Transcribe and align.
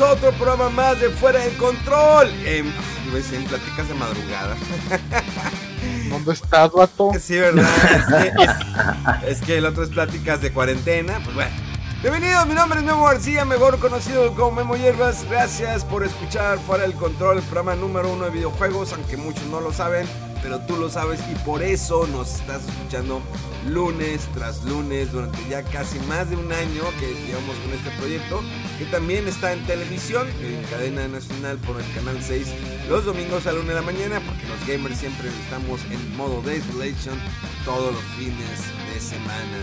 Otro 0.00 0.32
programa 0.32 0.68
más 0.70 1.00
de 1.00 1.10
Fuera 1.10 1.40
del 1.40 1.56
Control. 1.56 2.28
Decir, 3.12 3.34
en 3.34 3.44
Pláticas 3.44 3.88
de 3.88 3.94
Madrugada. 3.94 4.56
¿Dónde 6.08 6.32
estás, 6.32 6.72
vato? 6.72 7.10
Sí, 7.20 7.38
¿verdad? 7.38 7.64
Es 7.94 8.06
que, 8.06 8.42
es- 8.42 9.38
es 9.40 9.46
que 9.46 9.58
el 9.58 9.66
otro 9.66 9.82
es 9.82 9.90
Pláticas 9.90 10.40
de 10.40 10.52
Cuarentena. 10.52 11.20
Pues 11.24 11.34
bueno. 11.34 11.50
Bienvenidos, 12.02 12.48
mi 12.48 12.54
nombre 12.54 12.80
es 12.80 12.84
Memo 12.84 13.04
García, 13.04 13.44
mejor 13.44 13.78
conocido 13.78 14.34
como 14.34 14.50
Memo 14.50 14.74
Hierbas. 14.74 15.24
Gracias 15.30 15.84
por 15.84 16.02
escuchar 16.02 16.58
Fuera 16.58 16.82
del 16.82 16.94
Control, 16.94 17.36
el 17.38 17.44
programa 17.44 17.76
número 17.76 18.12
uno 18.12 18.24
de 18.24 18.32
videojuegos, 18.32 18.92
aunque 18.92 19.16
muchos 19.16 19.44
no 19.44 19.60
lo 19.60 19.72
saben, 19.72 20.04
pero 20.42 20.58
tú 20.62 20.76
lo 20.76 20.90
sabes 20.90 21.20
y 21.30 21.36
por 21.44 21.62
eso 21.62 22.08
nos 22.08 22.40
estás 22.40 22.66
escuchando 22.66 23.22
lunes 23.68 24.26
tras 24.34 24.64
lunes 24.64 25.12
durante 25.12 25.38
ya 25.48 25.62
casi 25.62 26.00
más 26.00 26.28
de 26.28 26.34
un 26.34 26.52
año 26.52 26.82
que 26.98 27.14
llevamos 27.24 27.56
con 27.58 27.72
este 27.72 27.90
proyecto, 28.00 28.42
que 28.80 28.84
también 28.86 29.28
está 29.28 29.52
en 29.52 29.64
televisión, 29.64 30.26
en 30.42 30.60
cadena 30.64 31.06
nacional 31.06 31.58
por 31.58 31.80
el 31.80 31.94
canal 31.94 32.18
6, 32.20 32.48
los 32.88 33.04
domingos 33.04 33.46
a 33.46 33.52
la 33.52 33.60
1 33.60 33.68
de 33.68 33.74
la 33.76 33.82
mañana, 33.82 34.20
porque 34.26 34.48
los 34.48 34.66
gamers 34.66 34.98
siempre 34.98 35.28
estamos 35.44 35.80
en 35.84 36.16
modo 36.16 36.42
Desolation 36.42 37.16
todos 37.64 37.94
los 37.94 38.02
fines 38.18 38.58
de 38.91 38.91
semana. 39.02 39.58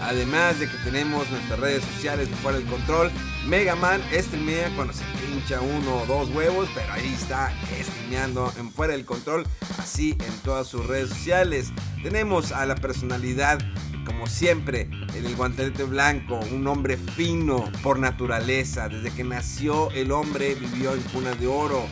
Además 0.00 0.58
de 0.58 0.68
que 0.68 0.76
tenemos 0.78 1.28
nuestras 1.30 1.58
redes 1.58 1.84
sociales 1.84 2.28
fuera 2.42 2.58
del 2.58 2.66
control, 2.66 3.10
Mega 3.46 3.74
Man 3.74 4.02
streamea 4.12 4.70
cuando 4.74 4.92
se 4.92 5.04
pincha 5.20 5.60
uno 5.60 6.02
o 6.02 6.06
dos 6.06 6.30
huevos, 6.30 6.68
pero 6.74 6.92
ahí 6.92 7.14
está 7.14 7.52
streameando 7.82 8.52
en 8.58 8.70
fuera 8.70 8.92
del 8.94 9.04
control, 9.04 9.46
así 9.78 10.10
en 10.12 10.38
todas 10.42 10.66
sus 10.66 10.86
redes 10.86 11.10
sociales. 11.10 11.72
Tenemos 12.02 12.52
a 12.52 12.66
la 12.66 12.74
personalidad, 12.74 13.58
como 14.06 14.26
siempre, 14.26 14.88
en 15.14 15.26
el 15.26 15.36
guantelete 15.36 15.84
blanco, 15.84 16.38
un 16.52 16.66
hombre 16.66 16.96
fino 16.96 17.70
por 17.82 17.98
naturaleza. 17.98 18.88
Desde 18.88 19.10
que 19.10 19.24
nació 19.24 19.90
el 19.90 20.12
hombre 20.12 20.54
vivió 20.54 20.94
en 20.94 21.02
cuna 21.02 21.34
de 21.34 21.46
oro. 21.46 21.86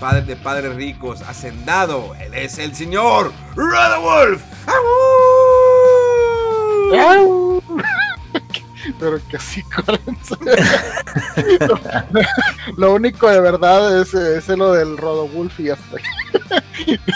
Padre 0.00 0.22
de 0.22 0.36
padres 0.36 0.74
ricos, 0.74 1.22
hacendado, 1.22 2.14
él 2.16 2.34
es 2.34 2.58
el 2.58 2.74
señor 2.74 3.32
Rada 3.54 3.98
Wolf. 3.98 4.42
Pero 9.00 9.18
que 9.28 9.36
así, 9.36 9.62
Corenzo. 9.62 10.36
lo, 11.60 11.80
lo 12.76 12.94
único 12.94 13.28
de 13.30 13.40
verdad 13.40 14.00
es, 14.00 14.12
es 14.14 14.48
lo 14.48 14.72
del 14.72 14.96
Rodowulf 14.98 15.58
y 15.60 15.70
hasta 15.70 15.96
ahí. 15.96 16.98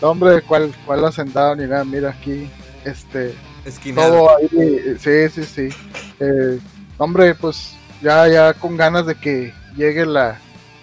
No, 0.00 0.08
hombre, 0.12 0.40
¿cuál, 0.40 0.72
cuál 0.86 1.04
hacendado 1.04 1.54
ni 1.54 1.66
nada? 1.66 1.84
Mira 1.84 2.08
aquí, 2.10 2.48
este, 2.86 3.34
Esquinado. 3.66 4.10
todo 4.10 4.38
ahí, 4.38 4.48
sí, 4.98 5.28
sí, 5.28 5.44
sí. 5.44 5.68
Eh, 6.18 6.58
hombre, 6.96 7.34
pues 7.34 7.76
ya, 8.00 8.26
ya 8.26 8.54
con 8.54 8.78
ganas 8.78 9.04
de 9.04 9.16
que 9.16 9.52
llegue 9.76 10.06
la, 10.06 10.38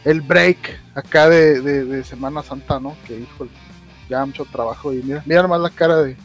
el 0.05 0.21
break 0.21 0.79
acá 0.93 1.27
de, 1.27 1.59
de, 1.61 1.85
de 1.85 2.03
Semana 2.03 2.43
Santa, 2.43 2.79
¿no? 2.79 2.95
Que 3.07 3.17
híjole, 3.19 3.49
ya 4.09 4.23
mucho 4.25 4.45
trabajo 4.45 4.93
y 4.93 5.01
mira, 5.01 5.23
mira 5.25 5.41
nomás 5.41 5.61
la 5.61 5.69
cara 5.71 5.97
de... 5.97 6.15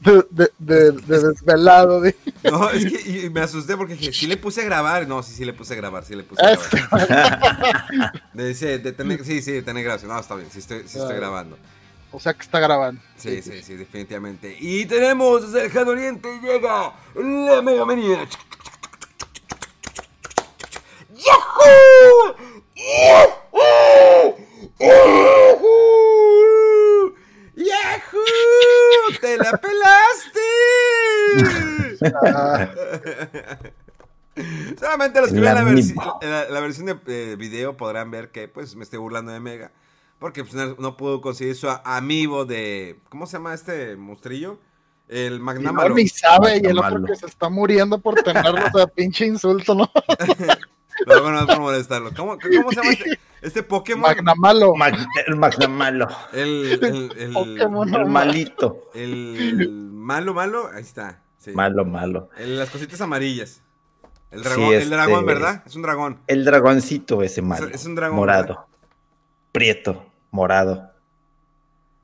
De, 0.00 0.24
de, 0.30 0.50
de- 0.58 0.92
de 0.92 1.18
desvelado, 1.28 2.00
de... 2.00 2.14
No, 2.44 2.70
es 2.70 2.84
que 2.84 3.10
y 3.26 3.30
me 3.30 3.40
asusté 3.40 3.76
porque 3.76 3.94
dije, 3.94 4.12
sí 4.12 4.26
le 4.28 4.36
puse 4.36 4.60
a 4.62 4.64
grabar. 4.64 5.08
No, 5.08 5.22
sí, 5.22 5.32
sí 5.34 5.44
le 5.44 5.52
puse 5.52 5.72
a 5.72 5.76
grabar, 5.76 6.04
sí 6.04 6.14
le 6.14 6.22
puse 6.22 6.40
Ah, 6.42 6.48
a 6.48 6.52
Este, 6.52 6.76
grabar. 6.76 8.22
Ese- 8.36 8.78
de 8.82 8.92
tener- 8.92 9.24
sí, 9.24 9.42
sí, 9.42 9.52
de 9.52 9.62
tener 9.62 9.82
grabación. 9.82 10.10
No, 10.12 10.18
está 10.20 10.36
bien, 10.36 10.48
sí 10.50 10.60
estoy, 10.60 10.80
sí 10.86 10.98
estoy 10.98 11.12
Ah. 11.14 11.18
grabando. 11.18 11.58
o 12.12 12.20
sea 12.20 12.34
que 12.34 12.42
está 12.42 12.60
grabando. 12.60 13.00
Sí, 13.16 13.42
sí, 13.42 13.62
sí, 13.62 13.74
definitivamente. 13.74 14.56
Y 14.60 14.86
tenemos 14.86 15.42
desde 15.42 15.58
el 15.66 15.72
Lejano 15.72 15.90
Oriente 15.90 16.28
llega 16.40 16.92
la 17.14 17.62
Mega 17.62 17.84
Manía. 17.84 18.28
¡Yahoo! 21.14 22.36
¡Yahoo! 22.76 24.36
¡Yahoo! 24.78 26.69
¡Yahoo! 27.64 29.18
¡Te 29.20 29.36
la 29.36 29.52
pelaste! 29.52 30.40
Ah, 32.24 32.68
Solamente 34.78 35.20
los 35.20 35.30
que 35.30 35.40
La 35.40 35.54
vean 35.54 35.66
la, 35.66 35.70
versi- 35.72 36.18
la- 36.22 36.48
la 36.48 36.60
versión 36.60 36.86
de 36.86 36.98
eh, 37.32 37.36
video 37.36 37.76
podrán 37.76 38.10
ver 38.10 38.30
que 38.30 38.48
pues 38.48 38.74
me 38.76 38.84
estoy 38.84 38.98
burlando 38.98 39.32
de 39.32 39.40
Mega. 39.40 39.70
Porque 40.18 40.44
pues, 40.44 40.54
no, 40.54 40.76
no 40.78 40.96
pudo 40.96 41.20
conseguir 41.20 41.56
su 41.56 41.68
amigo 41.84 42.44
de. 42.44 42.98
¿Cómo 43.08 43.26
se 43.26 43.34
llama 43.34 43.54
este 43.54 43.96
monstrillo? 43.96 44.58
El 45.08 45.34
y 45.34 45.38
no 45.38 45.44
Magnamalo. 45.44 45.94
ni 45.94 46.06
sabe, 46.08 46.60
y 46.62 46.66
el 46.66 46.78
otro 46.78 47.02
que 47.04 47.16
se 47.16 47.26
está 47.26 47.48
muriendo 47.48 47.98
por 47.98 48.14
tenerlo, 48.22 48.60
o 48.72 48.78
sea, 48.78 48.86
pinche 48.94 49.26
insulto, 49.26 49.74
¿no? 49.74 49.90
Luego 51.06 51.30
no 51.30 51.40
es 51.40 51.46
por 51.46 51.60
molestarlo. 51.60 52.10
¿Cómo, 52.16 52.38
cómo 52.38 52.70
se 52.70 52.76
llama 52.76 52.90
este, 52.90 53.18
este 53.42 53.62
Pokémon? 53.62 54.02
Magnamalo. 54.02 54.74
Mag- 54.74 55.06
el 55.26 55.36
Magnamalo, 55.36 56.08
El, 56.32 56.78
el, 56.82 57.12
el, 57.16 57.32
Pokémon. 57.32 57.94
el 57.94 58.06
malito. 58.06 58.90
el 58.94 59.70
malo, 59.92 60.34
malo. 60.34 60.68
Ahí 60.72 60.82
está. 60.82 61.22
sí. 61.38 61.52
Malo, 61.52 61.84
malo. 61.84 62.28
El- 62.36 62.58
las 62.58 62.70
cositas 62.70 63.00
amarillas. 63.00 63.62
El 64.30 64.44
Sí, 64.44 64.48
dragón, 64.48 64.74
el 64.74 64.90
dragón, 64.90 65.14
este- 65.20 65.26
¿verdad? 65.26 65.62
Es 65.66 65.74
un 65.76 65.82
dragón. 65.82 66.20
El 66.28 66.44
dragoncito 66.44 67.22
ese 67.22 67.42
malo. 67.42 67.66
es 67.68 67.84
un 67.86 67.94
dragón, 67.96 68.16
Morado. 68.16 68.66
Prieto. 69.52 70.06
Morado. 70.30 70.90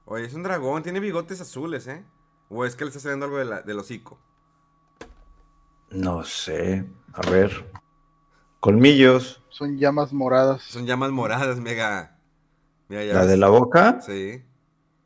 Oye, 0.07 0.25
es 0.27 0.35
un 0.35 0.43
dragón. 0.43 0.83
Tiene 0.83 0.99
bigotes 1.01 1.41
azules, 1.41 1.87
¿eh? 1.87 2.05
O 2.49 2.65
es 2.65 2.75
que 2.77 2.85
le 2.85 2.89
está 2.89 3.01
saliendo 3.01 3.27
algo 3.27 3.39
de 3.39 3.45
la- 3.45 3.63
del 3.63 3.79
hocico. 3.79 4.19
No 5.91 6.25
sé. 6.25 6.85
A 7.13 7.31
ver. 7.31 7.65
Colmillos. 8.67 9.43
Son 9.49 9.79
llamas 9.79 10.13
moradas. 10.13 10.63
Son 10.63 10.85
llamas 10.87 11.13
moradas, 11.13 11.61
mega. 11.61 12.19
Mira, 12.89 13.05
ya 13.05 13.15
¿La 13.15 13.21
ves. 13.21 13.29
de 13.31 13.37
la 13.37 13.49
boca? 13.49 14.01
Sí. 14.05 14.43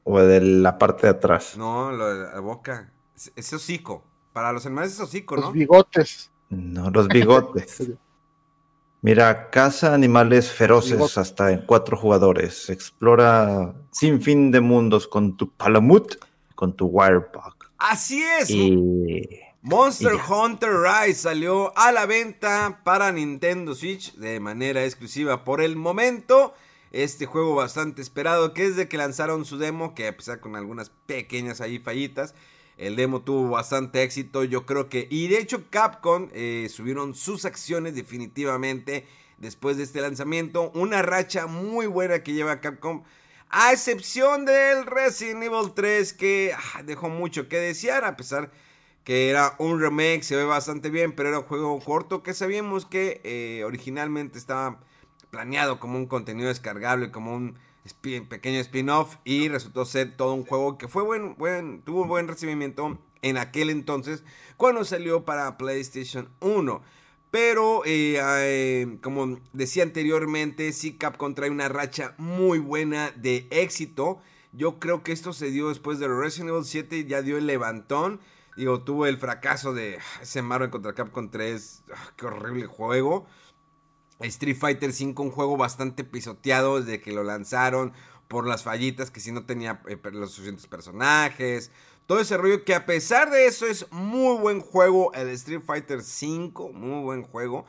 ¿O 0.04 0.18
de 0.18 0.40
la 0.40 0.78
parte 0.78 1.02
de 1.06 1.10
atrás? 1.10 1.58
No, 1.58 1.92
lo 1.92 2.08
de 2.08 2.32
la 2.32 2.40
boca. 2.40 2.90
Es, 3.14 3.30
es 3.36 3.52
hocico. 3.52 4.02
Para 4.32 4.50
los 4.52 4.64
animales 4.64 4.92
es 4.94 5.00
hocico, 5.00 5.36
Los 5.36 5.44
¿no? 5.44 5.52
bigotes. 5.52 6.30
No, 6.48 6.88
los 6.90 7.06
bigotes. 7.08 7.92
Mira, 9.02 9.50
caza 9.50 9.92
animales 9.94 10.50
feroces 10.50 10.92
Bigotes. 10.92 11.18
hasta 11.18 11.52
en 11.52 11.66
cuatro 11.66 11.98
jugadores. 11.98 12.70
Explora 12.70 13.74
sin 13.90 14.22
fin 14.22 14.50
de 14.50 14.60
mundos 14.60 15.06
con 15.06 15.36
tu 15.36 15.50
Palamut, 15.52 16.14
con 16.54 16.74
tu 16.74 16.86
Wirebug. 16.86 17.56
Así 17.78 18.22
es. 18.22 18.48
Y 18.50 19.40
Monster. 19.62 20.12
Hunter 20.26 20.70
Rise 20.70 21.20
salió 21.20 21.76
a 21.76 21.92
la 21.92 22.06
venta 22.06 22.80
para 22.82 23.12
Nintendo 23.12 23.74
Switch 23.74 24.14
de 24.14 24.40
manera 24.40 24.86
exclusiva 24.86 25.44
por 25.44 25.60
el 25.60 25.76
momento. 25.76 26.54
Este 26.92 27.26
juego 27.26 27.54
bastante 27.54 28.00
esperado 28.00 28.54
que 28.54 28.70
desde 28.70 28.88
que 28.88 28.96
lanzaron 28.96 29.44
su 29.44 29.58
demo, 29.58 29.94
que 29.94 30.08
a 30.08 30.16
pesar 30.16 30.40
con 30.40 30.56
algunas 30.56 30.88
pequeñas 31.04 31.60
ahí 31.60 31.78
fallitas, 31.78 32.34
el 32.78 32.96
demo 32.96 33.20
tuvo 33.20 33.50
bastante 33.50 34.02
éxito, 34.02 34.44
yo 34.44 34.64
creo 34.64 34.88
que... 34.88 35.06
Y 35.10 35.28
de 35.28 35.38
hecho 35.38 35.68
Capcom 35.68 36.30
eh, 36.32 36.68
subieron 36.70 37.14
sus 37.14 37.44
acciones 37.44 37.94
definitivamente 37.94 39.06
después 39.36 39.76
de 39.76 39.82
este 39.82 40.00
lanzamiento. 40.00 40.70
Una 40.74 41.02
racha 41.02 41.46
muy 41.46 41.86
buena 41.86 42.22
que 42.22 42.32
lleva 42.32 42.62
Capcom. 42.62 43.04
A 43.50 43.72
excepción 43.72 44.46
del 44.46 44.86
Resident 44.86 45.42
Evil 45.42 45.72
3 45.74 46.14
que 46.14 46.54
ah, 46.56 46.82
dejó 46.82 47.10
mucho 47.10 47.46
que 47.46 47.58
desear 47.58 48.06
a 48.06 48.16
pesar 48.16 48.50
que 49.04 49.30
era 49.30 49.54
un 49.58 49.80
remake, 49.80 50.22
se 50.22 50.36
ve 50.36 50.44
bastante 50.44 50.90
bien, 50.90 51.12
pero 51.12 51.30
era 51.30 51.38
un 51.40 51.44
juego 51.44 51.78
corto 51.80 52.22
que 52.22 52.34
sabíamos 52.34 52.86
que 52.86 53.20
eh, 53.24 53.64
originalmente 53.64 54.38
estaba 54.38 54.80
planeado 55.30 55.80
como 55.80 55.98
un 55.98 56.06
contenido 56.06 56.48
descargable, 56.48 57.10
como 57.10 57.34
un 57.34 57.56
pequeño 58.28 58.60
spin-off 58.60 59.16
y 59.24 59.48
resultó 59.48 59.84
ser 59.84 60.16
todo 60.16 60.34
un 60.34 60.44
juego 60.44 60.78
que 60.78 60.88
fue 60.88 61.02
buen, 61.02 61.36
buen, 61.36 61.82
tuvo 61.82 62.02
un 62.02 62.08
buen 62.08 62.28
recibimiento 62.28 62.98
en 63.22 63.36
aquel 63.36 63.70
entonces 63.70 64.22
cuando 64.56 64.84
salió 64.84 65.24
para 65.24 65.56
PlayStation 65.56 66.28
1. 66.40 66.82
Pero, 67.30 67.84
eh, 67.86 68.18
eh, 68.20 68.98
como 69.02 69.38
decía 69.52 69.84
anteriormente, 69.84 70.72
sí 70.72 70.96
Capcom 70.96 71.34
trae 71.34 71.50
una 71.50 71.68
racha 71.68 72.14
muy 72.18 72.58
buena 72.58 73.12
de 73.12 73.46
éxito. 73.50 74.20
Yo 74.52 74.80
creo 74.80 75.04
que 75.04 75.12
esto 75.12 75.32
se 75.32 75.52
dio 75.52 75.68
después 75.68 76.00
de 76.00 76.08
Resident 76.08 76.50
Evil 76.50 76.64
7, 76.64 77.04
ya 77.06 77.22
dio 77.22 77.38
el 77.38 77.46
levantón. 77.46 78.20
Digo, 78.56 78.82
tuvo 78.82 79.06
el 79.06 79.18
fracaso 79.18 79.72
de 79.72 79.98
ese 80.20 80.42
Marvel 80.42 80.70
contra 80.70 80.94
Capcom 80.94 81.30
3. 81.30 81.84
Ah, 81.94 82.12
qué 82.16 82.26
horrible 82.26 82.66
juego. 82.66 83.26
Street 84.20 84.56
Fighter 84.56 84.92
5, 84.92 85.22
un 85.22 85.30
juego 85.30 85.56
bastante 85.56 86.04
pisoteado 86.04 86.80
desde 86.80 87.00
que 87.00 87.12
lo 87.12 87.24
lanzaron 87.24 87.92
por 88.28 88.46
las 88.46 88.62
fallitas, 88.62 89.10
que 89.10 89.20
si 89.20 89.32
no 89.32 89.44
tenía 89.44 89.82
eh, 89.88 89.98
los 90.12 90.32
suficientes 90.32 90.66
personajes. 90.66 91.70
Todo 92.06 92.20
ese 92.20 92.36
rollo 92.36 92.64
que 92.64 92.74
a 92.74 92.86
pesar 92.86 93.30
de 93.30 93.46
eso 93.46 93.66
es 93.66 93.90
muy 93.90 94.38
buen 94.38 94.60
juego 94.60 95.12
el 95.14 95.28
Street 95.30 95.62
Fighter 95.64 96.02
5, 96.02 96.72
muy 96.72 97.02
buen 97.02 97.22
juego. 97.22 97.66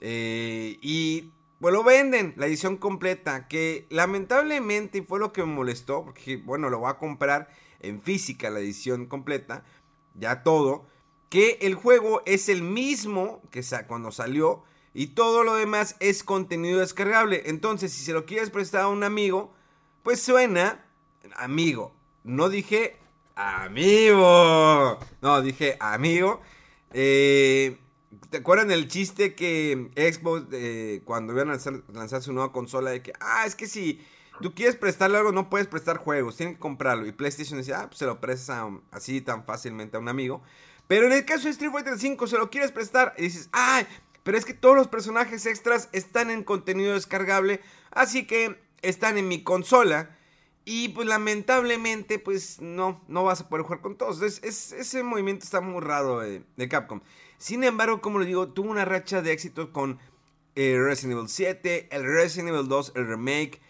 Eh, 0.00 0.78
y 0.80 1.32
bueno, 1.60 1.78
lo 1.78 1.84
venden, 1.84 2.34
la 2.36 2.46
edición 2.46 2.76
completa, 2.76 3.46
que 3.46 3.86
lamentablemente 3.90 5.02
fue 5.02 5.18
lo 5.18 5.32
que 5.32 5.42
me 5.42 5.52
molestó, 5.52 6.04
porque 6.04 6.38
bueno, 6.38 6.70
lo 6.70 6.78
voy 6.78 6.90
a 6.90 6.98
comprar 6.98 7.48
en 7.80 8.00
física 8.00 8.50
la 8.50 8.60
edición 8.60 9.06
completa, 9.06 9.64
ya 10.14 10.42
todo, 10.42 10.86
que 11.28 11.58
el 11.62 11.74
juego 11.74 12.22
es 12.26 12.48
el 12.48 12.62
mismo 12.62 13.42
que 13.50 13.62
cuando 13.86 14.10
salió 14.10 14.64
y 14.92 15.08
todo 15.08 15.44
lo 15.44 15.54
demás 15.54 15.96
es 16.00 16.24
contenido 16.24 16.80
descargable. 16.80 17.44
Entonces, 17.46 17.92
si 17.92 18.04
se 18.04 18.12
lo 18.12 18.26
quieres 18.26 18.50
prestar 18.50 18.82
a 18.82 18.88
un 18.88 19.04
amigo, 19.04 19.52
pues 20.02 20.20
suena 20.20 20.84
amigo. 21.36 21.94
No 22.24 22.48
dije 22.48 22.96
amigo. 23.36 24.98
No, 25.20 25.42
dije 25.42 25.76
amigo. 25.80 26.40
Eh, 26.92 27.78
¿Te 28.30 28.38
acuerdan 28.38 28.70
el 28.72 28.88
chiste 28.88 29.34
que 29.34 29.90
Xbox, 29.94 30.46
eh, 30.52 31.02
cuando 31.04 31.32
iban 31.32 31.50
a 31.50 31.58
lanzar, 31.92 32.22
su 32.22 32.32
nueva 32.32 32.52
consola, 32.52 32.90
de 32.90 33.02
que, 33.02 33.12
ah, 33.20 33.44
es 33.46 33.54
que 33.54 33.66
si 33.66 34.04
tú 34.40 34.54
quieres 34.54 34.76
prestarle 34.76 35.18
algo, 35.18 35.32
no 35.32 35.50
puedes 35.50 35.66
prestar 35.66 35.98
juegos, 35.98 36.36
tienen 36.36 36.54
que 36.54 36.60
comprarlo. 36.60 37.06
Y 37.06 37.12
PlayStation 37.12 37.58
decía, 37.58 37.80
ah, 37.80 37.86
pues 37.88 37.98
se 37.98 38.06
lo 38.06 38.20
prestas 38.20 38.64
así 38.90 39.20
tan 39.20 39.44
fácilmente 39.44 39.96
a 39.96 40.00
un 40.00 40.08
amigo. 40.08 40.42
Pero 40.88 41.06
en 41.06 41.12
el 41.12 41.24
caso 41.24 41.44
de 41.44 41.50
Street 41.50 41.70
Fighter 41.70 41.98
5, 41.98 42.26
se 42.26 42.38
lo 42.38 42.50
quieres 42.50 42.72
prestar 42.72 43.14
y 43.16 43.22
dices, 43.22 43.48
ah, 43.52 43.82
pero 44.22 44.36
es 44.36 44.44
que 44.44 44.54
todos 44.54 44.76
los 44.76 44.88
personajes 44.88 45.46
extras 45.46 45.88
están 45.92 46.30
en 46.30 46.44
contenido 46.44 46.94
descargable, 46.94 47.60
así 47.90 48.26
que 48.26 48.60
están 48.82 49.18
en 49.18 49.28
mi 49.28 49.42
consola. 49.42 50.16
Y 50.64 50.90
pues 50.90 51.08
lamentablemente, 51.08 52.18
pues 52.18 52.60
no, 52.60 53.02
no 53.08 53.24
vas 53.24 53.40
a 53.40 53.48
poder 53.48 53.64
jugar 53.64 53.80
con 53.80 53.96
todos. 53.96 54.16
Entonces, 54.16 54.72
ese 54.72 55.02
movimiento 55.02 55.44
está 55.44 55.60
muy 55.60 55.80
raro 55.80 56.20
de, 56.20 56.68
Capcom. 56.68 57.00
Sin 57.38 57.64
embargo, 57.64 58.00
como 58.00 58.18
les 58.18 58.28
digo, 58.28 58.48
tuvo 58.52 58.70
una 58.70 58.84
racha 58.84 59.22
de 59.22 59.32
éxito 59.32 59.72
con 59.72 59.98
eh, 60.54 60.76
Resident 60.78 61.18
Evil 61.18 61.28
7, 61.28 61.88
el 61.90 62.04
Resident 62.04 62.50
Evil 62.50 62.68
2, 62.68 62.92
el 62.96 63.06
remake, 63.06 63.60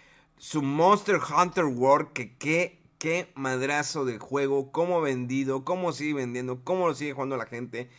su 0.41 0.63
Monster 0.63 1.21
Hunter 1.21 1.67
World, 1.67 2.15
que 2.15 2.35
qué, 2.39 2.81
qué 2.99 3.31
madrazo 3.35 4.07
de 4.07 4.19
juego, 4.19 4.73
cómo 4.73 5.03
vendido, 5.03 5.67
cómo 5.67 5.93
sigue 5.93 6.15
vendiendo, 6.15 6.65
cómo 6.65 6.89
lo 6.89 6.95
sigue 6.95 7.13
jugando 7.13 7.37
la 7.37 7.45
gente. 7.45 7.91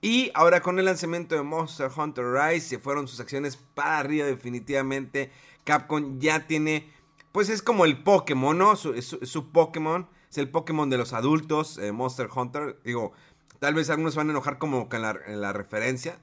Y 0.00 0.30
ahora 0.34 0.60
con 0.60 0.78
el 0.78 0.84
lanzamiento 0.84 1.34
de 1.34 1.42
Monster 1.42 1.90
Hunter 1.94 2.24
Rise 2.24 2.68
se 2.68 2.78
fueron 2.78 3.08
sus 3.08 3.18
acciones 3.18 3.56
para 3.56 3.98
arriba 3.98 4.26
definitivamente. 4.26 5.32
Capcom 5.64 6.20
ya 6.20 6.46
tiene, 6.46 6.88
pues 7.32 7.48
es 7.48 7.62
como 7.62 7.84
el 7.84 8.00
Pokémon, 8.04 8.56
¿no? 8.56 8.76
Su, 8.76 9.02
su, 9.02 9.50
Pokémon, 9.50 10.08
es 10.30 10.38
el 10.38 10.48
Pokémon 10.48 10.88
de 10.88 10.98
los 10.98 11.12
adultos, 11.12 11.78
eh, 11.78 11.90
Monster 11.90 12.28
Hunter. 12.32 12.78
Digo, 12.84 13.10
tal 13.58 13.74
vez 13.74 13.90
algunos 13.90 14.14
van 14.14 14.28
a 14.28 14.30
enojar 14.30 14.58
como 14.58 14.88
con 14.88 15.04
en 15.04 15.40
la 15.40 15.52
referencia. 15.52 16.20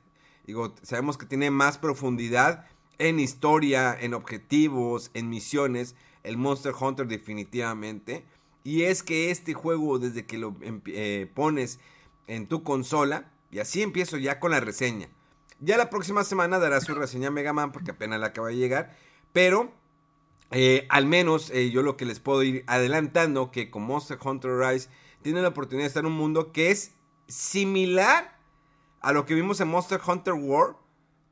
Digo, 0.48 0.74
sabemos 0.84 1.18
que 1.18 1.26
tiene 1.26 1.52
más 1.52 1.78
profundidad 1.78 2.66
en 2.98 3.20
historia, 3.20 3.98
en 4.00 4.14
objetivos, 4.14 5.12
en 5.14 5.30
misiones. 5.30 5.96
El 6.24 6.38
Monster 6.38 6.74
Hunter 6.80 7.08
definitivamente. 7.08 8.26
Y 8.64 8.84
es 8.84 9.04
que 9.04 9.32
este 9.32 9.54
juego, 9.54 10.00
desde 10.00 10.26
que 10.26 10.38
lo 10.38 10.56
eh, 10.88 11.30
pones 11.34 11.80
en 12.28 12.48
tu 12.48 12.64
consola, 12.64 13.32
y 13.52 13.60
así 13.60 13.82
empiezo 13.82 14.18
ya 14.18 14.40
con 14.40 14.52
la 14.52 14.60
reseña. 14.60 15.08
Ya 15.60 15.78
la 15.78 15.90
próxima 15.90 16.24
semana 16.24 16.60
dará 16.60 16.82
su 16.82 16.94
reseña 16.94 17.32
Mega 17.32 17.54
Man 17.54 17.72
porque 17.72 17.92
apenas 17.92 18.20
la 18.20 18.28
acaba 18.28 18.50
de 18.50 18.58
llegar. 18.58 18.96
Pero 19.32 19.72
eh, 20.52 20.86
al 20.90 21.06
menos 21.06 21.50
eh, 21.52 21.72
yo 21.72 21.82
lo 21.82 21.98
que 21.98 22.06
les 22.06 22.20
puedo 22.20 22.44
ir 22.44 22.64
adelantando 22.68 23.52
que 23.52 23.70
con 23.70 23.84
Monster 23.84 24.18
Hunter 24.24 24.52
Rise 24.58 24.90
tiene 25.22 25.42
la 25.42 25.50
oportunidad 25.50 25.86
de 25.86 25.88
estar 25.88 26.04
en 26.04 26.12
un 26.12 26.18
mundo 26.18 26.52
que 26.52 26.72
es 26.72 26.94
similar 27.28 28.38
a 29.02 29.12
lo 29.12 29.26
que 29.26 29.34
vimos 29.34 29.60
en 29.60 29.68
Monster 29.70 30.00
Hunter 30.06 30.34
World. 30.34 30.76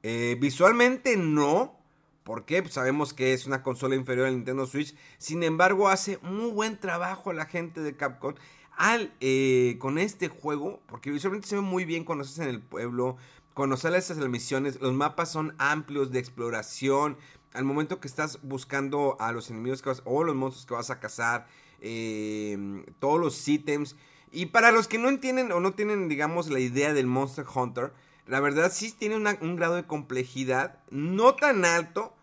Eh, 0.03 0.37
visualmente 0.39 1.15
no, 1.15 1.79
porque 2.23 2.63
sabemos 2.69 3.13
que 3.13 3.33
es 3.33 3.45
una 3.45 3.63
consola 3.63 3.95
inferior 3.95 4.27
al 4.27 4.35
Nintendo 4.35 4.65
Switch. 4.65 4.95
Sin 5.17 5.43
embargo, 5.43 5.87
hace 5.87 6.19
muy 6.21 6.51
buen 6.51 6.77
trabajo 6.79 7.33
la 7.33 7.45
gente 7.45 7.81
de 7.81 7.95
Capcom 7.95 8.35
al, 8.75 9.13
eh, 9.21 9.77
con 9.79 9.97
este 9.97 10.27
juego, 10.27 10.81
porque 10.87 11.09
visualmente 11.09 11.47
se 11.47 11.55
ve 11.55 11.61
muy 11.61 11.85
bien 11.85 12.03
cuando 12.03 12.23
estás 12.23 12.39
en 12.39 12.49
el 12.49 12.61
pueblo, 12.61 13.17
cuando 13.53 13.77
sales 13.77 14.09
a 14.11 14.15
las 14.15 14.29
misiones, 14.29 14.81
los 14.81 14.93
mapas 14.93 15.31
son 15.31 15.55
amplios 15.57 16.11
de 16.11 16.19
exploración, 16.19 17.17
al 17.53 17.65
momento 17.65 17.99
que 17.99 18.07
estás 18.07 18.39
buscando 18.41 19.15
a 19.19 19.31
los 19.31 19.49
enemigos 19.51 19.81
que 19.81 19.89
vas, 19.89 20.01
o 20.05 20.23
los 20.23 20.35
monstruos 20.35 20.65
que 20.65 20.73
vas 20.73 20.89
a 20.89 20.99
cazar, 20.99 21.47
eh, 21.81 22.83
todos 22.99 23.19
los 23.19 23.47
ítems. 23.47 23.95
Y 24.31 24.47
para 24.47 24.71
los 24.71 24.87
que 24.87 24.97
no 24.97 25.09
entienden 25.09 25.51
o 25.51 25.59
no 25.59 25.73
tienen, 25.73 26.09
digamos, 26.09 26.49
la 26.49 26.59
idea 26.59 26.93
del 26.93 27.05
Monster 27.05 27.45
Hunter, 27.53 27.93
la 28.27 28.39
verdad 28.39 28.71
sí 28.73 28.91
tiene 28.91 29.17
un 29.17 29.55
grado 29.55 29.75
de 29.75 29.85
complejidad 29.85 30.79
no 30.89 31.35
tan 31.35 31.65
alto, 31.65 32.15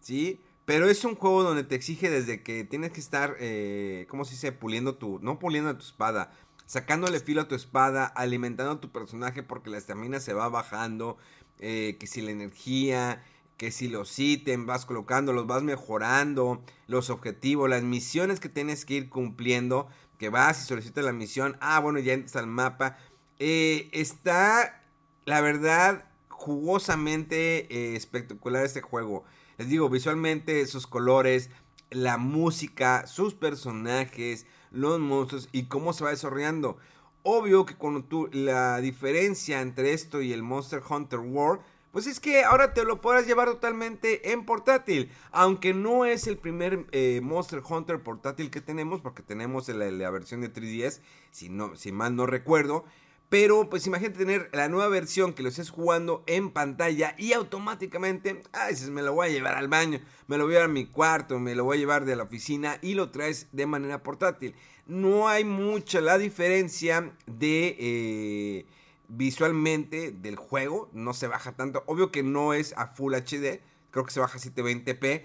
¿sí? 0.00 0.40
Pero 0.64 0.88
es 0.88 1.04
un 1.04 1.16
juego 1.16 1.42
donde 1.42 1.64
te 1.64 1.74
exige 1.74 2.10
desde 2.10 2.42
que 2.42 2.64
tienes 2.64 2.92
que 2.92 3.00
estar, 3.00 3.36
eh, 3.40 4.06
¿cómo 4.08 4.24
se 4.24 4.32
dice? 4.32 4.52
Puliendo 4.52 4.96
tu, 4.96 5.18
no 5.20 5.38
puliendo 5.38 5.74
tu 5.76 5.84
espada, 5.84 6.32
sacándole 6.66 7.18
filo 7.20 7.42
a 7.42 7.48
tu 7.48 7.54
espada, 7.54 8.06
alimentando 8.06 8.72
a 8.72 8.80
tu 8.80 8.92
personaje 8.92 9.42
porque 9.42 9.70
la 9.70 9.78
estamina 9.78 10.20
se 10.20 10.32
va 10.32 10.48
bajando, 10.48 11.18
eh, 11.58 11.96
que 11.98 12.06
si 12.06 12.20
la 12.20 12.30
energía, 12.30 13.24
que 13.56 13.72
si 13.72 13.88
los 13.88 14.18
ítems 14.18 14.66
vas 14.66 14.86
colocando, 14.86 15.32
los 15.32 15.46
vas 15.46 15.62
mejorando, 15.62 16.62
los 16.86 17.10
objetivos, 17.10 17.68
las 17.68 17.82
misiones 17.82 18.40
que 18.40 18.48
tienes 18.48 18.84
que 18.84 18.94
ir 18.94 19.08
cumpliendo, 19.10 19.88
que 20.18 20.28
vas 20.28 20.62
y 20.62 20.66
solicitas 20.66 21.04
la 21.04 21.12
misión, 21.12 21.56
ah, 21.60 21.80
bueno, 21.80 21.98
ya 21.98 22.12
entras 22.12 22.36
al 22.36 22.46
mapa. 22.46 22.96
Eh, 23.38 23.88
está, 23.92 24.79
la 25.24 25.40
verdad, 25.40 26.04
jugosamente 26.28 27.66
eh, 27.70 27.96
espectacular 27.96 28.64
este 28.64 28.80
juego. 28.80 29.24
Les 29.58 29.68
digo, 29.68 29.88
visualmente 29.90 30.66
sus 30.66 30.86
colores, 30.86 31.50
la 31.90 32.16
música, 32.16 33.06
sus 33.06 33.34
personajes, 33.34 34.46
los 34.70 34.98
monstruos 35.00 35.48
y 35.52 35.64
cómo 35.64 35.92
se 35.92 36.04
va 36.04 36.10
desarrollando. 36.10 36.78
Obvio 37.22 37.66
que 37.66 37.74
cuando 37.74 38.04
tú 38.04 38.30
la 38.32 38.80
diferencia 38.80 39.60
entre 39.60 39.92
esto 39.92 40.22
y 40.22 40.32
el 40.32 40.42
Monster 40.42 40.82
Hunter 40.88 41.18
World, 41.18 41.60
pues 41.92 42.06
es 42.06 42.20
que 42.20 42.44
ahora 42.44 42.72
te 42.72 42.84
lo 42.84 43.00
podrás 43.00 43.26
llevar 43.26 43.48
totalmente 43.48 44.32
en 44.32 44.46
portátil. 44.46 45.10
Aunque 45.32 45.74
no 45.74 46.04
es 46.04 46.26
el 46.26 46.38
primer 46.38 46.86
eh, 46.92 47.20
Monster 47.22 47.62
Hunter 47.68 48.02
portátil 48.02 48.50
que 48.50 48.60
tenemos, 48.60 49.00
porque 49.00 49.22
tenemos 49.22 49.68
la, 49.68 50.10
versión 50.10 50.40
de 50.40 50.52
3DS, 50.52 51.00
si, 51.32 51.48
no, 51.48 51.76
si 51.76 51.92
mal 51.92 52.14
no 52.14 52.26
recuerdo. 52.26 52.84
Pero 53.30 53.70
pues 53.70 53.86
imagínate 53.86 54.18
tener 54.18 54.50
la 54.52 54.68
nueva 54.68 54.88
versión 54.88 55.32
que 55.32 55.44
lo 55.44 55.50
estés 55.50 55.70
jugando 55.70 56.24
en 56.26 56.50
pantalla 56.50 57.14
y 57.16 57.32
automáticamente, 57.32 58.42
ay, 58.52 58.74
me 58.90 59.02
lo 59.02 59.14
voy 59.14 59.28
a 59.28 59.30
llevar 59.30 59.54
al 59.54 59.68
baño, 59.68 60.00
me 60.26 60.36
lo 60.36 60.46
voy 60.46 60.54
a 60.54 60.56
llevar 60.56 60.70
a 60.70 60.72
mi 60.72 60.86
cuarto, 60.86 61.38
me 61.38 61.54
lo 61.54 61.62
voy 61.62 61.76
a 61.76 61.80
llevar 61.80 62.04
de 62.04 62.16
la 62.16 62.24
oficina 62.24 62.78
y 62.82 62.94
lo 62.94 63.10
traes 63.12 63.46
de 63.52 63.66
manera 63.66 64.02
portátil. 64.02 64.56
No 64.88 65.28
hay 65.28 65.44
mucha 65.44 66.00
la 66.00 66.18
diferencia 66.18 67.12
de 67.28 67.76
eh, 67.78 68.66
visualmente 69.06 70.10
del 70.10 70.34
juego, 70.34 70.90
no 70.92 71.14
se 71.14 71.28
baja 71.28 71.52
tanto. 71.52 71.84
Obvio 71.86 72.10
que 72.10 72.24
no 72.24 72.52
es 72.52 72.74
a 72.76 72.88
Full 72.88 73.14
HD, 73.14 73.60
creo 73.92 74.04
que 74.04 74.10
se 74.10 74.18
baja 74.18 74.38
a 74.38 74.40
720p. 74.40 75.22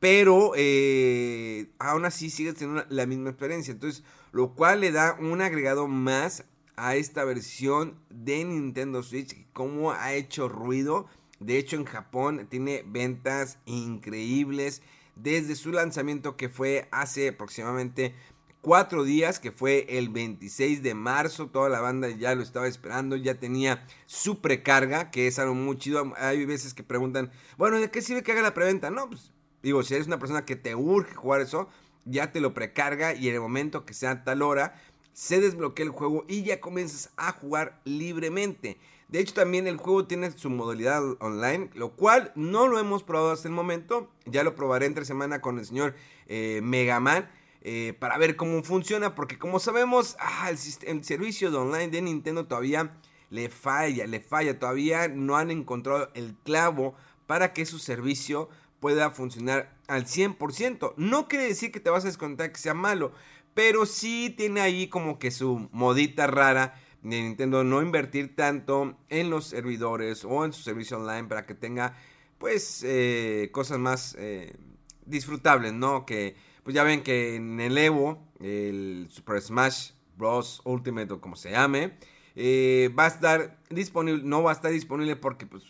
Pero 0.00 0.54
eh, 0.56 1.68
aún 1.78 2.04
así 2.06 2.28
sigues 2.28 2.54
teniendo 2.54 2.84
la 2.88 3.06
misma 3.06 3.30
experiencia. 3.30 3.70
Entonces, 3.70 4.02
lo 4.32 4.54
cual 4.54 4.80
le 4.80 4.90
da 4.90 5.16
un 5.20 5.42
agregado 5.42 5.86
más 5.86 6.44
a 6.80 6.96
esta 6.96 7.24
versión 7.24 7.98
de 8.08 8.44
Nintendo 8.44 9.02
Switch, 9.02 9.46
como 9.52 9.92
ha 9.92 10.14
hecho 10.14 10.48
ruido. 10.48 11.06
De 11.38 11.58
hecho, 11.58 11.76
en 11.76 11.84
Japón 11.84 12.46
tiene 12.50 12.82
ventas 12.86 13.58
increíbles 13.66 14.82
desde 15.14 15.54
su 15.54 15.72
lanzamiento 15.72 16.36
que 16.36 16.48
fue 16.48 16.88
hace 16.90 17.28
aproximadamente 17.28 18.14
cuatro 18.60 19.04
días, 19.04 19.38
que 19.38 19.52
fue 19.52 19.86
el 19.88 20.08
26 20.08 20.82
de 20.82 20.94
marzo. 20.94 21.48
Toda 21.48 21.68
la 21.68 21.80
banda 21.80 22.08
ya 22.10 22.34
lo 22.34 22.42
estaba 22.42 22.66
esperando, 22.66 23.16
ya 23.16 23.38
tenía 23.38 23.86
su 24.06 24.40
precarga, 24.40 25.10
que 25.10 25.26
es 25.26 25.38
algo 25.38 25.54
muy 25.54 25.76
chido. 25.78 26.12
Hay 26.16 26.44
veces 26.44 26.74
que 26.74 26.82
preguntan, 26.82 27.30
bueno, 27.56 27.78
¿de 27.78 27.90
qué 27.90 28.02
sirve 28.02 28.22
que 28.22 28.32
haga 28.32 28.42
la 28.42 28.54
preventa? 28.54 28.90
No, 28.90 29.08
pues 29.08 29.32
Digo, 29.62 29.82
si 29.82 29.94
eres 29.94 30.06
una 30.06 30.18
persona 30.18 30.44
que 30.44 30.56
te 30.56 30.74
urge 30.74 31.14
jugar 31.14 31.40
eso, 31.40 31.68
ya 32.04 32.32
te 32.32 32.40
lo 32.40 32.54
precarga 32.54 33.14
y 33.14 33.28
en 33.28 33.34
el 33.34 33.40
momento 33.40 33.84
que 33.84 33.94
sea 33.94 34.24
tal 34.24 34.42
hora, 34.42 34.80
se 35.12 35.40
desbloquea 35.40 35.86
el 35.86 35.92
juego 35.92 36.24
y 36.28 36.42
ya 36.42 36.60
comienzas 36.60 37.10
a 37.16 37.32
jugar 37.32 37.80
libremente. 37.84 38.78
De 39.08 39.18
hecho, 39.18 39.34
también 39.34 39.66
el 39.66 39.76
juego 39.76 40.06
tiene 40.06 40.30
su 40.30 40.50
modalidad 40.50 41.02
online, 41.20 41.70
lo 41.74 41.90
cual 41.90 42.32
no 42.36 42.68
lo 42.68 42.78
hemos 42.78 43.02
probado 43.02 43.32
hasta 43.32 43.48
el 43.48 43.54
momento. 43.54 44.08
Ya 44.24 44.44
lo 44.44 44.54
probaré 44.54 44.86
entre 44.86 45.04
semana 45.04 45.40
con 45.40 45.58
el 45.58 45.66
señor 45.66 45.94
eh, 46.26 46.60
Megaman. 46.62 47.28
Eh, 47.62 47.94
para 47.98 48.16
ver 48.16 48.36
cómo 48.36 48.62
funciona, 48.62 49.14
porque 49.14 49.38
como 49.38 49.58
sabemos, 49.58 50.16
ah, 50.18 50.48
el, 50.48 50.56
el, 50.88 51.04
servicio 51.04 51.50
de 51.50 51.58
online 51.58 51.88
de 51.88 52.00
Nintendo 52.00 52.46
todavía 52.46 52.96
le 53.28 53.50
falla, 53.50 54.06
le 54.06 54.20
falla, 54.20 54.58
todavía 54.58 55.08
no 55.08 55.36
han 55.36 55.50
encontrado 55.50 56.08
el 56.14 56.34
clavo 56.42 56.94
para 57.26 57.52
que 57.52 57.66
su 57.66 57.78
servicio 57.78 58.48
pueda 58.80 59.10
funcionar 59.10 59.76
al 59.88 60.06
100%. 60.06 60.94
No 60.96 61.28
quiere 61.28 61.44
decir 61.44 61.70
que 61.70 61.80
te 61.80 61.90
vas 61.90 62.04
a 62.04 62.08
descontar 62.08 62.50
que 62.50 62.58
sea 62.58 62.74
malo, 62.74 63.12
pero 63.60 63.84
sí 63.84 64.32
tiene 64.34 64.62
ahí 64.62 64.88
como 64.88 65.18
que 65.18 65.30
su 65.30 65.68
modita 65.70 66.26
rara 66.26 66.80
de 67.02 67.20
Nintendo 67.20 67.62
no 67.62 67.82
invertir 67.82 68.34
tanto 68.34 68.96
en 69.10 69.28
los 69.28 69.48
servidores 69.48 70.24
o 70.24 70.46
en 70.46 70.54
su 70.54 70.62
servicio 70.62 70.96
online 70.96 71.28
para 71.28 71.44
que 71.44 71.54
tenga 71.54 71.94
pues 72.38 72.82
eh, 72.86 73.50
cosas 73.52 73.78
más 73.78 74.16
eh, 74.18 74.56
disfrutables, 75.04 75.74
¿no? 75.74 76.06
Que 76.06 76.36
pues 76.62 76.74
ya 76.74 76.84
ven 76.84 77.02
que 77.02 77.36
en 77.36 77.60
el 77.60 77.76
Evo, 77.76 78.26
el 78.40 79.08
Super 79.10 79.42
Smash 79.42 79.90
Bros. 80.16 80.62
Ultimate 80.64 81.12
o 81.12 81.20
como 81.20 81.36
se 81.36 81.50
llame, 81.50 81.98
eh, 82.36 82.90
va 82.98 83.04
a 83.04 83.08
estar 83.08 83.58
disponible, 83.68 84.22
no 84.24 84.42
va 84.42 84.52
a 84.52 84.54
estar 84.54 84.70
disponible 84.70 85.16
porque 85.16 85.44
pues 85.44 85.64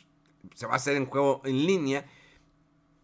se 0.55 0.67
va 0.67 0.75
a 0.75 0.77
hacer 0.77 0.97
en 0.97 1.07
juego 1.07 1.43
en 1.45 1.67
línea. 1.67 2.07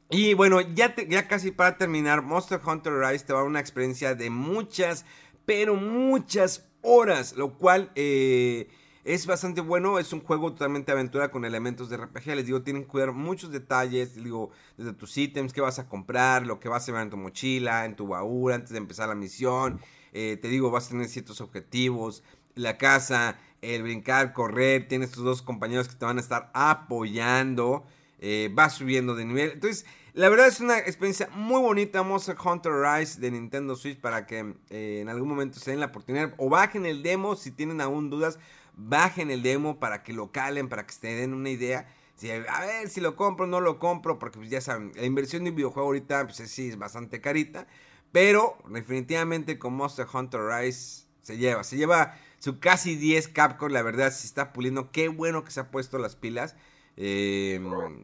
Y 0.09 0.35
bueno, 0.35 0.61
ya, 0.61 0.95
ya 1.09 1.27
casi 1.27 1.51
para 1.51 1.77
terminar, 1.77 2.23
Monster 2.23 2.61
Hunter 2.65 2.93
Rise 2.93 3.25
te 3.25 3.33
va 3.33 3.41
a 3.41 3.43
dar 3.43 3.51
una 3.51 3.61
experiencia 3.61 4.15
de 4.15 4.31
muchas, 4.31 5.05
pero 5.45 5.75
muchas 5.75 6.69
horas, 6.83 7.37
lo 7.37 7.59
cual 7.59 7.91
eh, 7.97 8.69
es 9.05 9.27
bastante 9.27 9.61
bueno. 9.61 9.99
Es 9.99 10.13
un 10.13 10.21
juego 10.21 10.53
totalmente 10.53 10.93
aventura 10.93 11.31
con 11.31 11.45
elementos 11.45 11.89
de 11.89 11.97
RPG. 11.97 12.27
Les 12.37 12.47
digo, 12.47 12.63
tienen 12.63 12.83
que 12.83 12.89
cuidar 12.89 13.13
muchos 13.13 13.51
detalles. 13.51 14.15
Les 14.15 14.25
digo, 14.25 14.51
desde 14.77 14.93
tus 14.93 15.17
ítems, 15.17 15.53
qué 15.53 15.61
vas 15.61 15.81
a 15.81 15.89
comprar, 15.89 16.47
lo 16.47 16.61
que 16.61 16.69
vas 16.69 16.85
a 16.85 16.87
llevar 16.87 17.03
en 17.03 17.11
tu 17.11 17.17
mochila, 17.17 17.85
en 17.85 17.97
tu 17.97 18.07
baúl, 18.07 18.53
antes 18.53 18.71
de 18.71 18.79
empezar 18.79 19.09
la 19.09 19.17
misión. 19.17 19.81
Eh, 20.13 20.39
te 20.41 20.49
digo, 20.49 20.71
vas 20.71 20.87
a 20.87 20.91
tener 20.91 21.09
ciertos 21.09 21.41
objetivos. 21.41 22.23
La 22.55 22.79
casa, 22.79 23.39
el 23.61 23.83
brincar, 23.83 24.33
correr. 24.33 24.87
Tienes 24.87 25.11
tus 25.11 25.25
dos 25.25 25.43
compañeros 25.43 25.89
que 25.89 25.97
te 25.97 26.05
van 26.05 26.19
a 26.19 26.21
estar 26.21 26.51
apoyando. 26.55 27.85
Eh, 28.19 28.51
vas 28.53 28.75
subiendo 28.75 29.15
de 29.15 29.25
nivel. 29.25 29.53
Entonces, 29.53 29.85
la 30.17 30.31
verdad 30.31 30.47
es 30.47 30.61
una 30.61 30.79
experiencia 30.79 31.29
muy 31.33 31.61
bonita. 31.61 32.03
Monster 32.03 32.37
Hunter 32.43 32.73
Rise 32.73 33.21
de 33.21 33.31
Nintendo 33.31 33.77
Switch 33.77 34.01
para 34.01 34.27
que 34.27 34.55
eh, 34.71 35.01
en 35.03 35.09
algún 35.09 35.29
momento 35.29 35.61
se 35.61 35.73
den 35.73 35.81
la 35.81 35.87
oportunidad. 35.87 36.33
O 36.39 36.49
bajen 36.49 36.87
el 36.87 37.03
demo 37.03 37.37
si 37.37 37.51
tienen 37.51 37.81
aún 37.81 38.09
dudas. 38.09 38.39
Bajen 38.75 39.31
el 39.31 39.43
demo 39.43 39.79
para 39.79 40.03
que 40.03 40.13
lo 40.13 40.33
calen, 40.33 40.69
para 40.69 40.87
que 40.87 40.95
se 40.95 41.09
den 41.09 41.35
una 41.35 41.51
idea. 41.51 41.87
Si, 42.15 42.31
a 42.31 42.61
ver 42.61 42.89
si 42.89 43.03
lo 43.03 43.15
compro 43.15 43.45
o 43.45 43.49
no 43.49 43.61
lo 43.61 43.79
compro. 43.79 44.19
Porque 44.19 44.39
pues, 44.39 44.49
ya 44.49 44.63
saben, 44.63 44.93
la 44.95 45.05
inversión 45.05 45.45
de 45.45 45.51
un 45.51 45.57
videojuego 45.57 45.89
ahorita 45.89 46.25
pues, 46.25 46.37
sí 46.51 46.69
es 46.69 46.79
bastante 46.79 47.21
carita. 47.21 47.67
Pero 48.13 48.57
definitivamente 48.71 49.59
con 49.59 49.75
Monster 49.75 50.07
Hunter 50.11 50.41
Rise 50.41 51.05
se 51.21 51.37
lleva. 51.37 51.63
Se 51.63 51.77
lleva 51.77 52.17
su 52.39 52.59
casi 52.59 52.97
10 52.97 53.29
Capcom. 53.29 53.71
La 53.71 53.83
verdad, 53.83 54.11
se 54.11 54.27
está 54.27 54.55
puliendo. 54.55 54.91
Qué 54.93 55.09
bueno 55.09 55.45
que 55.45 55.51
se 55.51 55.61
ha 55.61 55.71
puesto 55.71 55.99
las 55.99 56.17
pilas. 56.17 56.57
Eh, 56.97 57.61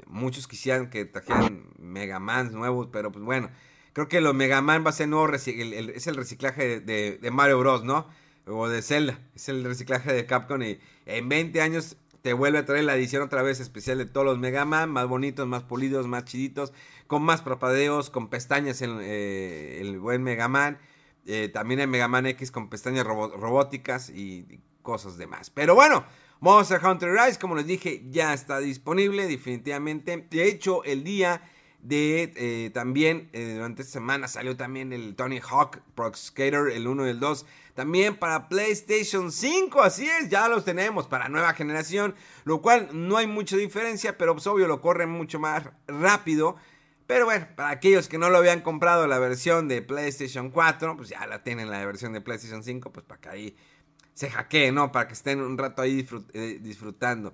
muchos 0.06 0.46
quisieran 0.46 0.90
que 0.90 1.04
trajeran 1.04 1.64
Mega 1.78 2.18
Man 2.18 2.52
nuevos, 2.52 2.88
pero 2.92 3.10
pues 3.10 3.24
bueno, 3.24 3.50
creo 3.92 4.08
que 4.08 4.20
los 4.20 4.34
Mega 4.34 4.60
Man 4.60 4.84
va 4.84 4.90
a 4.90 4.92
ser 4.92 5.08
nuevo, 5.08 5.32
es 5.34 6.06
el 6.06 6.16
reciclaje 6.16 6.80
de, 6.80 7.30
Mario 7.32 7.58
Bros, 7.58 7.84
¿no? 7.84 8.06
O 8.46 8.68
de 8.68 8.82
Zelda, 8.82 9.18
es 9.34 9.48
el 9.48 9.64
reciclaje 9.64 10.12
de 10.12 10.26
Capcom 10.26 10.62
y 10.62 10.78
en 11.06 11.28
20 11.28 11.60
años 11.62 11.96
te 12.22 12.32
vuelve 12.32 12.58
a 12.58 12.64
traer 12.64 12.84
la 12.84 12.94
edición 12.94 13.22
otra 13.22 13.42
vez 13.42 13.60
especial 13.60 13.98
de 13.98 14.06
todos 14.06 14.24
los 14.26 14.38
Mega 14.38 14.64
Man, 14.64 14.90
más 14.90 15.06
bonitos, 15.08 15.46
más 15.46 15.62
polidos, 15.64 16.06
más 16.06 16.24
chiditos, 16.24 16.72
con 17.06 17.22
más 17.22 17.42
propadeos, 17.42 18.10
con 18.10 18.28
pestañas 18.28 18.80
eh, 18.82 19.78
el 19.80 19.98
buen 19.98 20.22
Mega 20.22 20.48
Man. 20.48 20.78
Eh, 21.26 21.48
también 21.52 21.80
hay 21.80 21.86
Mega 21.86 22.08
Man 22.08 22.26
X 22.26 22.50
con 22.50 22.68
pestañas 22.68 23.04
robóticas 23.04 24.10
y 24.10 24.60
cosas 24.82 25.16
demás. 25.16 25.50
Pero 25.50 25.74
bueno, 25.74 26.04
Monster 26.42 26.84
Hunter 26.84 27.12
Rise, 27.12 27.38
como 27.38 27.54
les 27.54 27.66
dije, 27.66 28.02
ya 28.10 28.34
está 28.34 28.58
disponible 28.58 29.28
definitivamente. 29.28 30.26
De 30.28 30.48
hecho, 30.48 30.82
el 30.82 31.04
día 31.04 31.40
de 31.78 32.32
eh, 32.34 32.70
también, 32.74 33.30
eh, 33.32 33.52
durante 33.54 33.82
esta 33.82 33.92
semana 33.92 34.26
salió 34.26 34.56
también 34.56 34.92
el 34.92 35.14
Tony 35.14 35.38
Hawk 35.38 35.78
Pro 35.94 36.12
Skater, 36.12 36.66
el 36.72 36.88
1 36.88 37.06
y 37.06 37.10
el 37.10 37.20
2. 37.20 37.46
También 37.74 38.16
para 38.16 38.48
PlayStation 38.48 39.30
5, 39.30 39.82
así 39.82 40.08
es, 40.08 40.30
ya 40.30 40.48
los 40.48 40.64
tenemos 40.64 41.06
para 41.06 41.28
nueva 41.28 41.54
generación. 41.54 42.16
Lo 42.42 42.60
cual 42.60 42.88
no 42.92 43.18
hay 43.18 43.28
mucha 43.28 43.56
diferencia, 43.56 44.18
pero 44.18 44.34
pues, 44.34 44.44
obvio 44.48 44.66
lo 44.66 44.80
corren 44.80 45.10
mucho 45.10 45.38
más 45.38 45.62
rápido. 45.86 46.56
Pero 47.06 47.24
bueno, 47.24 47.46
para 47.54 47.70
aquellos 47.70 48.08
que 48.08 48.18
no 48.18 48.30
lo 48.30 48.38
habían 48.38 48.62
comprado 48.62 49.06
la 49.06 49.20
versión 49.20 49.68
de 49.68 49.80
PlayStation 49.80 50.50
4, 50.50 50.96
pues 50.96 51.10
ya 51.10 51.24
la 51.28 51.44
tienen 51.44 51.70
la 51.70 51.86
versión 51.86 52.12
de 52.12 52.20
PlayStation 52.20 52.64
5, 52.64 52.90
pues 52.90 53.06
para 53.06 53.20
que 53.20 53.28
ahí 53.28 53.56
se 54.14 54.30
hackee, 54.30 54.72
¿no? 54.72 54.92
Para 54.92 55.08
que 55.08 55.14
estén 55.14 55.40
un 55.40 55.58
rato 55.58 55.82
ahí 55.82 56.06
eh, 56.32 56.58
disfrutando. 56.60 57.32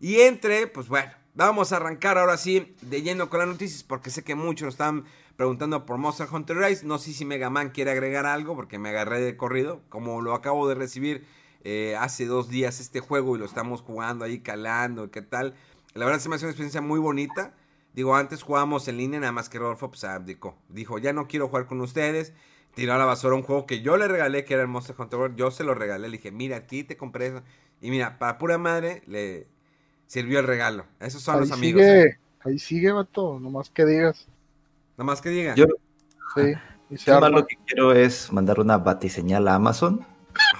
Y 0.00 0.20
entre, 0.20 0.66
pues 0.66 0.88
bueno, 0.88 1.12
vamos 1.34 1.72
a 1.72 1.76
arrancar 1.76 2.18
ahora 2.18 2.36
sí 2.36 2.74
de 2.82 3.02
lleno 3.02 3.28
con 3.28 3.40
las 3.40 3.48
noticias, 3.48 3.82
porque 3.82 4.10
sé 4.10 4.24
que 4.24 4.34
muchos 4.34 4.66
nos 4.66 4.74
están 4.74 5.04
preguntando 5.36 5.86
por 5.86 5.98
Monster 5.98 6.28
Hunter 6.30 6.56
Rise. 6.56 6.86
No 6.86 6.98
sé 6.98 7.12
si 7.12 7.24
Mega 7.24 7.50
Man 7.50 7.70
quiere 7.70 7.90
agregar 7.90 8.26
algo, 8.26 8.54
porque 8.54 8.78
me 8.78 8.90
agarré 8.90 9.20
de 9.20 9.36
corrido. 9.36 9.82
Como 9.88 10.20
lo 10.20 10.34
acabo 10.34 10.68
de 10.68 10.74
recibir 10.74 11.26
eh, 11.64 11.96
hace 11.98 12.26
dos 12.26 12.48
días 12.48 12.80
este 12.80 13.00
juego 13.00 13.36
y 13.36 13.38
lo 13.38 13.44
estamos 13.44 13.82
jugando 13.82 14.24
ahí, 14.24 14.40
calando, 14.40 15.10
¿qué 15.10 15.22
tal? 15.22 15.54
La 15.94 16.04
verdad 16.04 16.20
se 16.20 16.28
me 16.28 16.36
hace 16.36 16.44
una 16.44 16.52
experiencia 16.52 16.80
muy 16.80 17.00
bonita. 17.00 17.54
Digo, 17.92 18.14
antes 18.14 18.42
jugábamos 18.42 18.86
en 18.86 18.98
línea, 18.98 19.18
nada 19.18 19.32
más 19.32 19.48
que 19.48 19.58
Rodolfo 19.58 19.90
pues, 19.90 20.04
abdicó. 20.04 20.56
Dijo, 20.68 20.98
ya 20.98 21.12
no 21.12 21.26
quiero 21.26 21.48
jugar 21.48 21.66
con 21.66 21.80
ustedes 21.80 22.32
tiró 22.74 22.94
a 22.94 22.98
la 22.98 23.04
basura 23.04 23.34
un 23.34 23.42
juego 23.42 23.66
que 23.66 23.82
yo 23.82 23.96
le 23.96 24.08
regalé, 24.08 24.44
que 24.44 24.54
era 24.54 24.62
el 24.62 24.68
Monster 24.68 24.96
Hunter 24.98 25.18
World. 25.18 25.36
Yo 25.36 25.50
se 25.50 25.64
lo 25.64 25.74
regalé, 25.74 26.08
le 26.08 26.16
dije, 26.16 26.30
mira, 26.30 26.56
aquí 26.56 26.84
te 26.84 26.96
compré 26.96 27.28
eso. 27.28 27.42
Y 27.80 27.90
mira, 27.90 28.18
para 28.18 28.38
pura 28.38 28.58
madre, 28.58 29.02
le 29.06 29.46
sirvió 30.06 30.40
el 30.40 30.46
regalo. 30.46 30.84
Esos 31.00 31.22
son 31.22 31.40
los 31.40 31.52
amigos. 31.52 31.82
Sigue, 31.82 32.02
¿eh? 32.02 32.18
Ahí 32.40 32.58
sigue, 32.58 32.92
vato, 32.92 33.38
nomás 33.38 33.70
que 33.70 33.84
digas. 33.84 34.26
Nomás 34.96 35.20
que 35.20 35.30
diga. 35.30 35.54
Yo, 35.54 35.66
sí, 36.34 36.54
y 36.90 36.96
se 36.96 37.12
lo 37.12 37.46
que 37.46 37.56
quiero 37.66 37.92
es 37.92 38.32
mandar 38.32 38.58
una 38.58 38.78
batiseñal 38.78 39.46
a 39.46 39.54
Amazon, 39.54 40.04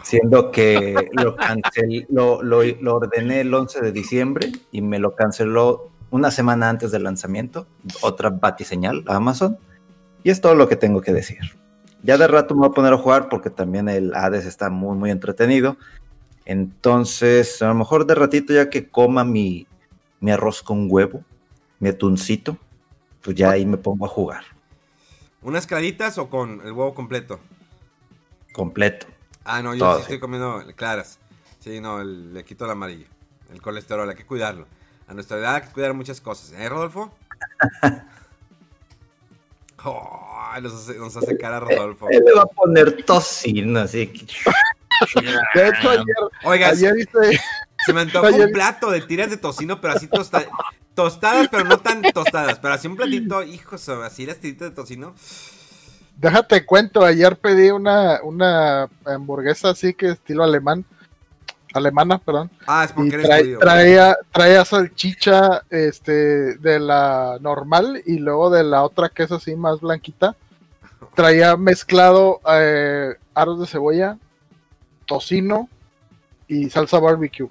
siendo 0.03 0.53
que 0.53 0.95
lo, 1.13 1.35
cancel, 1.37 2.07
lo, 2.09 2.43
lo, 2.43 2.63
lo 2.63 2.97
ordené 2.97 3.41
el 3.41 3.53
11 3.53 3.81
de 3.81 3.93
diciembre 3.93 4.53
y 4.71 4.81
me 4.81 4.99
lo 4.99 5.17
canceló 5.17 5.91
una 6.11 6.31
semana 6.31 6.69
antes 6.69 6.93
del 6.93 7.03
lanzamiento. 7.03 7.67
Otra 8.03 8.31
batiseñal 8.31 9.05
a 9.09 9.17
Amazon. 9.17 9.59
Y 10.23 10.31
es 10.31 10.41
todo 10.41 10.55
lo 10.55 10.69
que 10.69 10.77
tengo 10.77 11.01
que 11.01 11.13
decir. 11.13 11.41
Ya 12.03 12.17
de 12.17 12.27
rato 12.27 12.55
me 12.55 12.61
voy 12.61 12.71
a 12.71 12.73
poner 12.73 12.93
a 12.93 12.99
jugar 12.99 13.29
porque 13.29 13.51
también 13.51 13.89
el 13.89 14.15
Hades 14.15 14.47
está 14.47 14.71
muy, 14.71 14.97
muy 14.97 15.11
entretenido. 15.11 15.77
Entonces, 16.45 17.61
a 17.63 17.69
lo 17.69 17.75
mejor 17.75 18.07
de 18.07 18.15
ratito 18.15 18.53
ya 18.53 18.71
que 18.71 18.89
coma 18.89 19.25
mi, 19.25 19.67
mi 20.21 20.31
arroz 20.31 20.63
con 20.63 20.87
huevo, 20.91 21.23
mi 21.79 21.91
atuncito, 21.91 22.57
pues 23.23 23.37
ya 23.37 23.51
ahí 23.51 23.67
me 23.67 23.77
pongo 23.77 24.07
a 24.07 24.09
jugar. 24.09 24.45
¿Unas 25.43 25.67
claritas 25.67 26.19
o 26.19 26.29
con 26.29 26.61
el 26.63 26.73
huevo 26.73 26.95
completo? 26.95 27.41
Completo. 28.53 29.07
Ah, 29.45 29.63
no, 29.63 29.75
yo 29.75 29.97
sí 29.97 30.03
estoy 30.03 30.21
comiendo 30.21 30.63
claras. 30.77 31.19
Sí, 31.61 31.81
no, 31.81 32.03
le 32.03 32.45
quito 32.45 32.65
el 32.65 32.71
amarillo. 32.73 33.07
El 33.53 33.61
colesterol, 33.61 34.09
hay 34.09 34.17
que 34.17 34.27
cuidarlo. 34.27 34.67
A 35.09 35.15
nuestra 35.15 35.39
edad 35.39 35.57
hay 35.57 35.63
que 35.63 35.73
cuidar 35.73 35.95
muchas 35.95 36.21
cosas. 36.21 36.53
¿Eh, 36.53 36.69
Rodolfo? 36.69 37.13
Oh, 39.85 40.53
nos, 40.61 40.75
hace, 40.75 40.99
nos 40.99 41.17
hace 41.17 41.37
cara 41.37 41.61
Rodolfo. 41.61 42.09
Él 42.11 42.23
le 42.25 42.33
va 42.35 42.43
a 42.43 42.47
poner 42.47 43.03
tocino, 43.05 43.81
así. 43.81 44.07
De 45.55 45.69
hecho, 45.69 45.91
ayer, 45.91 46.17
Oiga, 46.45 46.69
ayer 46.69 46.95
se 47.87 47.93
me 47.93 48.03
antojó 48.03 48.29
un 48.29 48.53
plato 48.53 48.91
de 48.91 49.01
tiras 49.01 49.31
de 49.31 49.37
tocino, 49.37 49.81
pero 49.81 49.95
así 49.95 50.07
tostadas, 50.09 50.49
tostadas, 50.95 51.49
pero 51.49 51.65
no 51.65 51.79
tan 51.79 52.03
tostadas, 52.03 52.59
pero 52.59 52.75
así 52.75 52.89
un 52.89 52.97
platito, 52.97 53.43
hijos, 53.43 53.89
así 53.89 54.27
las 54.27 54.39
tiritas 54.39 54.71
de 54.71 54.75
tocino. 54.75 55.15
Déjate 56.17 56.67
cuento, 56.67 57.03
ayer 57.03 57.37
pedí 57.39 57.71
una, 57.71 58.21
una 58.23 58.89
hamburguesa 59.07 59.71
así 59.71 59.95
que 59.95 60.11
estilo 60.11 60.45
alemán, 60.45 60.85
alemana, 61.75 62.19
perdón. 62.19 62.51
Ah, 62.67 62.85
es 62.85 62.93
porque 62.93 63.17
eres 63.17 63.59
traía, 63.59 64.17
traía 64.33 64.65
salchicha 64.65 65.63
este, 65.71 66.57
de 66.57 66.81
la 66.81 67.39
normal 67.41 68.03
y 68.07 68.19
luego 68.19 68.51
de 68.51 68.65
la 68.65 68.83
otra 68.83 69.09
que 69.09 69.25
es 69.25 69.33
así 69.33 69.55
más 69.57 69.81
blanquita. 69.81 70.37
Traía 71.15 71.57
mezclado 71.57 72.41
eh, 72.53 73.15
aros 73.35 73.61
de 73.61 73.67
cebolla, 73.67 74.19
tocino 75.07 75.69
y 76.49 76.71
salsa 76.71 76.99
barbecue. 76.99 77.49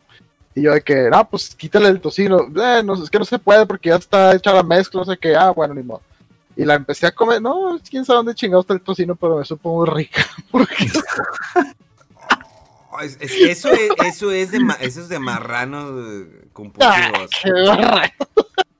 Y 0.55 0.63
yo 0.63 0.73
de 0.73 0.81
que, 0.81 1.09
ah, 1.11 1.27
pues 1.27 1.55
quítale 1.55 1.89
el 1.89 2.01
tocino. 2.01 2.47
Eh, 2.61 2.81
no, 2.83 3.01
es 3.01 3.09
que 3.09 3.19
no 3.19 3.25
se 3.25 3.39
puede 3.39 3.65
porque 3.65 3.89
ya 3.89 3.95
está 3.95 4.35
hecha 4.35 4.53
la 4.53 4.63
mezcla, 4.63 5.01
no 5.01 5.05
sé 5.05 5.17
qué. 5.17 5.35
Ah, 5.35 5.51
bueno, 5.51 5.73
ni 5.73 5.83
modo. 5.83 6.01
Y 6.55 6.65
la 6.65 6.75
empecé 6.75 7.07
a 7.07 7.11
comer, 7.13 7.41
no, 7.41 7.79
quién 7.89 8.03
sabe 8.03 8.17
dónde 8.17 8.35
chingado 8.35 8.61
está 8.61 8.73
el 8.73 8.81
tocino, 8.81 9.15
pero 9.15 9.37
me 9.37 9.45
supo 9.45 9.77
muy 9.77 9.87
rica. 9.87 10.25
Porque... 10.51 10.87
eso, 13.01 13.17
es, 13.19 13.31
eso, 14.05 14.31
es 14.31 14.51
de, 14.51 14.59
eso 14.81 15.01
es 15.01 15.09
de 15.09 15.19
marrano 15.19 16.27
compulsivos. 16.53 17.31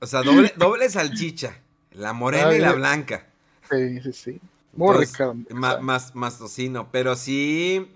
o 0.00 0.06
sea, 0.06 0.22
doble, 0.22 0.52
doble 0.56 0.88
salchicha. 0.88 1.56
La 1.92 2.12
morena 2.12 2.54
y 2.54 2.58
la 2.58 2.72
blanca. 2.72 3.26
Sí, 3.70 4.00
sí, 4.00 4.12
sí. 4.12 4.40
Muy 4.72 5.04
rica. 5.04 5.34
Más, 5.50 6.14
más, 6.14 6.38
tocino. 6.38 6.88
Pero 6.90 7.16
sí. 7.16 7.90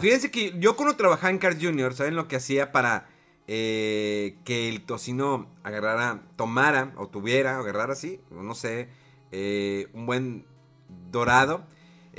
Fíjense 0.00 0.30
que 0.30 0.54
yo 0.58 0.76
cuando 0.76 0.96
trabajaba 0.96 1.30
en 1.30 1.38
Cars 1.38 1.58
Junior, 1.60 1.94
¿saben 1.94 2.14
lo 2.14 2.28
que 2.28 2.36
hacía 2.36 2.72
para 2.72 3.08
eh, 3.46 4.36
que 4.44 4.68
el 4.68 4.82
tocino 4.82 5.48
agarrara, 5.62 6.22
tomara 6.36 6.92
o 6.96 7.08
tuviera, 7.08 7.58
agarrara 7.58 7.94
así, 7.94 8.20
no 8.30 8.54
sé, 8.54 8.88
eh, 9.32 9.88
un 9.94 10.04
buen 10.04 10.44
dorado? 11.10 11.64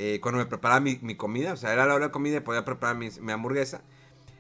Eh, 0.02 0.22
cuando 0.22 0.38
me 0.38 0.46
preparaba 0.46 0.80
mi, 0.80 1.16
comida, 1.16 1.52
o 1.52 1.58
sea, 1.58 1.74
era 1.74 1.86
la 1.86 1.94
hora 1.94 2.06
de 2.06 2.12
comida 2.14 2.38
y 2.38 2.40
podía 2.40 2.64
preparar 2.64 2.96
mi, 2.96 3.10
hamburguesa. 3.34 3.82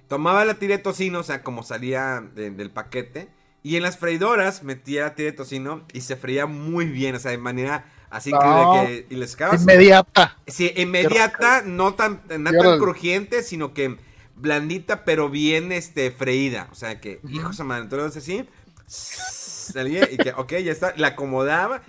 Tomaba 0.08 0.46
la 0.46 0.54
tira 0.54 0.78
de 0.78 0.82
tocino, 0.82 1.20
o 1.20 1.24
sea, 1.24 1.44
como 1.44 1.64
salía 1.64 2.24
del 2.34 2.72
paquete. 2.72 3.28
Y 3.62 3.76
en 3.76 3.84
las 3.84 3.98
freidoras 3.98 4.64
metía 4.64 5.02
la 5.02 5.16
tira 5.16 5.32
de 5.32 5.38
tocino 5.38 5.84
y 5.92 6.00
se 6.00 6.16
freía 6.16 6.46
muy 6.46 6.86
bien, 6.86 7.16
o 7.16 7.20
sea, 7.20 7.32
de 7.32 7.40
manera 7.40 7.92
así 8.10 8.32
que, 8.32 9.06
y 9.10 9.16
les 9.16 9.38
Inmediata. 9.60 10.38
Sí, 10.48 10.72
inmediata, 10.78 11.64
no 11.66 11.94
tan, 11.94 12.22
no 12.40 12.52
tan 12.52 12.80
crujiente, 12.80 13.44
sino 13.44 13.74
que 13.74 13.98
blandita, 14.38 15.04
pero 15.04 15.30
bien 15.30 15.74
este, 15.74 16.10
freída. 16.10 16.70
O 16.72 16.76
sea, 16.76 17.02
que, 17.02 17.20
hijos 17.28 17.58
de 17.58 17.66
madre, 17.66 17.84
entonces 17.84 18.24
así, 18.24 18.48
salía 18.88 20.10
y 20.10 20.16
que, 20.16 20.32
ok, 20.32 20.54
ya 20.64 20.72
está, 20.72 20.94
la 20.96 21.10
acomodaba 21.10 21.82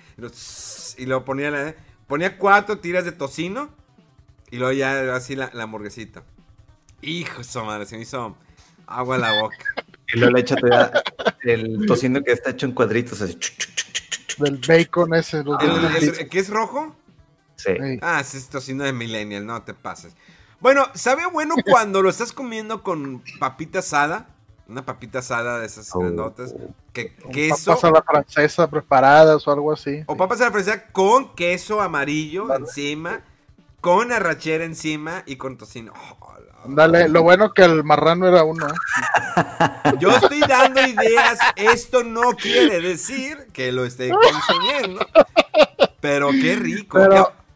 y 0.99 1.07
lo 1.07 1.25
ponía 1.25 1.53
la 1.53 1.77
Ponía 2.11 2.37
cuatro 2.37 2.81
tiras 2.81 3.05
de 3.05 3.13
tocino 3.13 3.71
y 4.51 4.57
luego 4.57 4.73
ya 4.73 5.15
así 5.15 5.37
la, 5.37 5.49
la 5.55 5.63
hamburguesita. 5.63 6.25
Hijo 7.03 7.41
de 7.43 7.63
madre, 7.63 7.87
se 7.87 7.95
me 7.95 8.03
hizo 8.03 8.37
agua 8.89 9.15
en 9.15 9.23
la 9.23 9.41
boca. 9.41 9.57
Y 10.13 10.19
luego 10.19 10.35
le 10.35 10.41
echa 10.41 10.57
el 11.45 11.87
tocino 11.87 12.21
que 12.25 12.33
está 12.33 12.51
hecho 12.51 12.67
en 12.67 12.73
cuadritos. 12.73 13.23
Así. 13.23 13.39
Del 14.39 14.61
bacon 14.67 15.15
ese. 15.15 15.39
¿El, 15.39 16.29
¿Qué 16.29 16.41
es 16.41 16.51
rojo? 16.51 16.97
Sí. 17.55 17.75
Ah, 18.03 18.19
es 18.21 18.49
tocino 18.49 18.83
de 18.83 18.93
millennial, 18.93 19.47
no 19.47 19.63
te 19.63 19.73
pases. 19.73 20.17
Bueno, 20.59 20.89
¿sabe 20.95 21.27
bueno 21.27 21.55
cuando 21.65 22.03
lo 22.03 22.11
estás 22.11 22.33
comiendo 22.33 22.83
con 22.83 23.23
papita 23.39 23.79
asada? 23.79 24.35
Una 24.71 24.87
papita 24.87 25.19
asada 25.19 25.59
de 25.59 25.67
esas 25.67 25.91
oh. 25.95 25.99
grandotas. 25.99 26.55
Que, 26.93 27.13
queso. 27.33 27.73
Papas 27.73 27.85
a 27.85 27.91
la 27.91 28.03
francesa 28.03 28.71
preparadas 28.71 29.47
o 29.47 29.51
algo 29.51 29.73
así. 29.73 30.05
O 30.07 30.17
papas 30.17 30.41
a 30.41 30.45
la 30.45 30.53
francesa 30.53 30.85
con 30.93 31.35
queso 31.35 31.81
amarillo 31.81 32.55
encima, 32.55 33.23
con 33.81 34.13
arrachera 34.13 34.65
encima 34.65 35.25
y 35.27 35.37
con 35.37 35.59
tocino. 35.59 35.93
Oh, 36.21 36.31
Dale, 36.67 37.09
lo 37.09 37.23
bueno 37.23 37.53
que 37.53 37.63
el 37.63 37.85
marrano 37.85 38.29
era 38.29 38.45
uno. 38.45 38.67
Yo 39.99 40.11
estoy 40.11 40.41
dando 40.41 40.81
ideas. 40.87 41.39
Esto 41.57 42.05
no 42.05 42.33
quiere 42.37 42.81
decir 42.81 43.49
que 43.53 43.73
lo 43.73 43.85
esté 43.85 44.11
consumiendo. 44.11 45.07
Pero 46.01 46.31
qué 46.31 46.57
rico. 46.57 46.99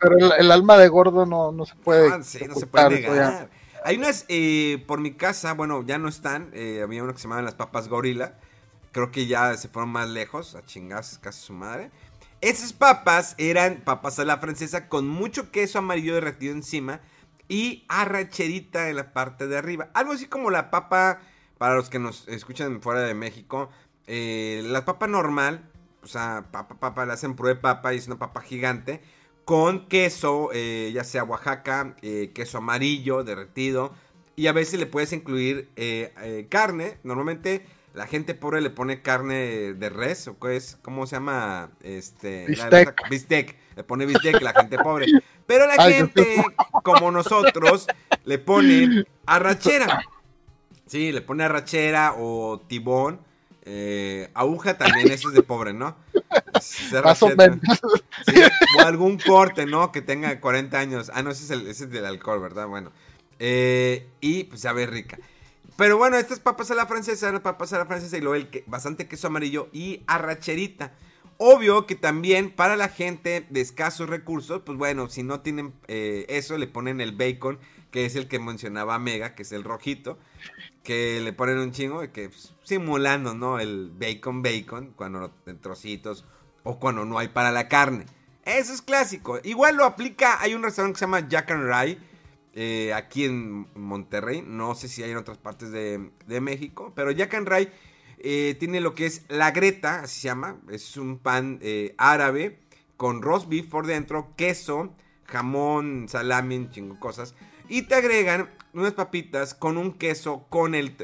Pero, 0.01 0.35
el, 0.37 0.51
alma 0.51 0.77
de 0.79 0.89
gordo 0.89 1.27
no, 1.27 1.53
no 1.53 1.65
se 1.65 1.75
puede. 1.77 2.09
Ah, 2.09 2.23
sí, 2.23 2.45
no 2.47 2.55
se 2.55 2.67
puede 2.67 3.01
negar. 3.01 3.49
Hay 3.87 3.99
unas 3.99 4.25
eh, 4.29 4.83
por 4.87 4.99
mi 4.99 5.13
casa, 5.13 5.53
bueno, 5.53 5.85
ya 5.85 5.99
no 5.99 6.09
están. 6.09 6.49
Eh, 6.55 6.81
había 6.83 7.05
una 7.05 7.13
que 7.13 7.19
se 7.19 7.25
llamaban 7.25 7.45
las 7.45 7.55
papas 7.55 7.89
gorila. 7.89 8.39
Creo 8.93 9.11
que 9.11 9.27
ya 9.27 9.55
se 9.59 9.69
fueron 9.69 9.91
más 9.91 10.09
lejos, 10.09 10.55
a 10.55 10.65
chingarse 10.65 11.21
casi 11.21 11.43
su 11.43 11.53
madre. 11.53 11.91
Esas 12.41 12.73
papas 12.73 13.35
eran 13.37 13.83
papas 13.85 14.19
a 14.19 14.25
la 14.25 14.39
francesa 14.39 14.89
con 14.89 15.07
mucho 15.07 15.51
queso 15.51 15.81
amarillo 15.81 16.15
derretido 16.15 16.55
encima 16.55 17.03
y 17.47 17.85
arracherita 17.89 18.89
en 18.89 18.97
la 18.97 19.13
parte 19.13 19.49
de 19.49 19.59
arriba. 19.59 19.91
Algo 19.93 20.13
así 20.13 20.29
como 20.29 20.51
la 20.51 20.71
papa, 20.71 21.21
para 21.59 21.75
los 21.75 21.91
que 21.91 21.99
nos 21.99 22.27
escuchan 22.29 22.81
fuera 22.81 23.03
de 23.03 23.13
México, 23.13 23.69
eh, 24.07 24.63
la 24.65 24.87
papa 24.87 25.09
normal, 25.09 25.71
o 26.03 26.07
sea, 26.07 26.47
papa, 26.51 26.77
papa, 26.77 27.05
le 27.05 27.13
hacen 27.13 27.37
prueba 27.37 27.57
de 27.57 27.61
papa 27.61 27.93
y 27.93 27.99
es 27.99 28.07
una 28.07 28.19
papa 28.19 28.41
gigante 28.41 29.03
con 29.45 29.87
queso, 29.89 30.51
eh, 30.53 30.91
ya 30.95 31.05
sea 31.05 31.25
Oaxaca, 31.25 31.97
eh, 32.03 32.31
queso 32.35 32.59
amarillo 32.59 33.25
derretido. 33.25 33.93
Y 34.37 34.49
a 34.49 34.53
veces 34.53 34.81
le 34.81 34.87
puedes 34.87 35.13
incluir 35.13 35.69
eh, 35.77 36.47
carne. 36.49 36.99
Normalmente 37.05 37.65
la 37.95 38.07
gente 38.07 38.35
pobre 38.35 38.61
le 38.61 38.71
pone 38.71 39.01
carne 39.03 39.75
de 39.75 39.89
res, 39.89 40.27
o 40.27 40.39
qué 40.41 40.57
es, 40.57 40.77
¿cómo 40.83 41.07
se 41.07 41.17
llama? 41.17 41.71
Este, 41.83 42.47
bistec. 42.47 43.09
bistec. 43.09 43.57
Le 43.77 43.85
pone 43.85 44.07
bistec 44.07 44.41
la 44.43 44.53
gente 44.53 44.77
pobre. 44.79 45.07
Pero 45.47 45.67
la 45.67 45.85
gente, 45.85 46.43
como 46.83 47.11
nosotros, 47.11 47.87
le 48.25 48.39
pone 48.39 49.05
arrachera. 49.27 50.03
Sí, 50.87 51.13
le 51.13 51.21
pone 51.21 51.45
arrachera 51.45 52.15
o 52.19 52.61
tibón. 52.67 53.21
Eh, 53.67 54.29
aguja 54.35 54.77
también, 54.77 55.11
eso 55.11 55.29
es 55.29 55.35
de 55.35 55.43
pobre, 55.43 55.73
¿no? 55.73 55.97
o, 57.21 57.31
algún 58.85 59.19
corte, 59.19 59.67
¿no? 59.67 59.93
Que 59.93 60.03
tenga 60.03 60.41
40 60.41 60.79
años. 60.79 61.11
Ah, 61.15 61.23
no, 61.23 61.31
ese 61.31 61.45
es, 61.45 61.51
el, 61.51 61.67
ese 61.67 61.85
es 61.85 61.91
del 61.91 62.05
alcohol, 62.05 62.41
¿verdad? 62.41 62.67
Bueno. 62.67 62.93
Eh, 63.39 64.09
y 64.21 64.45
pues 64.45 64.63
sabe 64.63 64.87
rica. 64.87 65.19
Pero 65.77 65.99
bueno, 65.99 66.17
estas 66.17 66.41
papas 66.41 66.71
a 66.71 66.75
la 66.75 66.87
francesa, 66.87 67.33
las 67.33 67.41
papas 67.41 67.73
a 67.73 67.79
la 67.79 67.87
francesa 67.87 68.17
y 68.17 68.21
luego 68.21 68.37
el 68.37 68.49
que, 68.49 68.65
bastante 68.67 69.09
queso 69.09 69.27
amarillo 69.27 69.69
y 69.73 70.03
arracherita. 70.07 70.93
Obvio 71.37 71.87
que 71.87 71.97
también 71.97 72.51
para 72.51 72.77
la 72.77 72.89
gente 72.89 73.45
de 73.51 73.61
escasos 73.61 74.09
recursos, 74.09 74.63
pues 74.65 74.79
bueno, 74.79 75.09
si 75.09 75.25
no 75.25 75.41
tienen 75.41 75.75
eh, 75.89 76.27
eso, 76.29 76.57
le 76.59 76.69
ponen 76.69 77.01
el 77.01 77.11
bacon, 77.11 77.59
que 77.91 78.07
es 78.07 78.15
el 78.15 78.29
que 78.29 78.39
mencionaba 78.39 79.01
Mega, 79.01 79.35
que 79.35 79.43
es 79.43 79.51
el 79.51 79.65
rojito 79.65 80.17
que 80.85 81.21
le 81.23 81.33
ponen 81.33 81.59
un 81.59 81.73
chingo 81.73 82.01
que 82.13 82.29
pues, 82.29 82.55
simulando, 82.63 83.35
¿no? 83.35 83.59
El 83.59 83.91
bacon 83.99 84.43
bacon, 84.43 84.93
cuando 84.95 85.33
en 85.47 85.59
trocitos 85.59 86.25
o 86.63 86.79
cuando 86.79 87.05
no 87.05 87.19
hay 87.19 87.29
para 87.29 87.51
la 87.51 87.69
carne. 87.69 88.05
Eso 88.45 88.73
es 88.73 88.83
clásico. 88.83 89.39
Igual 89.43 89.77
lo 89.77 89.85
aplica, 89.85 90.41
hay 90.41 90.55
un 90.55 90.63
restaurante 90.63 90.95
que 90.95 90.99
se 90.99 91.05
llama 91.07 91.29
Jack 91.29 91.51
and 91.51 91.67
Rye, 91.67 91.99
eh, 92.55 92.93
aquí 92.93 93.25
en 93.25 93.67
Monterrey, 93.75 94.45
no 94.47 94.75
sé 94.75 94.89
si 94.89 95.03
hay 95.03 95.11
en 95.11 95.17
otras 95.17 95.39
partes 95.39 95.73
de, 95.73 96.11
México, 96.41 96.93
pero 96.95 97.11
Jack 97.11 97.35
and 97.35 97.49
Rye 97.49 97.73
eh, 98.19 98.55
tiene 98.61 98.81
lo 98.81 98.95
que 98.95 99.07
es 99.07 99.23
la 99.29 99.51
greta, 99.51 100.01
así 100.01 100.21
se 100.21 100.29
llama, 100.29 100.59
es 100.71 100.97
un 100.97 101.19
pan 101.19 101.59
eh, 101.63 101.95
árabe 101.99 102.61
con 102.97 103.23
roast 103.23 103.49
beef 103.49 103.67
por 103.67 103.87
dentro, 103.87 104.35
queso, 104.37 104.95
jamón, 105.25 106.07
salami, 106.09 106.69
chingo 106.71 107.01
cosas. 107.01 107.35
Y 107.69 107.83
te 107.83 107.95
agregan 107.95 108.51
unas 108.75 108.93
papitas 108.93 109.55
con 109.55 109.79
un 109.79 109.93
queso 109.93 110.47
con 110.51 110.75
el, 110.75 110.95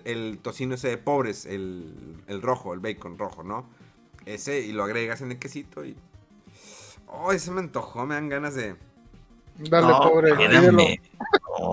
tocino 0.42 0.74
ese 0.74 0.88
de 0.88 0.98
pobres, 0.98 1.46
el, 1.46 2.42
rojo, 2.42 2.74
el 2.74 2.80
bacon 2.80 3.18
rojo, 3.18 3.42
¿no? 3.42 3.68
Ese 4.26 4.60
y 4.60 4.72
lo 4.72 4.84
agregas 4.84 5.22
en 5.22 5.32
el 5.32 5.38
quesito 5.38 5.84
y... 5.84 5.96
Oh, 7.12 7.32
ese 7.32 7.50
me 7.50 7.60
antojó, 7.60 8.06
me 8.06 8.14
dan 8.14 8.28
ganas 8.28 8.54
de... 8.54 8.76
Dale, 9.58 9.92
pobre, 9.92 11.00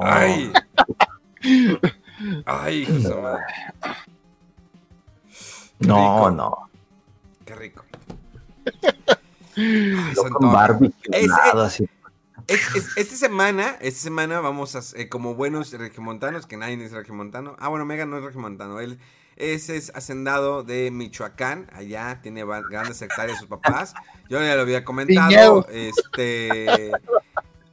Ay. 0.03 0.51
Ay, 2.45 2.81
hijo 2.81 3.21
madre. 3.21 3.43
No, 5.79 6.31
no. 6.31 6.69
Qué 7.45 7.55
rico. 7.55 7.85
Ay, 9.55 10.15
con 10.33 10.51
Barbie. 10.51 10.93
así 11.63 11.87
esta 12.47 13.15
semana, 13.15 13.77
esta 13.81 13.99
semana 13.99 14.39
vamos 14.39 14.75
a, 14.75 14.97
eh, 14.97 15.09
como 15.09 15.35
buenos 15.35 15.71
regimontanos, 15.73 16.45
que 16.45 16.57
nadie 16.57 16.83
es 16.83 16.91
regimontano. 16.91 17.55
Ah, 17.59 17.67
bueno, 17.67 17.85
Mega 17.85 18.05
no 18.05 18.17
es 18.17 18.23
regimontano. 18.23 18.79
Él 18.79 18.99
ese 19.37 19.77
es 19.77 19.91
hacendado 19.95 20.63
de 20.63 20.91
Michoacán. 20.91 21.69
Allá 21.73 22.19
tiene 22.21 22.43
grandes 22.69 23.01
hectáreas 23.01 23.39
sus 23.39 23.47
papás. 23.47 23.93
Yo 24.29 24.41
ya 24.41 24.55
lo 24.55 24.61
había 24.61 24.83
comentado. 24.83 25.65
Este. 25.69 26.91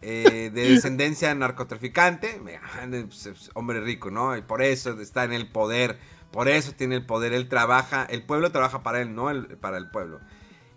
Eh, 0.07 0.51
de 0.53 0.69
descendencia 0.69 1.35
narcotraficante. 1.35 2.41
Pues, 2.41 3.51
hombre 3.55 3.81
rico, 3.81 4.11
¿no? 4.11 4.37
Y 4.37 4.43
por 4.43 4.63
eso 4.63 5.01
está 5.01 5.25
en 5.25 5.33
el 5.33 5.51
poder. 5.51 5.99
Por 6.31 6.49
eso 6.49 6.73
tiene 6.73 6.97
el 6.97 7.07
poder. 7.07 7.33
Él 7.33 7.49
trabaja. 7.49 8.05
El 8.05 8.23
pueblo 8.25 8.53
trabaja 8.53 8.83
para 8.83 9.01
él, 9.01 9.15
no 9.15 9.31
para 9.61 9.79
el 9.79 9.91
pueblo. 9.91 10.21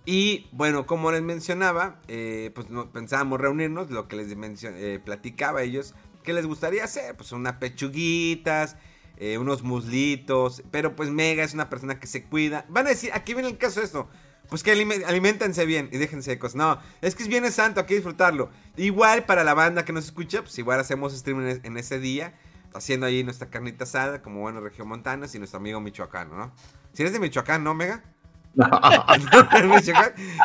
Y 0.05 0.47
bueno, 0.53 0.85
como 0.85 1.11
les 1.11 1.21
mencionaba, 1.21 1.99
eh, 2.07 2.51
pues 2.55 2.67
pensábamos 2.93 3.41
reunirnos, 3.41 3.91
lo 3.91 4.07
que 4.07 4.15
les 4.15 4.63
eh, 4.63 5.01
platicaba 5.03 5.59
a 5.59 5.63
ellos, 5.63 5.95
¿qué 6.23 6.31
les 6.31 6.45
gustaría 6.45 6.85
hacer? 6.85 7.17
Pues 7.17 7.33
unas 7.33 7.55
pechuguitas, 7.55 8.77
eh, 9.17 9.37
unos 9.37 9.63
muslitos, 9.63 10.63
pero 10.71 10.95
pues 10.95 11.09
Mega 11.09 11.43
es 11.43 11.53
una 11.53 11.69
persona 11.69 11.99
que 11.99 12.07
se 12.07 12.23
cuida. 12.23 12.65
Van 12.69 12.85
a 12.85 12.89
decir, 12.89 13.11
aquí 13.13 13.33
viene 13.33 13.49
el 13.49 13.57
caso 13.57 13.79
de 13.79 13.85
esto, 13.87 14.07
pues 14.49 14.63
que 14.63 14.71
alimentense 14.71 15.65
bien 15.65 15.89
y 15.91 15.97
déjense 15.97 16.31
de 16.31 16.39
cosas. 16.39 16.55
No, 16.55 16.79
es 17.01 17.15
que 17.15 17.23
es 17.23 17.29
Viernes 17.29 17.55
Santo, 17.55 17.79
hay 17.81 17.85
que 17.85 17.95
disfrutarlo. 17.95 18.49
Igual 18.75 19.25
para 19.25 19.43
la 19.43 19.53
banda 19.53 19.85
que 19.85 19.93
nos 19.93 20.05
escucha, 20.05 20.41
pues 20.41 20.57
igual 20.59 20.79
hacemos 20.79 21.13
streaming 21.13 21.59
en 21.63 21.77
ese 21.77 21.99
día, 21.99 22.33
haciendo 22.73 23.05
ahí 23.05 23.23
nuestra 23.23 23.49
carnita 23.49 23.85
asada, 23.85 24.21
como 24.21 24.41
buenos 24.41 24.63
regiomontanos 24.63 25.33
y 25.35 25.39
nuestro 25.39 25.57
amigo 25.57 25.81
michoacano, 25.81 26.37
¿no? 26.37 26.53
Si 26.93 27.03
eres 27.03 27.13
de 27.13 27.19
Michoacán, 27.19 27.63
¿no, 27.63 27.73
Mega? 27.75 28.01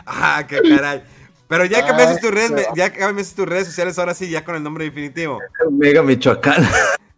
ah, 0.06 0.44
qué 0.46 0.60
caray. 0.68 1.02
Pero 1.48 1.64
ya 1.64 1.86
cambiaste 1.86 2.20
tus 2.20 2.30
redes, 2.30 2.66
ya 2.74 2.92
cambiaste 2.92 3.36
tus 3.36 3.46
redes 3.46 3.66
sociales 3.66 3.98
ahora 3.98 4.14
sí, 4.14 4.28
ya 4.28 4.44
con 4.44 4.54
el 4.54 4.62
nombre 4.62 4.84
definitivo. 4.84 5.38
Mega 5.70 6.02
Michoacán. 6.02 6.62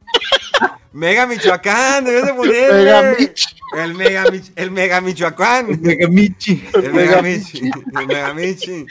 Mega 0.93 1.27
Michoacán, 1.27 2.05
debes 2.05 2.27
de 2.27 2.35
poner. 2.35 2.73
Mega. 2.73 3.17
El 3.77 3.95
Mega, 3.95 4.31
Mich, 4.31 4.53
el 4.55 4.71
Mega 4.71 5.01
Michoacán. 5.01 5.69
El 5.71 5.81
Mega 5.81 6.09
Michi. 6.09 6.69
El 6.75 6.93
Mega 6.93 7.23
Michi. 7.23 7.71
El 7.99 8.07
Mega 8.07 8.35
Michi. 8.35 8.87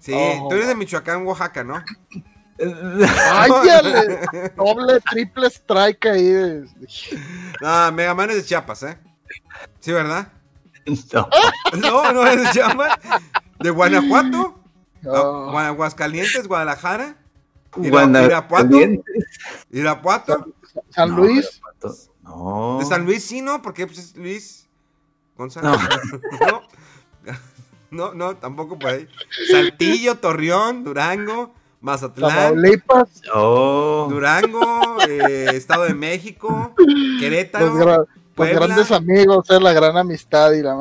Sí, 0.00 0.12
tú 0.12 0.54
eres 0.54 0.68
de 0.68 0.74
Michoacán, 0.74 1.26
Oaxaca, 1.26 1.64
¿no? 1.64 1.82
Ay, 2.60 3.50
doble, 4.56 5.00
triple 5.10 5.46
strike 5.46 6.06
ahí. 6.06 6.64
No, 7.60 7.92
Mega 7.92 8.14
Man 8.14 8.30
es 8.30 8.36
de 8.36 8.44
Chiapas, 8.44 8.82
¿eh? 8.82 8.98
¿Sí, 9.80 9.92
verdad? 9.92 10.28
No. 11.12 11.28
No, 11.78 12.12
no 12.12 12.26
es 12.26 12.42
de 12.42 12.50
Chiapas. 12.50 12.98
¿De 13.60 13.70
Guanajuato? 13.70 14.58
Oh. 15.04 15.56
¿Aguascalientes? 15.56 16.48
¿Guadalajara? 16.48 17.16
¿Irapuato? 17.76 18.78
¿Irapuato? 19.70 20.54
¿San 20.90 21.10
Luis? 21.14 21.60
No. 22.22 22.78
¿De 22.78 22.84
San 22.84 23.04
Luis 23.04 23.24
sí, 23.24 23.40
no? 23.40 23.62
Porque 23.62 23.86
pues 23.86 23.98
es 23.98 24.16
Luis 24.16 24.68
González. 25.36 25.80
No. 26.40 26.62
no. 27.90 28.14
no, 28.14 28.36
tampoco 28.36 28.78
por 28.78 28.90
ahí. 28.90 29.08
Saltillo, 29.50 30.16
Torreón, 30.16 30.84
Durango, 30.84 31.52
Mazatlán, 31.80 32.60
oh. 33.34 34.08
Durango, 34.10 34.98
eh, 35.08 35.50
Estado 35.54 35.84
de 35.84 35.94
México, 35.94 36.74
Querétaro. 37.20 38.06
Los, 38.38 38.50
grandes 38.50 38.92
amigos, 38.92 39.50
es 39.50 39.60
la 39.60 39.72
gran 39.72 39.96
amistad 39.96 40.52
y 40.52 40.62
la 40.62 40.78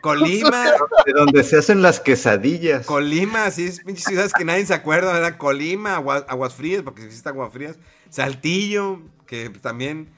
Colima. 0.00 0.64
De 1.06 1.12
donde 1.12 1.42
se 1.42 1.58
hacen 1.58 1.80
las 1.80 2.00
quesadillas. 2.00 2.84
Colima, 2.86 3.50
sí, 3.50 3.66
es 3.66 3.80
pinches 3.80 4.04
ciudades 4.04 4.32
que 4.34 4.44
nadie 4.44 4.66
se 4.66 4.74
acuerda, 4.74 5.12
¿verdad? 5.12 5.38
Colima, 5.38 5.96
Aguas, 5.96 6.54
Frías, 6.54 6.82
porque 6.82 7.04
existe 7.04 7.28
Aguas 7.28 7.52
Frías. 7.52 7.78
Saltillo, 8.10 9.00
que 9.28 9.50
también, 9.50 10.08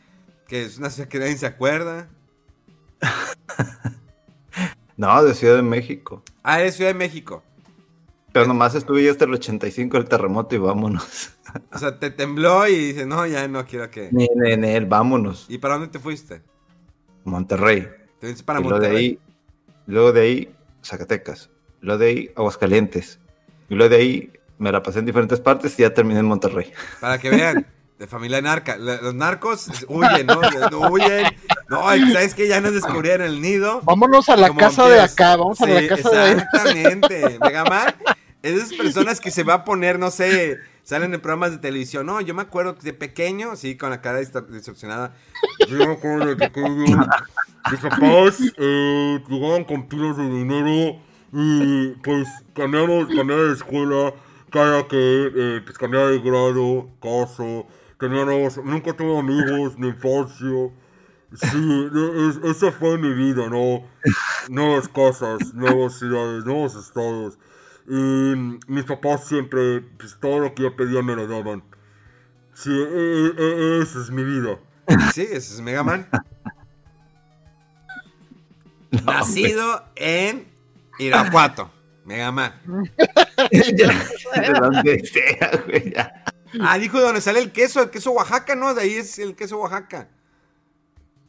que 0.46 0.62
es 0.64 0.78
una 0.78 0.88
ciudad 0.88 1.08
que 1.08 1.18
nadie 1.18 1.36
se 1.36 1.46
acuerda. 1.46 2.08
no, 4.96 5.22
de 5.24 5.34
Ciudad 5.34 5.56
de 5.56 5.62
México. 5.62 6.22
Ah, 6.42 6.62
es 6.62 6.76
Ciudad 6.76 6.90
de 6.90 6.98
México. 6.98 7.42
Pero 8.32 8.46
nomás 8.46 8.76
estuve 8.76 9.02
yo 9.02 9.10
hasta 9.10 9.24
el 9.24 9.34
85 9.34 9.96
el 9.96 10.04
terremoto 10.08 10.54
y 10.54 10.58
vámonos. 10.58 11.32
O 11.72 11.78
sea, 11.78 11.98
te 11.98 12.10
tembló 12.10 12.68
y 12.68 12.76
dices, 12.76 13.06
no, 13.08 13.26
ya 13.26 13.48
no 13.48 13.66
quiero 13.66 13.90
que. 13.90 14.08
Ni, 14.12 14.28
ni, 14.56 14.78
vámonos. 14.84 15.46
¿Y 15.48 15.58
para 15.58 15.74
dónde 15.74 15.88
te 15.88 15.98
fuiste? 15.98 16.42
Monterrey. 17.24 17.88
Te 18.20 18.28
fuiste 18.28 18.44
para 18.44 18.60
Monterrey. 18.60 18.88
Luego 18.88 18.92
de 18.92 18.96
ahí, 18.96 19.18
luego 19.86 20.12
de 20.12 20.20
ahí, 20.20 20.54
Zacatecas. 20.84 21.50
Luego 21.80 21.98
de 21.98 22.06
ahí, 22.06 22.30
Aguascalientes. 22.36 23.18
Y 23.68 23.74
luego 23.74 23.90
de 23.90 24.00
ahí 24.00 24.32
me 24.58 24.70
la 24.70 24.84
pasé 24.84 25.00
en 25.00 25.06
diferentes 25.06 25.40
partes 25.40 25.76
y 25.80 25.82
ya 25.82 25.92
terminé 25.92 26.20
en 26.20 26.26
Monterrey. 26.26 26.72
Para 27.00 27.18
que 27.18 27.30
vean, 27.30 27.66
de 28.00 28.06
familia 28.06 28.40
narca. 28.40 28.78
Los 28.78 29.14
narcos 29.14 29.68
huyen, 29.88 30.26
¿no? 30.26 30.40
huyen. 30.90 31.26
No, 31.68 31.82
¿sabes 31.82 32.34
que 32.34 32.48
Ya 32.48 32.60
nos 32.60 32.72
descubrieron 32.72 33.26
el 33.26 33.42
nido. 33.42 33.82
Vámonos 33.84 34.28
a 34.30 34.36
la 34.36 34.52
casa 34.54 34.88
de 34.88 35.00
acá, 35.00 35.36
vamos 35.36 35.60
a 35.60 35.66
la 35.66 35.86
casa 35.86 36.10
de 36.10 36.32
Exactamente. 36.32 37.38
Megaman 37.40 37.94
esas 38.42 38.72
personas 38.72 39.20
que 39.20 39.30
se 39.30 39.44
va 39.44 39.52
a 39.52 39.64
poner, 39.64 39.98
no 39.98 40.10
sé, 40.10 40.56
salen 40.82 41.12
en 41.12 41.20
programas 41.20 41.50
de 41.50 41.58
televisión. 41.58 42.06
No, 42.06 42.22
yo 42.22 42.34
me 42.34 42.40
acuerdo 42.40 42.74
que 42.74 42.82
de 42.84 42.94
pequeño, 42.94 43.54
sí, 43.54 43.76
con 43.76 43.90
la 43.90 44.00
cara 44.00 44.18
distorsionada. 44.18 45.14
Yo 45.68 45.76
me 45.76 45.92
acuerdo 45.92 46.24
de 46.24 46.36
pequeño. 46.36 47.06
Mis 47.70 47.80
papás 47.80 48.40
eh, 48.56 49.22
llegaban 49.28 49.64
con 49.64 49.86
pilas 49.88 50.16
de 50.16 50.26
dinero 50.26 50.98
y 51.34 51.88
pues 52.02 52.26
cambiamos, 52.54 53.08
cambiaba 53.14 53.42
de 53.42 53.52
escuela 53.52 54.14
cada 54.50 54.88
que 54.88 54.96
eh, 55.36 55.60
pues, 55.64 55.76
cambiaba 55.76 56.08
de 56.08 56.18
grado, 56.18 56.88
caso, 57.00 57.66
tenía 58.00 58.24
nuevos, 58.24 58.56
nunca 58.64 58.92
tuve 58.94 59.18
amigos, 59.18 59.78
ni 59.78 59.88
infancia. 59.88 60.70
Sí, 61.32 61.90
esa 62.42 62.72
fue 62.72 62.98
mi 62.98 63.12
vida, 63.14 63.48
¿no? 63.48 63.86
Nuevas 64.48 64.88
casas, 64.88 65.54
nuevas 65.54 65.96
ciudades, 65.96 66.44
nuevos 66.44 66.74
estados. 66.74 67.38
Y 67.86 68.34
mis 68.66 68.84
papás 68.84 69.26
siempre, 69.28 69.82
pues 69.98 70.18
todo 70.18 70.40
lo 70.40 70.54
que 70.54 70.64
yo 70.64 70.74
pedía 70.74 71.02
me 71.02 71.14
lo 71.14 71.28
daban. 71.28 71.62
Sí, 72.54 72.70
e, 72.70 73.32
e, 73.38 73.78
e, 73.78 73.82
esa 73.82 74.00
es 74.00 74.10
mi 74.10 74.24
vida. 74.24 74.58
Sí, 75.14 75.22
ese 75.22 75.54
es 75.54 75.60
Mega 75.60 75.84
Man. 75.84 76.08
Nacido 79.04 79.84
en 79.94 80.48
Irapuato. 80.98 81.70
Mega 82.04 82.32
Man. 82.32 82.52
de 83.50 84.52
donde 84.60 85.06
sea, 85.06 85.50
güey. 85.64 85.94
Ah, 86.60 86.78
dijo 86.78 86.98
de 86.98 87.04
donde 87.04 87.20
sale 87.20 87.38
el 87.40 87.52
queso, 87.52 87.82
el 87.82 87.90
queso 87.90 88.12
Oaxaca, 88.12 88.54
¿no? 88.56 88.74
De 88.74 88.82
ahí 88.82 88.94
es 88.94 89.18
el 89.18 89.36
queso 89.36 89.58
Oaxaca. 89.58 90.08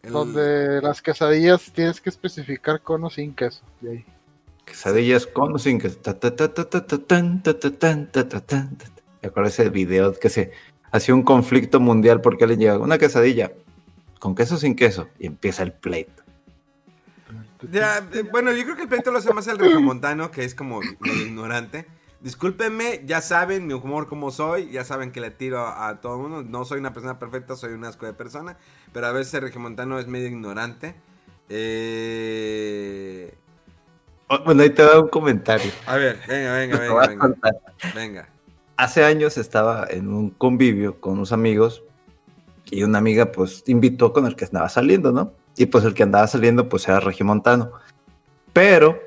Donde 0.04 0.82
las 0.82 1.02
quesadillas 1.02 1.72
tienes 1.74 2.02
que 2.02 2.10
especificar 2.10 2.82
con 2.82 3.04
o 3.04 3.10
sin 3.10 3.36
queso. 3.36 3.62
De 3.82 3.92
ahí. 3.92 4.06
Quesadillas 4.66 5.28
con 5.28 5.54
o 5.54 5.60
sin 5.60 5.80
queso. 5.80 6.00
¿Te 6.02 6.18
acuerdas 9.28 9.54
ese 9.54 9.70
video 9.70 10.14
que 10.14 10.30
se 10.30 10.52
hacía 10.92 11.14
un 11.14 11.24
conflicto 11.24 11.80
mundial 11.80 12.22
porque 12.22 12.48
le 12.48 12.58
llega 12.58 12.80
una 12.80 12.98
quesadilla 12.98 13.52
con 14.20 14.34
queso 14.34 14.56
o 14.56 14.58
sin 14.58 14.76
queso 14.76 15.08
y 15.20 15.28
empieza 15.28 15.62
el 15.62 15.74
pleito? 15.74 16.24
Ya, 17.72 18.04
bueno, 18.32 18.52
yo 18.54 18.64
creo 18.64 18.76
que 18.76 18.84
el 18.84 18.88
pleito 18.88 19.12
lo 19.12 19.20
hace 19.20 19.32
más 19.34 19.46
el 19.48 19.60
regiomontano, 19.60 20.32
que 20.32 20.44
es 20.44 20.56
como 20.56 20.80
medio 21.00 21.28
ignorante. 21.28 21.86
Discúlpenme, 22.22 23.02
ya 23.06 23.22
saben 23.22 23.68
mi 23.68 23.74
humor 23.74 24.08
como 24.08 24.32
soy, 24.32 24.70
ya 24.70 24.84
saben 24.84 25.12
que 25.12 25.22
le 25.22 25.32
tiro 25.32 25.66
a, 25.66 26.00
todo 26.02 26.16
el 26.16 26.22
mundo. 26.22 26.44
No 26.44 26.66
soy 26.66 26.80
una 26.80 26.94
persona 26.94 27.18
perfecta, 27.18 27.56
soy 27.56 27.74
un 27.74 27.84
asco 27.84 28.06
de 28.06 28.14
persona, 28.14 28.58
pero 28.94 29.08
a 29.08 29.12
veces 29.12 29.34
el 29.34 29.42
regiomontano 29.42 30.00
es 30.00 30.08
medio 30.08 30.28
ignorante. 30.28 30.96
Eh, 31.50 33.36
Oh, 34.34 34.40
bueno, 34.46 34.64
ahí 34.64 34.70
te 34.70 34.82
da 34.82 34.98
un 34.98 35.10
comentario. 35.10 35.70
A 35.86 35.98
ver, 35.98 36.18
venga, 36.26 36.54
venga, 36.54 36.80
venga. 36.80 37.08
Venga. 37.08 37.36
venga. 37.94 38.30
Hace 38.78 39.04
años 39.04 39.38
estaba 39.38 39.86
en 39.90 40.08
un 40.08 40.30
convivio 40.30 41.02
con 41.02 41.14
unos 41.14 41.34
amigos 41.34 41.84
y 42.70 42.84
una 42.84 43.00
amiga 43.00 43.34
pues 43.34 43.62
invitó 43.68 44.14
con 44.14 44.26
el 44.26 44.38
que 44.38 44.46
andaba 44.46 44.70
saliendo, 44.70 45.12
¿no? 45.12 45.34
Y 45.58 45.66
pues 45.66 45.84
el 45.84 45.94
que 45.94 46.04
andaba 46.04 46.28
saliendo 46.28 46.70
pues 46.70 46.88
era 46.88 47.02
regimontano. 47.02 47.74
Pero 48.54 49.02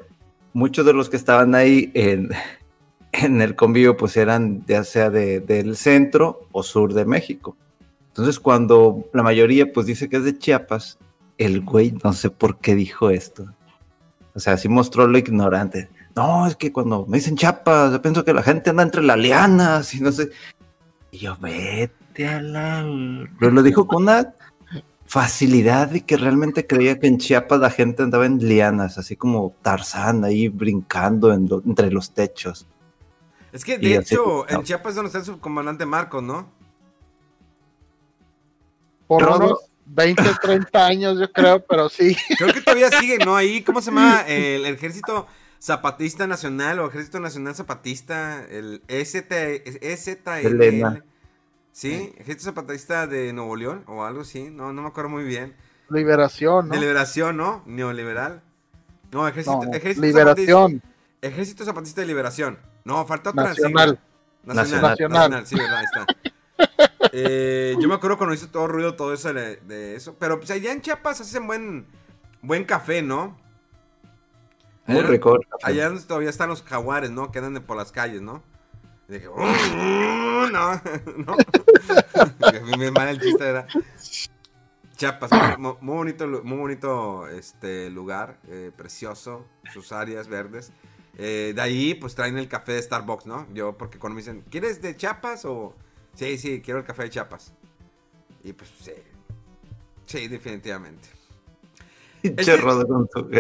muchos 0.53 0.85
de 0.85 0.93
los 0.93 1.09
que 1.09 1.17
estaban 1.17 1.55
ahí 1.55 1.91
en, 1.95 2.29
en 3.23 3.41
el 3.41 3.55
convivio 3.57 3.97
pues 3.97 4.17
eran 4.17 4.65
ya 4.67 4.85
sea 4.85 5.11
de, 5.11 5.41
del 5.41 5.77
centro 5.77 6.49
o 6.53 6.63
sur 6.63 6.95
de 6.95 7.05
México. 7.05 7.57
Entonces 8.09 8.39
cuando 8.39 9.09
la 9.13 9.23
mayoría 9.23 9.73
pues 9.73 9.87
dice 9.87 10.09
que 10.09 10.17
es 10.17 10.25
de 10.25 10.39
Chiapas, 10.39 10.99
el 11.39 11.63
güey 11.63 11.95
no 12.03 12.13
sé 12.13 12.31
por 12.31 12.59
qué 12.59 12.75
dijo 12.75 13.11
esto. 13.11 13.47
O 14.35 14.41
sea, 14.41 14.57
sí 14.57 14.69
mostró 14.69 15.07
lo 15.07 15.17
ignorante. 15.17 15.89
No, 16.17 16.47
es 16.47 16.57
que 16.57 16.73
cuando 16.73 17.07
me 17.07 17.19
dicen 17.19 17.37
chapas, 17.37 17.93
yo 17.93 18.03
pienso 18.03 18.25
que 18.25 18.35
la 18.35 18.43
gente 18.43 18.71
anda 18.71 18.83
entre 18.83 19.03
las 19.03 19.19
lianas 19.19 19.95
y 19.95 20.01
no 20.01 20.13
sé. 20.13 20.31
Y 21.11 21.19
yo, 21.19 21.37
vete 21.41 22.29
a 22.29 22.41
la. 22.41 22.85
Pero 23.39 23.53
lo 23.53 23.63
dijo 23.63 23.87
con 23.87 24.05
una 24.05 24.35
facilidad 25.07 25.89
de 25.89 26.01
que 26.01 26.17
realmente 26.17 26.67
creía 26.67 26.99
que 26.99 27.07
en 27.07 27.19
Chiapas 27.19 27.61
la 27.61 27.71
gente 27.71 28.03
andaba 28.03 28.27
en 28.27 28.39
lianas, 28.39 28.99
así 28.99 29.17
como 29.17 29.55
Tarzán 29.63 30.25
ahí 30.25 30.49
brincando 30.49 31.33
entre 31.33 31.91
los 31.91 32.13
techos. 32.13 32.67
Es 33.55 33.65
que 33.65 33.79
de 33.79 33.95
hecho, 33.95 34.49
en 34.49 34.65
Chiapas 34.65 34.91
es 34.91 34.97
donde 34.97 35.07
está 35.07 35.21
el 35.21 35.25
subcomandante 35.25 35.87
Marcos, 35.87 36.25
¿no? 36.25 36.51
Por 39.07 39.23
unos 39.23 39.71
20, 39.87 40.25
30 40.43 40.87
años, 40.87 41.21
yo 41.21 41.33
creo, 41.33 41.65
pero 41.65 41.89
sí. 41.89 42.17
Creo 42.37 42.53
que 42.53 42.63
todavía 42.63 42.91
sigue, 42.91 43.19
¿no? 43.25 43.37
Ahí, 43.37 43.63
¿cómo 43.63 43.81
se 43.81 43.93
llama? 43.93 44.23
El, 44.27 44.67
Ejército 44.67 45.29
Zapatista 45.63 46.27
Nacional 46.27 46.81
o 46.81 46.89
Ejército 46.89 47.21
Nacional 47.21 47.55
Zapatista, 47.55 48.45
el 48.45 48.83
ST, 48.89 49.63
STL. 49.97 51.05
¿Sí? 51.71 52.13
Ejército 52.19 52.51
Zapatista 52.51 53.07
de 53.07 53.33
Nuevo 53.33 53.55
León 53.55 53.85
o 53.87 54.03
algo 54.03 54.23
así, 54.23 54.51
no, 54.51 54.73
no 54.73 54.83
me 54.83 54.89
acuerdo 54.89 55.11
muy 55.11 55.23
bien. 55.23 55.55
Liberación, 55.91 56.67
¿no? 56.67 56.75
De 56.75 56.81
liberación, 56.81 57.37
¿no? 57.37 57.63
Neoliberal. 57.67 58.43
No, 59.13 59.29
Ejército, 59.29 59.63
ejército 59.73 60.05
Liberación. 60.05 60.73
Zapatista, 60.73 60.89
ejército 61.23 61.65
Zapatista 61.65 62.01
de 62.01 62.09
Liberación. 62.09 62.74
No, 62.85 63.07
falta 63.07 63.31
otra. 63.31 63.45
Nacional. 63.45 63.99
Nacional. 64.45 64.83
Nacional. 64.83 65.31
Nacional. 65.31 65.47
Sí, 65.47 65.57
verdad, 65.57 65.79
ahí 65.79 65.85
está. 65.85 66.07
Eh, 67.17 67.77
yo 67.79 67.87
me 67.87 67.95
acuerdo 67.95 68.19
cuando 68.19 68.35
hizo 68.35 68.49
todo 68.49 68.67
ruido, 68.67 68.97
todo 68.97 69.15
eso 69.15 69.33
de, 69.33 69.95
eso. 69.95 70.17
Pero 70.19 70.39
pues 70.39 70.51
allá 70.51 70.73
en 70.73 70.81
Chiapas 70.81 71.21
hacen 71.21 71.47
buen, 71.47 71.87
buen 72.43 72.65
café, 72.65 73.03
¿no? 73.03 73.39
Muy 74.87 75.03
rico. 75.03 75.39
Allá 75.63 75.93
todavía 76.09 76.31
están 76.31 76.49
los 76.49 76.63
jaguares, 76.65 77.11
¿no? 77.11 77.31
Que 77.31 77.39
andan 77.39 77.63
por 77.63 77.77
las 77.77 77.93
calles, 77.93 78.21
¿no? 78.21 78.43
Y 79.09 79.13
dije, 79.13 79.29
no, 79.29 80.49
no. 80.51 81.37
me 82.79 82.91
mal 82.91 83.09
el 83.09 83.21
chiste 83.21 83.49
era. 83.49 83.67
Chiapas, 84.97 85.31
muy, 85.59 85.77
bonito, 85.81 86.27
muy 86.43 86.59
bonito 86.59 87.29
este 87.29 87.91
lugar, 87.91 88.39
eh, 88.49 88.73
precioso, 88.77 89.47
sus 89.73 89.93
áreas 89.93 90.27
verdes. 90.27 90.73
Eh, 91.19 91.53
de 91.55 91.61
ahí, 91.63 91.95
pues 91.95 92.15
traen 92.15 92.39
el 92.39 92.49
café 92.49 92.73
de 92.73 92.83
Starbucks, 92.83 93.27
¿no? 93.27 93.47
Yo, 93.55 93.77
porque 93.79 93.99
cuando 93.99 94.15
me 94.17 94.23
dicen, 94.23 94.45
¿quieres 94.51 94.83
de 94.83 94.97
Chiapas 94.97 95.45
o...? 95.45 95.75
Sí, 96.15 96.39
sí, 96.39 96.61
quiero 96.61 96.81
el 96.81 96.87
café 96.87 97.05
de 97.05 97.11
Chiapas. 97.11 97.53
Y 98.43 98.53
pues, 98.53 98.71
sí. 98.81 98.93
Sí, 100.07 100.29
definitivamente. 100.29 101.09
Su 102.43 103.31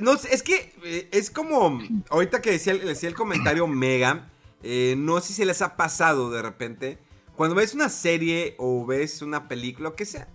No, 0.00 0.14
es 0.30 0.42
que 0.42 0.72
eh, 0.84 1.08
es 1.12 1.30
como, 1.30 1.80
ahorita 2.10 2.40
que 2.40 2.52
decía, 2.52 2.74
decía 2.74 3.08
el 3.08 3.14
comentario 3.14 3.66
Mega, 3.66 4.28
eh, 4.62 4.94
no 4.96 5.20
sé 5.20 5.32
si 5.32 5.44
les 5.44 5.62
ha 5.62 5.76
pasado 5.76 6.30
de 6.30 6.42
repente, 6.42 6.98
cuando 7.36 7.54
ves 7.54 7.74
una 7.74 7.88
serie 7.88 8.54
o 8.58 8.84
ves 8.84 9.22
una 9.22 9.48
película, 9.48 9.92
que 9.96 10.04
sea, 10.04 10.28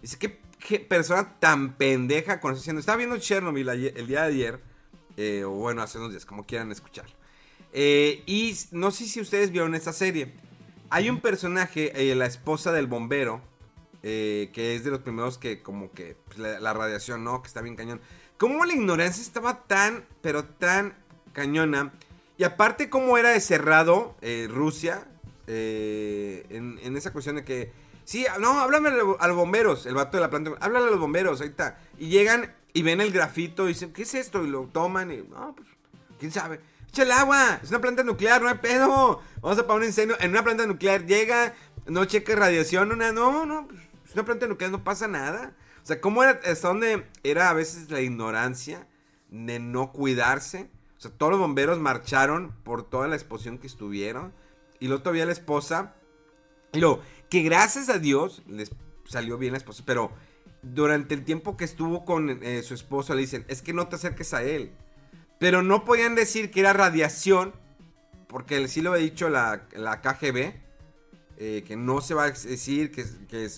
dice, 0.00 0.18
¿qué, 0.18 0.40
qué 0.58 0.78
persona 0.78 1.38
tan 1.38 1.76
pendeja 1.76 2.40
con 2.40 2.54
haciendo? 2.54 2.80
Estaba 2.80 2.98
viendo 2.98 3.18
Chernobyl 3.18 3.68
el 3.68 4.06
día 4.06 4.22
de 4.22 4.28
ayer, 4.28 4.60
eh, 5.16 5.44
o 5.44 5.50
bueno, 5.50 5.82
hace 5.82 5.98
unos 5.98 6.10
días, 6.10 6.26
como 6.26 6.44
quieran 6.44 6.70
escucharlo. 6.72 7.14
y 7.72 8.56
no 8.72 8.90
sé 8.90 9.06
si 9.06 9.20
ustedes 9.20 9.50
vieron 9.50 9.74
esta 9.74 9.92
serie. 9.92 10.34
Hay 10.90 11.10
un 11.10 11.20
personaje, 11.20 11.92
la 12.14 12.26
esposa 12.26 12.72
del 12.72 12.86
bombero, 12.86 13.40
que 14.02 14.74
es 14.76 14.84
de 14.84 14.90
los 14.90 15.00
primeros 15.00 15.38
que 15.38 15.62
como 15.62 15.90
que 15.92 16.16
pues, 16.26 16.38
la, 16.38 16.72
radiación, 16.72 17.24
¿no? 17.24 17.42
Que 17.42 17.48
está 17.48 17.62
bien 17.62 17.74
cañón. 17.74 18.00
Cómo 18.36 18.64
la 18.64 18.74
ignorancia 18.74 19.22
estaba 19.22 19.64
tan, 19.64 20.04
pero 20.20 20.44
tan 20.44 20.94
cañona. 21.32 21.92
Y 22.36 22.44
aparte 22.44 22.90
cómo 22.90 23.16
era 23.18 23.30
de 23.30 23.40
cerrado 23.40 24.16
eh, 24.20 24.48
Rusia 24.50 25.06
eh, 25.46 26.46
en, 26.50 26.96
esa 26.96 27.12
cuestión 27.12 27.36
de 27.36 27.44
que... 27.44 27.72
Sí, 28.04 28.26
no, 28.40 28.60
háblame 28.60 28.90
a 28.90 29.28
los 29.28 29.36
bomberos, 29.36 29.86
el 29.86 29.94
vato 29.94 30.16
de 30.16 30.22
la 30.22 30.30
planta. 30.30 30.52
Háblale 30.60 30.88
a 30.88 30.90
los 30.90 31.00
bomberos, 31.00 31.40
ahí 31.40 31.48
está. 31.48 31.78
Y 31.98 32.08
llegan 32.08 32.54
y 32.74 32.82
ven 32.82 33.00
el 33.00 33.12
grafito 33.12 33.64
y 33.64 33.68
dicen, 33.68 33.92
¿qué 33.92 34.02
es 34.02 34.14
esto? 34.14 34.44
Y 34.44 34.48
lo 34.48 34.64
toman 34.66 35.10
y... 35.12 35.18
No, 35.18 35.54
pues, 35.54 35.68
¿quién 36.18 36.32
sabe? 36.32 36.60
Echa 36.88 37.04
el 37.04 37.12
agua, 37.12 37.60
es 37.62 37.70
una 37.70 37.80
planta 37.80 38.02
nuclear, 38.02 38.42
no 38.42 38.48
hay 38.48 38.58
pedo. 38.58 39.22
Vamos 39.40 39.58
a 39.58 39.62
apagar 39.62 39.80
un 39.80 39.86
incendio 39.86 40.16
en 40.20 40.30
una 40.30 40.42
planta 40.42 40.66
nuclear. 40.66 41.06
Llega, 41.06 41.54
no 41.86 42.04
cheque 42.04 42.34
radiación, 42.34 42.90
una, 42.90 43.12
no, 43.12 43.46
no, 43.46 43.68
pues, 43.68 43.80
es 44.04 44.12
una 44.14 44.24
planta 44.24 44.48
nuclear, 44.48 44.72
no 44.72 44.82
pasa 44.82 45.06
nada. 45.06 45.54
O 45.82 45.86
sea, 45.86 46.00
¿cómo 46.00 46.24
era, 46.24 46.40
hasta 46.44 46.68
dónde 46.68 47.06
era 47.22 47.48
a 47.48 47.52
veces 47.52 47.90
la 47.90 48.00
ignorancia 48.00 48.88
de 49.30 49.60
no 49.60 49.92
cuidarse? 49.92 50.68
O 50.98 51.00
sea, 51.00 51.12
todos 51.12 51.30
los 51.30 51.40
bomberos 51.40 51.78
marcharon 51.78 52.52
por 52.64 52.82
toda 52.82 53.06
la 53.06 53.14
exposición 53.14 53.58
que 53.58 53.68
estuvieron. 53.68 54.32
Y 54.80 54.88
luego 54.88 55.02
todavía 55.02 55.26
la 55.26 55.32
esposa. 55.32 55.94
Y 56.72 56.80
luego, 56.80 57.02
que 57.30 57.42
gracias 57.42 57.88
a 57.88 57.98
Dios 57.98 58.42
les 58.48 58.72
salió 59.04 59.38
bien 59.38 59.52
la 59.52 59.58
esposa. 59.58 59.84
Pero 59.86 60.10
durante 60.72 61.14
el 61.14 61.24
tiempo 61.24 61.56
que 61.56 61.64
estuvo 61.64 62.04
con 62.04 62.30
eh, 62.42 62.62
su 62.62 62.74
esposo 62.74 63.14
le 63.14 63.22
dicen, 63.22 63.44
es 63.48 63.62
que 63.62 63.72
no 63.72 63.88
te 63.88 63.96
acerques 63.96 64.32
a 64.34 64.42
él. 64.42 64.72
Pero 65.38 65.62
no 65.62 65.84
podían 65.84 66.14
decir 66.14 66.50
que 66.50 66.60
era 66.60 66.72
radiación. 66.72 67.52
Porque 68.28 68.66
sí 68.68 68.80
lo 68.80 68.92
ha 68.92 68.96
dicho 68.96 69.28
la, 69.28 69.66
la 69.74 70.00
KGB. 70.00 70.54
Eh, 71.36 71.64
que 71.66 71.74
no 71.74 72.00
se 72.00 72.14
va 72.14 72.24
a 72.24 72.30
decir 72.30 72.92
que, 72.92 73.04
que, 73.28 73.48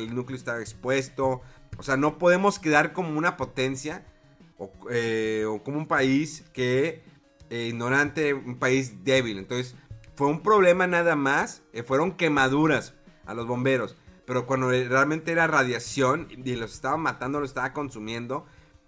el 0.00 0.14
núcleo 0.14 0.36
está 0.36 0.60
expuesto. 0.60 1.42
O 1.76 1.82
sea, 1.82 1.96
no 1.96 2.18
podemos 2.18 2.58
quedar 2.58 2.94
como 2.94 3.18
una 3.18 3.36
potencia 3.36 4.04
o, 4.56 4.72
eh, 4.90 5.44
como 5.62 5.76
un 5.76 5.86
país 5.86 6.44
que 6.54 7.02
eh, 7.50 7.66
ignorante, 7.68 8.32
un 8.32 8.58
país 8.58 9.04
débil. 9.04 9.38
Entonces, 9.38 9.74
fue 10.16 10.28
un 10.28 10.42
problema 10.42 10.86
nada 10.86 11.16
más. 11.16 11.62
Fueron 11.86 12.12
quemaduras 12.12 12.94
a 13.26 13.34
los 13.34 13.46
bomberos. 13.46 13.96
Pero 14.28 14.46
cuando 14.46 14.70
realmente 14.70 15.32
era 15.32 15.48
radiación 15.48 16.28
y 16.30 16.54
los 16.54 16.72
estaba 16.72 16.96
matando, 16.96 17.40
los 17.40 17.50
estaba 17.50 17.72
consumiendo. 17.72 18.46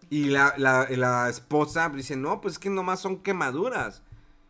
Y 0.08 0.26
la, 0.26 0.54
la 0.56 1.28
esposa 1.28 1.88
dice, 1.88 2.14
no, 2.14 2.40
pues 2.40 2.54
es 2.54 2.58
que 2.60 2.70
nomás 2.70 3.00
son 3.00 3.22
quemaduras. 3.22 4.02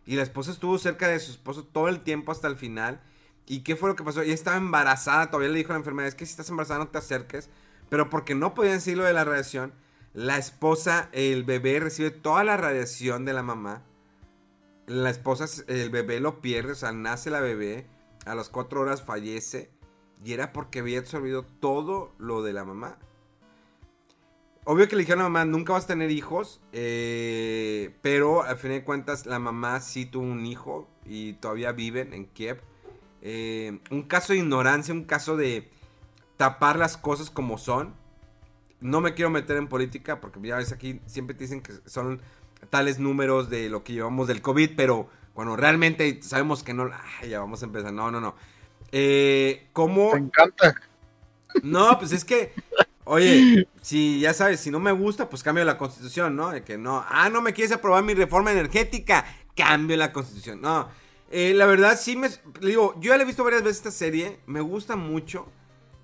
Y 0.04 0.16
la 0.16 0.22
esposa 0.22 0.50
estuvo 0.50 0.76
cerca 0.76 1.08
de 1.08 1.18
su 1.18 1.30
esposo 1.30 1.64
todo 1.64 1.88
el 1.88 2.00
tiempo 2.00 2.32
hasta 2.32 2.48
el 2.48 2.56
final. 2.56 3.00
¿Y 3.46 3.60
qué 3.60 3.76
fue 3.76 3.88
lo 3.88 3.96
que 3.96 4.04
pasó? 4.04 4.20
Ella 4.20 4.34
estaba 4.34 4.58
embarazada, 4.58 5.30
todavía 5.30 5.48
le 5.48 5.58
dijo 5.58 5.72
a 5.72 5.74
la 5.74 5.78
enfermera, 5.78 6.08
es 6.08 6.14
que 6.14 6.26
si 6.26 6.32
estás 6.32 6.50
embarazada 6.50 6.80
no 6.80 6.88
te 6.88 6.98
acerques 6.98 7.48
pero 7.90 8.08
porque 8.08 8.34
no 8.34 8.54
podían 8.54 8.76
decir 8.76 8.96
lo 8.96 9.04
de 9.04 9.12
la 9.12 9.24
radiación, 9.24 9.74
la 10.14 10.38
esposa, 10.38 11.10
el 11.12 11.44
bebé 11.44 11.80
recibe 11.80 12.10
toda 12.10 12.44
la 12.44 12.56
radiación 12.56 13.26
de 13.26 13.34
la 13.34 13.42
mamá. 13.42 13.82
La 14.86 15.10
esposa, 15.10 15.46
el 15.66 15.90
bebé 15.90 16.20
lo 16.20 16.40
pierde, 16.40 16.72
o 16.72 16.76
sea, 16.76 16.92
nace 16.92 17.30
la 17.30 17.40
bebé, 17.40 17.86
a 18.24 18.34
las 18.34 18.48
cuatro 18.48 18.80
horas 18.80 19.02
fallece, 19.02 19.70
y 20.24 20.32
era 20.32 20.52
porque 20.52 20.80
había 20.80 20.98
absorbido 20.98 21.44
todo 21.44 22.12
lo 22.18 22.42
de 22.42 22.52
la 22.52 22.64
mamá. 22.64 22.98
Obvio 24.64 24.88
que 24.88 24.96
le 24.96 25.02
dijeron 25.02 25.20
a 25.20 25.24
la 25.24 25.30
mamá, 25.30 25.44
nunca 25.46 25.72
vas 25.72 25.84
a 25.84 25.88
tener 25.88 26.10
hijos, 26.10 26.60
eh, 26.72 27.96
pero 28.02 28.42
al 28.42 28.58
fin 28.58 28.70
de 28.70 28.84
cuentas 28.84 29.24
la 29.26 29.38
mamá 29.38 29.80
sí 29.80 30.04
tuvo 30.04 30.24
un 30.24 30.44
hijo 30.44 30.88
y 31.04 31.32
todavía 31.34 31.72
viven 31.72 32.12
en 32.12 32.26
Kiev. 32.26 32.60
Eh, 33.22 33.80
un 33.90 34.02
caso 34.02 34.32
de 34.32 34.40
ignorancia, 34.40 34.92
un 34.92 35.04
caso 35.04 35.36
de 35.36 35.70
tapar 36.36 36.78
las 36.78 36.96
cosas 36.96 37.30
como 37.30 37.58
son. 37.58 37.94
No 38.80 39.00
me 39.00 39.14
quiero 39.14 39.30
meter 39.30 39.56
en 39.56 39.68
política 39.68 40.20
porque 40.20 40.40
ya 40.40 40.56
ves 40.56 40.72
aquí 40.72 41.00
siempre 41.06 41.34
te 41.34 41.44
dicen 41.44 41.62
que 41.62 41.72
son 41.86 42.20
tales 42.68 42.98
números 42.98 43.48
de 43.50 43.68
lo 43.70 43.82
que 43.82 43.94
llevamos 43.94 44.28
del 44.28 44.42
COVID, 44.42 44.70
pero 44.76 45.08
cuando 45.34 45.56
realmente 45.56 46.22
sabemos 46.22 46.62
que 46.62 46.74
no, 46.74 46.90
ya 47.28 47.40
vamos 47.40 47.62
a 47.62 47.66
empezar. 47.66 47.92
No, 47.92 48.10
no, 48.10 48.20
no. 48.20 48.34
Eh, 48.92 49.68
¿Cómo? 49.72 50.12
Me 50.12 50.18
encanta. 50.18 50.74
No, 51.62 51.98
pues 51.98 52.12
es 52.12 52.24
que, 52.24 52.52
oye, 53.04 53.66
si 53.82 54.20
ya 54.20 54.32
sabes, 54.34 54.60
si 54.60 54.70
no 54.70 54.78
me 54.78 54.92
gusta, 54.92 55.28
pues 55.28 55.42
cambio 55.42 55.64
la 55.64 55.78
constitución, 55.78 56.36
¿no? 56.36 56.50
De 56.50 56.62
que 56.62 56.78
no, 56.78 57.04
ah, 57.08 57.28
no 57.28 57.42
me 57.42 57.52
quieres 57.52 57.72
aprobar 57.72 58.04
mi 58.04 58.14
reforma 58.14 58.52
energética, 58.52 59.24
cambio 59.56 59.96
la 59.96 60.12
constitución. 60.12 60.60
No, 60.60 60.88
eh, 61.30 61.52
la 61.54 61.66
verdad 61.66 61.98
sí 62.00 62.16
me, 62.16 62.28
digo, 62.60 62.94
yo 63.00 63.10
ya 63.10 63.16
la 63.16 63.22
he 63.22 63.26
visto 63.26 63.44
varias 63.44 63.62
veces 63.62 63.78
esta 63.78 63.90
serie, 63.90 64.40
me 64.46 64.60
gusta 64.60 64.96
mucho. 64.96 65.46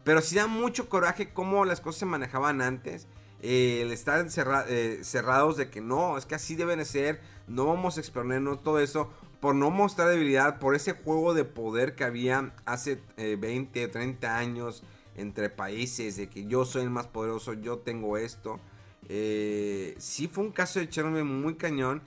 Pero 0.05 0.20
sí 0.20 0.37
da 0.37 0.46
mucho 0.46 0.88
coraje 0.88 1.33
cómo 1.33 1.64
las 1.64 1.81
cosas 1.81 1.99
se 1.99 2.07
manejaban 2.07 2.62
antes. 2.62 3.09
Eh, 3.42 3.81
el 3.83 3.92
estar 3.92 4.25
eh, 4.68 5.01
cerrados 5.03 5.57
de 5.57 5.68
que 5.68 5.81
no, 5.81 6.16
es 6.16 6.27
que 6.27 6.37
así 6.37 6.55
deben 6.55 6.79
de 6.79 6.85
ser. 6.85 7.20
No 7.49 7.66
vamos 7.66 7.96
a 7.96 8.01
exponernos 8.01 8.62
todo 8.62 8.79
eso. 8.79 9.11
Por 9.40 9.55
no 9.55 9.70
mostrar 9.70 10.09
debilidad. 10.09 10.59
Por 10.59 10.75
ese 10.75 10.92
juego 10.92 11.35
de 11.35 11.44
poder 11.44 11.94
que 11.94 12.05
había 12.05 12.53
hace 12.64 13.01
20, 13.16 13.83
eh, 13.83 13.88
30 13.88 14.37
años 14.37 14.83
entre 15.16 15.51
países. 15.51 16.16
De 16.16 16.29
que 16.29 16.46
yo 16.46 16.64
soy 16.64 16.83
el 16.83 16.90
más 16.90 17.07
poderoso, 17.07 17.53
yo 17.55 17.79
tengo 17.79 18.16
esto. 18.16 18.59
sí 19.09 20.29
fue 20.33 20.44
un 20.44 20.53
caso 20.53 20.79
de 20.81 20.88
Chernobyl 20.88 21.25
muy 21.25 21.55
cañón. 21.55 22.03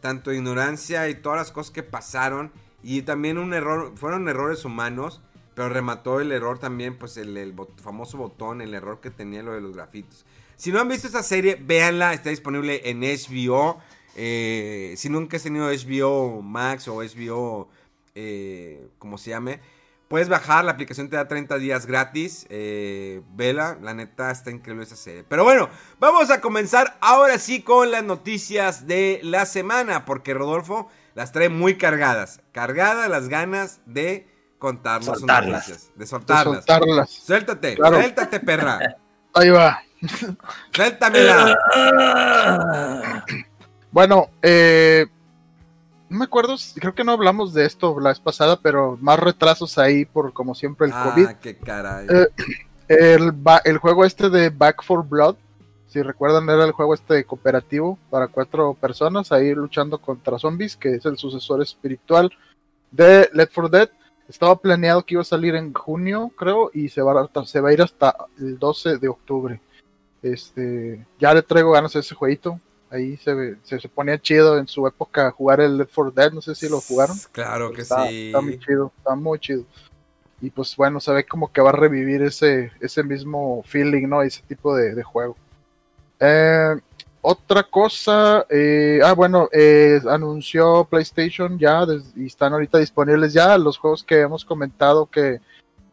Tanto 0.00 0.32
ignorancia 0.32 1.08
y 1.08 1.14
todas 1.14 1.38
las 1.38 1.52
cosas 1.52 1.72
que 1.72 1.82
pasaron. 1.82 2.52
Y 2.82 3.02
también 3.02 3.38
un 3.38 3.54
error, 3.54 3.92
fueron 3.96 4.28
errores 4.28 4.64
humanos. 4.64 5.22
Pero 5.54 5.68
remató 5.68 6.20
el 6.20 6.32
error 6.32 6.58
también, 6.58 6.96
pues 6.96 7.16
el, 7.16 7.54
famoso 7.82 8.16
botón, 8.16 8.62
el 8.62 8.74
error 8.74 9.00
que 9.00 9.10
tenía 9.10 9.42
lo 9.42 9.52
de 9.52 9.60
los 9.60 9.74
grafitos. 9.74 10.24
Si 10.56 10.72
no 10.72 10.80
han 10.80 10.88
visto 10.88 11.08
esa 11.08 11.22
serie, 11.22 11.56
véanla, 11.60 12.14
está 12.14 12.30
disponible 12.30 12.88
en 12.88 13.00
HBO. 13.00 13.80
Eh, 14.14 14.94
si 14.96 15.08
nunca 15.08 15.36
has 15.36 15.42
tenido 15.42 15.66
HBO 15.70 16.42
Max 16.42 16.88
o 16.88 17.02
HBO, 17.02 17.68
eh, 18.14 18.88
como 18.98 19.16
se 19.18 19.30
llame, 19.30 19.60
puedes 20.08 20.28
bajar, 20.28 20.64
la 20.64 20.72
aplicación 20.72 21.08
te 21.08 21.16
da 21.16 21.26
30 21.26 21.56
días 21.56 21.86
gratis. 21.86 22.46
Eh, 22.50 23.22
vela, 23.34 23.78
la 23.80 23.94
neta 23.94 24.30
está 24.30 24.50
increíble 24.50 24.84
esa 24.84 24.96
serie. 24.96 25.24
Pero 25.26 25.44
bueno, 25.44 25.70
vamos 25.98 26.30
a 26.30 26.40
comenzar 26.40 26.98
ahora 27.00 27.38
sí 27.38 27.62
con 27.62 27.90
las 27.90 28.04
noticias 28.04 28.86
de 28.86 29.20
la 29.22 29.46
semana, 29.46 30.04
porque 30.04 30.34
Rodolfo 30.34 30.88
las 31.14 31.32
trae 31.32 31.48
muy 31.48 31.78
cargadas. 31.78 32.40
Cargadas 32.52 33.08
las 33.08 33.28
ganas 33.28 33.80
de 33.86 34.28
contarnos 34.58 35.18
soltarlas. 35.18 35.90
de 35.96 36.06
soltarlas. 36.06 36.66
De 36.66 36.72
soltarlas. 36.72 37.10
Suéltate, 37.10 37.76
suéltate, 37.76 38.40
perra. 38.40 38.96
Ahí 39.32 39.48
va. 39.48 39.82
Suéltamela. 40.72 41.58
bueno, 43.92 44.30
eh, 44.42 45.06
no 46.08 46.18
me 46.18 46.24
acuerdo, 46.24 46.56
creo 46.74 46.94
que 46.94 47.04
no 47.04 47.12
hablamos 47.12 47.54
de 47.54 47.64
esto 47.64 47.98
la 48.00 48.08
vez 48.08 48.20
pasada, 48.20 48.58
pero 48.60 48.98
más 49.00 49.18
retrasos 49.18 49.78
ahí 49.78 50.04
por 50.04 50.32
como 50.32 50.54
siempre 50.54 50.88
el 50.88 50.92
ah, 50.94 51.12
COVID. 51.14 51.28
qué 51.40 51.56
caray. 51.56 52.06
Eh, 52.08 52.26
el, 52.88 53.32
el 53.64 53.78
juego 53.78 54.04
este 54.04 54.28
de 54.30 54.50
Back 54.50 54.82
for 54.82 55.06
Blood, 55.06 55.36
si 55.88 56.02
recuerdan 56.02 56.48
era 56.48 56.64
el 56.64 56.72
juego 56.72 56.94
este 56.94 57.24
cooperativo 57.24 57.98
para 58.08 58.28
cuatro 58.28 58.74
personas 58.74 59.30
ahí 59.30 59.54
luchando 59.54 59.98
contra 59.98 60.38
zombies, 60.38 60.74
que 60.74 60.94
es 60.94 61.04
el 61.04 61.18
sucesor 61.18 61.60
espiritual 61.60 62.32
de 62.90 63.28
Let 63.34 63.48
for 63.48 63.70
Dead. 63.70 63.90
Estaba 64.28 64.56
planeado 64.56 65.04
que 65.04 65.14
iba 65.14 65.20
a 65.20 65.26
salir 65.26 65.54
en 65.54 65.74
junio, 65.74 66.30
creo, 66.36 66.70
y 66.72 66.88
se 66.88 67.02
va, 67.02 67.28
a, 67.34 67.44
se 67.44 67.60
va 67.60 67.68
a 67.68 67.72
ir 67.74 67.82
hasta 67.82 68.16
el 68.38 68.58
12 68.58 68.96
de 68.96 69.08
octubre. 69.08 69.60
Este, 70.22 71.04
ya 71.18 71.34
le 71.34 71.42
traigo 71.42 71.72
ganas 71.72 71.94
a 71.96 71.98
ese 71.98 72.14
jueguito. 72.14 72.58
Ahí 72.92 73.16
se, 73.16 73.56
se, 73.64 73.88
ponía 73.88 74.20
chido 74.20 74.58
en 74.58 74.68
su 74.68 74.86
época 74.86 75.30
jugar 75.30 75.62
el 75.62 75.78
Left 75.78 75.94
4 75.94 76.10
Dead, 76.10 76.32
no 76.32 76.42
sé 76.42 76.54
si 76.54 76.68
lo 76.68 76.78
jugaron. 76.78 77.16
Claro 77.32 77.72
que 77.72 77.86
sí. 77.86 78.26
Está 78.26 78.40
muy 78.42 78.58
chido, 78.58 78.92
está 78.98 79.14
muy 79.14 79.38
chido. 79.38 79.64
Y 80.42 80.50
pues 80.50 80.76
bueno, 80.76 81.00
se 81.00 81.10
ve 81.12 81.24
como 81.24 81.50
que 81.50 81.62
va 81.62 81.70
a 81.70 81.72
revivir 81.72 82.20
ese, 82.20 82.70
ese 82.80 83.02
mismo 83.02 83.62
feeling, 83.64 84.08
¿no? 84.08 84.20
Ese 84.20 84.42
tipo 84.42 84.76
de, 84.76 85.02
juego. 85.02 85.36
Eh, 86.20 86.74
otra 87.22 87.62
cosa, 87.62 88.44
eh, 88.50 89.00
ah, 89.02 89.14
bueno, 89.14 89.48
eh, 89.52 90.00
anunció 90.10 90.84
PlayStation 90.84 91.58
ya 91.58 91.86
y 92.14 92.26
están 92.26 92.52
ahorita 92.52 92.76
disponibles 92.78 93.32
ya 93.32 93.56
los 93.56 93.78
juegos 93.78 94.04
que 94.04 94.20
hemos 94.20 94.44
comentado 94.44 95.06
que 95.06 95.40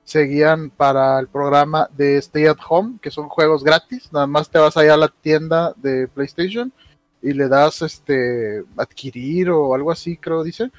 seguían 0.03 0.71
para 0.71 1.19
el 1.19 1.27
programa 1.27 1.88
de 1.95 2.17
Stay 2.17 2.47
at 2.47 2.57
Home, 2.67 2.97
que 3.01 3.12
son 3.12 3.29
juegos 3.29 3.63
gratis, 3.63 4.12
nada 4.12 4.27
más 4.27 4.49
te 4.49 4.57
vas 4.57 4.75
allá 4.75 4.95
a 4.95 4.97
la 4.97 5.07
tienda 5.07 5.73
de 5.77 6.07
PlayStation 6.07 6.73
y 7.21 7.34
le 7.34 7.47
das 7.47 7.82
este 7.82 8.63
adquirir 8.77 9.49
o 9.49 9.73
algo 9.73 9.91
así, 9.91 10.17
creo 10.17 10.43
dice, 10.43 10.71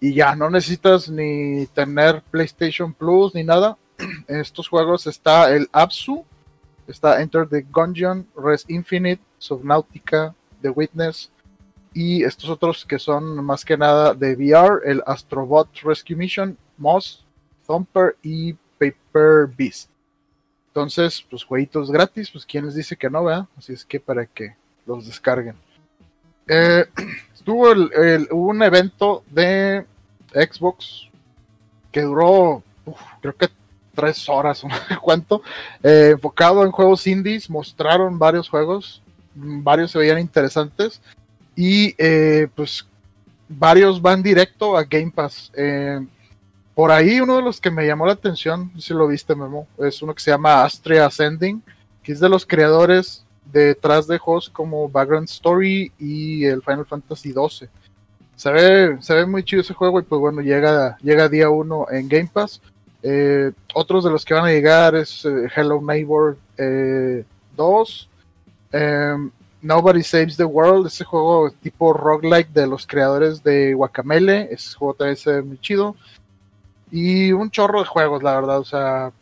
y 0.00 0.14
ya 0.14 0.34
no 0.34 0.50
necesitas 0.50 1.08
ni 1.08 1.66
tener 1.68 2.22
PlayStation 2.30 2.92
Plus 2.92 3.34
ni 3.34 3.44
nada. 3.44 3.76
En 4.26 4.40
estos 4.40 4.68
juegos 4.68 5.06
está 5.06 5.54
el 5.54 5.68
Absu, 5.70 6.24
está 6.88 7.20
Enter 7.22 7.46
the 7.48 7.64
Gungeon, 7.70 8.26
Res 8.36 8.64
Infinite, 8.68 9.22
Subnautica, 9.38 10.34
The 10.60 10.70
Witness 10.70 11.30
y 11.94 12.24
estos 12.24 12.48
otros 12.48 12.84
que 12.84 12.98
son 12.98 13.44
más 13.44 13.64
que 13.64 13.76
nada 13.76 14.14
de 14.14 14.34
VR, 14.34 14.80
el 14.84 15.02
Astrobot 15.06 15.68
Rescue 15.82 16.16
Mission, 16.16 16.56
Moss, 16.78 17.24
Thumper 17.66 18.16
y 18.22 18.54
Paper 18.78 19.46
Beast. 19.56 19.90
Entonces, 20.68 21.24
pues 21.28 21.44
jueguitos 21.44 21.90
gratis, 21.90 22.30
pues 22.30 22.46
quién 22.46 22.64
les 22.64 22.74
dice 22.74 22.96
que 22.96 23.10
no, 23.10 23.24
¿verdad? 23.24 23.46
Así 23.58 23.74
es 23.74 23.84
que 23.84 24.00
para 24.00 24.24
que 24.24 24.56
los 24.86 25.06
descarguen. 25.06 25.56
Eh, 26.46 26.84
estuvo 27.34 27.72
un 28.30 28.62
evento 28.62 29.24
de 29.30 29.84
Xbox 30.32 31.08
que 31.90 32.02
duró, 32.02 32.62
creo 33.20 33.36
que 33.36 33.48
tres 33.94 34.28
horas, 34.28 34.62
¿cuánto? 35.02 35.42
Eh, 35.82 36.10
enfocado 36.12 36.64
en 36.64 36.72
juegos 36.72 37.06
indies, 37.06 37.50
mostraron 37.50 38.18
varios 38.18 38.48
juegos, 38.48 39.02
varios 39.34 39.90
se 39.90 39.98
veían 39.98 40.18
interesantes 40.18 41.00
y 41.54 41.94
eh, 41.98 42.48
pues 42.54 42.86
varios 43.48 44.00
van 44.00 44.22
directo 44.22 44.76
a 44.76 44.84
Game 44.84 45.12
Pass. 45.14 45.52
Por 46.74 46.90
ahí 46.90 47.20
uno 47.20 47.36
de 47.36 47.42
los 47.42 47.60
que 47.60 47.70
me 47.70 47.86
llamó 47.86 48.06
la 48.06 48.12
atención, 48.12 48.72
si 48.78 48.94
lo 48.94 49.06
viste 49.06 49.34
Memo, 49.34 49.66
es 49.76 50.00
uno 50.00 50.14
que 50.14 50.22
se 50.22 50.30
llama 50.30 50.64
Astria 50.64 51.04
Ascending, 51.04 51.62
que 52.02 52.12
es 52.12 52.20
de 52.20 52.30
los 52.30 52.46
creadores 52.46 53.21
detrás 53.44 54.06
de 54.06 54.18
juegos 54.18 54.50
como 54.50 54.88
Background 54.88 55.28
Story 55.28 55.92
y 55.98 56.44
el 56.44 56.62
Final 56.62 56.86
Fantasy 56.86 57.32
XII. 57.32 57.68
Se 58.36 58.50
ve, 58.50 58.96
se 59.00 59.14
ve 59.14 59.26
muy 59.26 59.44
chido 59.44 59.62
ese 59.62 59.74
juego 59.74 60.00
y 60.00 60.02
pues 60.02 60.20
bueno, 60.20 60.40
llega, 60.40 60.96
llega 60.98 61.28
día 61.28 61.50
uno 61.50 61.86
en 61.90 62.08
Game 62.08 62.30
Pass. 62.32 62.60
Eh, 63.02 63.52
otros 63.74 64.04
de 64.04 64.10
los 64.10 64.24
que 64.24 64.34
van 64.34 64.44
a 64.44 64.50
llegar 64.52 64.94
es 64.94 65.24
eh, 65.24 65.48
Hello 65.54 65.80
Neighbor 65.82 66.36
2, 67.56 68.08
eh, 68.72 69.10
em, 69.12 69.30
Nobody 69.60 70.02
Saves 70.02 70.36
the 70.36 70.44
World, 70.44 70.86
ese 70.86 71.04
juego 71.04 71.50
tipo 71.50 71.92
roguelike 71.92 72.52
de 72.52 72.66
los 72.66 72.86
creadores 72.86 73.42
de 73.42 73.74
Guacamele, 73.74 74.48
ese 74.50 74.74
juego 74.76 74.94
también 74.94 75.16
se 75.16 75.42
muy 75.42 75.58
chido 75.58 75.96
y 76.92 77.32
un 77.32 77.50
chorro 77.50 77.80
de 77.80 77.86
juegos, 77.86 78.22
la 78.22 78.34
verdad. 78.34 78.58
O 78.58 78.64
sea, 78.64 79.12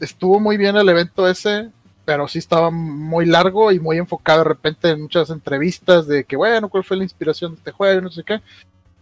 estuvo 0.00 0.38
muy 0.38 0.56
bien 0.56 0.76
el 0.76 0.88
evento 0.88 1.28
ese, 1.28 1.70
pero 2.10 2.26
sí 2.26 2.40
estaba 2.40 2.72
muy 2.72 3.24
largo 3.24 3.70
y 3.70 3.78
muy 3.78 3.96
enfocado 3.96 4.40
de 4.40 4.48
repente 4.48 4.88
en 4.88 5.02
muchas 5.02 5.30
entrevistas 5.30 6.08
de 6.08 6.24
que, 6.24 6.34
bueno, 6.34 6.68
¿cuál 6.68 6.82
fue 6.82 6.96
la 6.96 7.04
inspiración 7.04 7.52
de 7.52 7.58
este 7.58 7.70
juego? 7.70 8.00
No 8.00 8.10
sé 8.10 8.24
qué. 8.24 8.40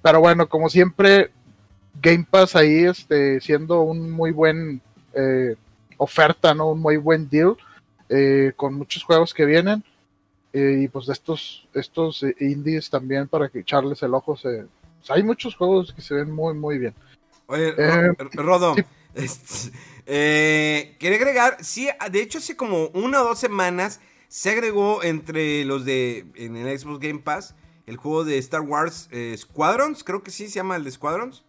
Pero 0.02 0.20
bueno, 0.20 0.46
como 0.46 0.68
siempre, 0.68 1.30
Game 2.02 2.26
Pass 2.30 2.54
ahí 2.54 2.84
este, 2.84 3.40
siendo 3.40 3.80
un 3.80 4.10
muy 4.10 4.30
buen 4.30 4.82
eh, 5.14 5.56
oferta, 5.96 6.52
¿no? 6.52 6.72
Un 6.72 6.80
muy 6.80 6.98
buen 6.98 7.30
deal 7.30 7.56
eh, 8.10 8.52
con 8.56 8.74
muchos 8.74 9.02
juegos 9.04 9.32
que 9.32 9.46
vienen. 9.46 9.82
Eh, 10.52 10.80
y 10.82 10.88
pues 10.88 11.06
de 11.06 11.14
estos, 11.14 11.66
estos 11.72 12.22
indies 12.40 12.90
también 12.90 13.26
para 13.26 13.48
que 13.48 13.60
echarles 13.60 14.02
el 14.02 14.12
ojo. 14.12 14.36
Se, 14.36 14.66
hay 15.08 15.22
muchos 15.22 15.56
juegos 15.56 15.94
que 15.94 16.02
se 16.02 16.12
ven 16.12 16.30
muy, 16.30 16.52
muy 16.52 16.76
bien. 16.76 16.92
Oye, 17.46 17.72
eh, 17.78 18.12
Rodo, 19.18 19.72
eh, 20.06 20.96
quería 20.98 21.18
agregar, 21.18 21.58
sí, 21.60 21.88
de 22.10 22.22
hecho 22.22 22.38
hace 22.38 22.56
como 22.56 22.86
una 22.88 23.22
o 23.22 23.24
dos 23.24 23.38
semanas 23.38 24.00
se 24.28 24.50
agregó 24.50 25.02
entre 25.02 25.64
los 25.64 25.84
de, 25.84 26.26
en 26.34 26.56
el 26.56 26.78
Xbox 26.78 27.00
Game 27.00 27.20
Pass, 27.20 27.54
el 27.86 27.96
juego 27.96 28.24
de 28.24 28.38
Star 28.38 28.60
Wars 28.60 29.08
eh, 29.10 29.34
Squadrons, 29.36 30.04
creo 30.04 30.22
que 30.22 30.30
sí 30.30 30.48
se 30.48 30.54
llama 30.54 30.76
el 30.76 30.84
de 30.84 30.90
Squadrons. 30.90 31.44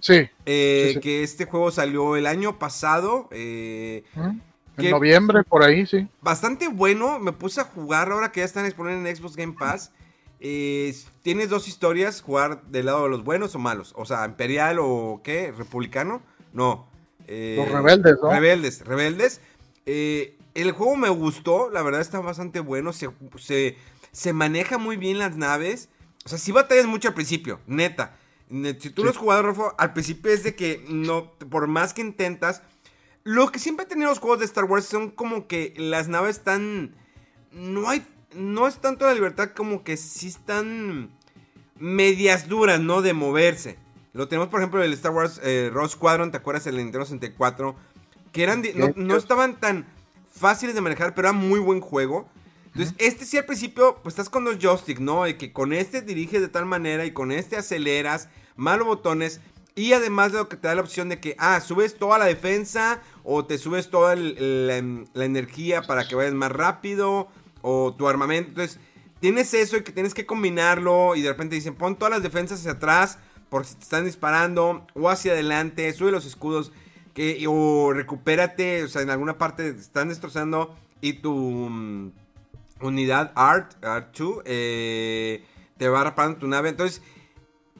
Sí, 0.00 0.28
Que 0.44 1.22
este 1.24 1.44
juego 1.44 1.72
salió 1.72 2.14
el 2.14 2.26
año 2.26 2.60
pasado. 2.60 3.28
en 3.32 4.04
noviembre, 4.76 5.42
por 5.42 5.64
ahí, 5.64 5.86
sí. 5.86 6.06
Bastante 6.20 6.68
bueno, 6.68 7.18
me 7.18 7.32
puse 7.32 7.60
a 7.60 7.64
jugar 7.64 8.12
ahora 8.12 8.30
que 8.30 8.40
ya 8.40 8.46
están 8.46 8.64
disponibles 8.64 9.04
en 9.04 9.16
Xbox 9.16 9.34
Game 9.34 9.54
Pass 9.58 9.90
tienes 10.38 11.48
dos 11.48 11.68
historias, 11.68 12.20
jugar 12.20 12.62
del 12.64 12.86
lado 12.86 13.04
de 13.04 13.10
los 13.10 13.24
buenos 13.24 13.54
o 13.54 13.58
malos. 13.58 13.92
O 13.96 14.04
sea, 14.04 14.24
imperial 14.24 14.78
o 14.80 15.20
qué, 15.24 15.52
republicano. 15.56 16.22
No. 16.52 16.88
Eh, 17.26 17.54
los 17.56 17.70
rebeldes, 17.70 18.16
¿no? 18.22 18.30
Rebeldes, 18.30 18.84
rebeldes. 18.84 19.40
Eh, 19.86 20.36
el 20.54 20.72
juego 20.72 20.96
me 20.96 21.08
gustó, 21.08 21.70
la 21.70 21.82
verdad 21.82 22.00
está 22.00 22.20
bastante 22.20 22.60
bueno. 22.60 22.92
Se, 22.92 23.10
se, 24.12 24.32
maneja 24.32 24.78
muy 24.78 24.96
bien 24.96 25.18
las 25.18 25.36
naves. 25.36 25.88
O 26.24 26.28
sea, 26.28 26.38
sí 26.38 26.52
batallas 26.52 26.86
mucho 26.86 27.08
al 27.08 27.14
principio, 27.14 27.60
neta. 27.66 28.16
Si 28.80 28.90
tú 28.90 29.04
lo 29.04 29.10
has 29.10 29.16
jugado, 29.16 29.42
Rolfo, 29.42 29.74
al 29.76 29.92
principio 29.92 30.32
es 30.32 30.42
de 30.42 30.54
que 30.54 30.84
no, 30.88 31.32
por 31.50 31.66
más 31.66 31.92
que 31.94 32.00
intentas. 32.00 32.62
Lo 33.24 33.52
que 33.52 33.58
siempre 33.58 33.84
he 33.84 33.88
tenido 33.88 34.08
los 34.08 34.20
juegos 34.20 34.38
de 34.38 34.46
Star 34.46 34.64
Wars 34.64 34.86
son 34.86 35.10
como 35.10 35.46
que 35.46 35.74
las 35.76 36.08
naves 36.08 36.36
están. 36.36 36.94
No 37.52 37.90
hay 37.90 38.02
no 38.34 38.66
es 38.66 38.78
tanto 38.78 39.06
la 39.06 39.14
libertad 39.14 39.50
como 39.54 39.82
que 39.82 39.96
sí 39.96 40.28
están 40.28 41.10
medias 41.78 42.48
duras, 42.48 42.80
¿no? 42.80 43.02
De 43.02 43.12
moverse. 43.12 43.78
Lo 44.12 44.28
tenemos, 44.28 44.48
por 44.48 44.60
ejemplo, 44.60 44.82
el 44.82 44.92
Star 44.94 45.12
Wars 45.12 45.40
eh, 45.42 45.70
Rose 45.72 45.94
Squadron, 45.94 46.30
¿te 46.30 46.38
acuerdas? 46.38 46.66
El 46.66 46.76
Nintendo 46.76 47.04
64. 47.04 47.76
Que 48.32 48.42
eran, 48.42 48.62
no, 48.96 49.16
estaban 49.16 49.58
tan 49.58 49.86
fáciles 50.32 50.74
de 50.74 50.80
manejar, 50.80 51.14
pero 51.14 51.28
era 51.28 51.32
muy 51.32 51.60
buen 51.60 51.80
juego. 51.80 52.28
Entonces, 52.66 52.94
este 52.98 53.24
sí 53.24 53.38
al 53.38 53.46
principio, 53.46 53.98
pues 54.02 54.12
estás 54.12 54.28
con 54.28 54.44
los 54.44 54.58
joysticks, 54.58 55.00
¿no? 55.00 55.24
De 55.24 55.36
que 55.36 55.52
con 55.52 55.72
este 55.72 56.02
diriges 56.02 56.40
de 56.40 56.48
tal 56.48 56.66
manera 56.66 57.04
y 57.04 57.12
con 57.12 57.32
este 57.32 57.56
aceleras, 57.56 58.28
malos 58.56 58.86
botones. 58.86 59.40
Y 59.74 59.92
además 59.92 60.32
de 60.32 60.38
lo 60.38 60.48
que 60.48 60.56
te 60.56 60.68
da 60.68 60.74
la 60.74 60.80
opción 60.80 61.08
de 61.08 61.20
que, 61.20 61.36
ah, 61.38 61.60
subes 61.60 61.96
toda 61.96 62.18
la 62.18 62.24
defensa 62.24 63.00
o 63.22 63.44
te 63.44 63.58
subes 63.58 63.90
toda 63.90 64.16
la 64.16 65.24
energía 65.24 65.82
para 65.82 66.06
que 66.06 66.14
vayas 66.14 66.34
más 66.34 66.50
rápido 66.50 67.28
o 67.62 67.94
tu 67.96 68.08
armamento. 68.08 68.50
Entonces, 68.50 68.80
tienes 69.20 69.54
eso 69.54 69.76
y 69.76 69.82
que 69.82 69.92
tienes 69.92 70.14
que 70.14 70.26
combinarlo 70.26 71.14
y 71.14 71.22
de 71.22 71.28
repente 71.28 71.54
dicen, 71.54 71.74
pon 71.74 71.96
todas 71.96 72.12
las 72.12 72.22
defensas 72.22 72.60
hacia 72.60 72.72
atrás 72.72 73.18
por 73.48 73.64
si 73.64 73.74
te 73.76 73.82
están 73.82 74.04
disparando 74.04 74.86
o 74.94 75.08
hacia 75.08 75.32
adelante, 75.32 75.92
sube 75.92 76.10
los 76.10 76.26
escudos 76.26 76.72
que, 77.14 77.44
o 77.48 77.92
recupérate, 77.92 78.84
o 78.84 78.88
sea, 78.88 79.02
en 79.02 79.10
alguna 79.10 79.38
parte 79.38 79.72
te 79.72 79.80
están 79.80 80.08
destrozando 80.08 80.76
y 81.00 81.14
tu 81.14 81.34
mm, 81.34 82.12
unidad 82.80 83.32
Art, 83.34 83.82
Art 83.84 84.16
2, 84.16 84.42
eh, 84.44 85.44
te 85.76 85.88
va 85.88 86.04
reparando 86.04 86.38
tu 86.38 86.46
nave. 86.46 86.68
Entonces, 86.68 87.02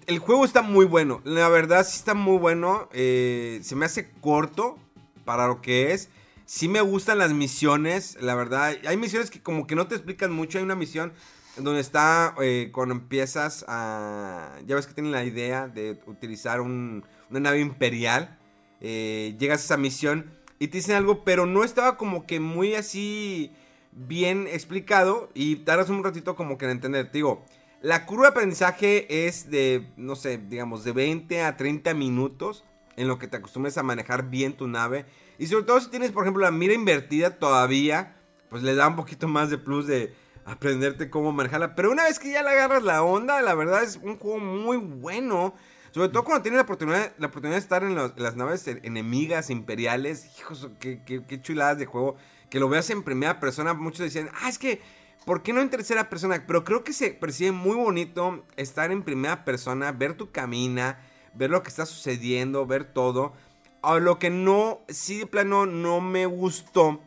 el 0.06 0.18
juego 0.18 0.44
está 0.44 0.62
muy 0.62 0.86
bueno, 0.86 1.20
la 1.24 1.48
verdad 1.48 1.86
sí 1.86 1.96
está 1.96 2.14
muy 2.14 2.38
bueno, 2.38 2.88
eh, 2.92 3.60
se 3.62 3.76
me 3.76 3.84
hace 3.86 4.10
corto 4.20 4.78
para 5.24 5.46
lo 5.46 5.60
que 5.60 5.92
es. 5.92 6.08
Sí 6.46 6.66
me 6.66 6.80
gustan 6.80 7.18
las 7.18 7.34
misiones, 7.34 8.16
la 8.22 8.34
verdad. 8.34 8.74
Hay 8.86 8.96
misiones 8.96 9.30
que 9.30 9.42
como 9.42 9.66
que 9.66 9.74
no 9.74 9.86
te 9.86 9.94
explican 9.96 10.32
mucho. 10.32 10.56
Hay 10.56 10.64
una 10.64 10.74
misión 10.74 11.12
donde 11.60 11.80
está 11.80 12.34
eh, 12.40 12.70
cuando 12.72 12.94
empiezas 12.94 13.64
a... 13.68 14.52
Ya 14.66 14.74
ves 14.74 14.86
que 14.86 14.94
tienen 14.94 15.12
la 15.12 15.24
idea 15.24 15.68
de 15.68 15.98
utilizar 16.06 16.60
una 16.60 17.02
nave 17.28 17.60
imperial. 17.60 18.38
Eh, 18.80 19.36
llegas 19.38 19.62
a 19.62 19.64
esa 19.64 19.76
misión 19.76 20.32
y 20.58 20.68
te 20.68 20.78
dicen 20.78 20.96
algo, 20.96 21.24
pero 21.24 21.46
no 21.46 21.64
estaba 21.64 21.96
como 21.96 22.26
que 22.26 22.40
muy 22.40 22.74
así 22.74 23.52
bien 23.92 24.46
explicado 24.46 25.30
y 25.34 25.56
tardas 25.56 25.88
un 25.88 26.04
ratito 26.04 26.36
como 26.36 26.58
que 26.58 26.66
en 26.66 26.72
entender. 26.72 27.06
Te 27.06 27.18
digo, 27.18 27.44
la 27.80 28.06
curva 28.06 28.24
de 28.24 28.28
aprendizaje 28.30 29.26
es 29.26 29.50
de, 29.50 29.88
no 29.96 30.16
sé, 30.16 30.38
digamos, 30.38 30.84
de 30.84 30.92
20 30.92 31.42
a 31.42 31.56
30 31.56 31.94
minutos 31.94 32.64
en 32.96 33.06
lo 33.06 33.18
que 33.18 33.28
te 33.28 33.36
acostumbres 33.36 33.78
a 33.78 33.82
manejar 33.82 34.30
bien 34.30 34.54
tu 34.54 34.66
nave. 34.66 35.06
Y 35.38 35.46
sobre 35.46 35.64
todo 35.64 35.80
si 35.80 35.88
tienes, 35.88 36.10
por 36.10 36.24
ejemplo, 36.24 36.42
la 36.42 36.50
mira 36.50 36.74
invertida 36.74 37.38
todavía, 37.38 38.16
pues 38.50 38.62
le 38.62 38.74
da 38.74 38.88
un 38.88 38.96
poquito 38.96 39.28
más 39.28 39.50
de 39.50 39.58
plus 39.58 39.86
de 39.86 40.12
aprenderte 40.48 41.10
cómo 41.10 41.32
manejarla. 41.32 41.74
Pero 41.74 41.90
una 41.90 42.04
vez 42.04 42.18
que 42.18 42.30
ya 42.32 42.42
le 42.42 42.50
agarras 42.50 42.82
la 42.82 43.02
onda, 43.02 43.42
la 43.42 43.54
verdad 43.54 43.82
es 43.82 43.96
un 43.96 44.18
juego 44.18 44.38
muy 44.38 44.78
bueno. 44.78 45.54
Sobre 45.90 46.08
todo 46.08 46.24
cuando 46.24 46.42
tienes 46.42 46.58
la 46.58 46.62
oportunidad, 46.62 47.12
la 47.18 47.26
oportunidad 47.28 47.56
de 47.56 47.62
estar 47.62 47.82
en, 47.82 47.94
las 47.94 48.36
naves 48.36 48.66
enemigas 48.66 49.50
imperiales. 49.50 50.38
Hijos, 50.38 50.70
qué, 50.80 51.02
qué, 51.04 51.42
chuladas 51.42 51.78
de 51.78 51.86
juego. 51.86 52.16
Que 52.50 52.60
lo 52.60 52.68
veas 52.68 52.88
en 52.90 53.02
primera 53.02 53.40
persona. 53.40 53.74
Muchos 53.74 54.00
decían, 54.00 54.30
ah, 54.42 54.48
es 54.48 54.58
que, 54.58 54.80
¿por 55.26 55.42
qué 55.42 55.52
no 55.52 55.60
en 55.60 55.70
tercera 55.70 56.08
persona? 56.08 56.42
Pero 56.46 56.64
creo 56.64 56.82
que 56.82 56.92
se 56.92 57.10
percibe 57.10 57.52
muy 57.52 57.76
bonito 57.76 58.44
estar 58.56 58.90
en 58.90 59.02
primera 59.02 59.44
persona, 59.44 59.92
ver 59.92 60.14
tu 60.14 60.30
camina, 60.30 60.98
ver 61.34 61.50
lo 61.50 61.62
que 61.62 61.68
está 61.68 61.84
sucediendo, 61.84 62.66
ver 62.66 62.84
todo. 62.84 63.34
A 63.82 63.98
lo 63.98 64.18
que 64.18 64.30
no, 64.30 64.80
sí 64.88 65.18
de 65.18 65.26
plano 65.26 65.66
no 65.66 66.00
me 66.00 66.26
gustó 66.26 67.00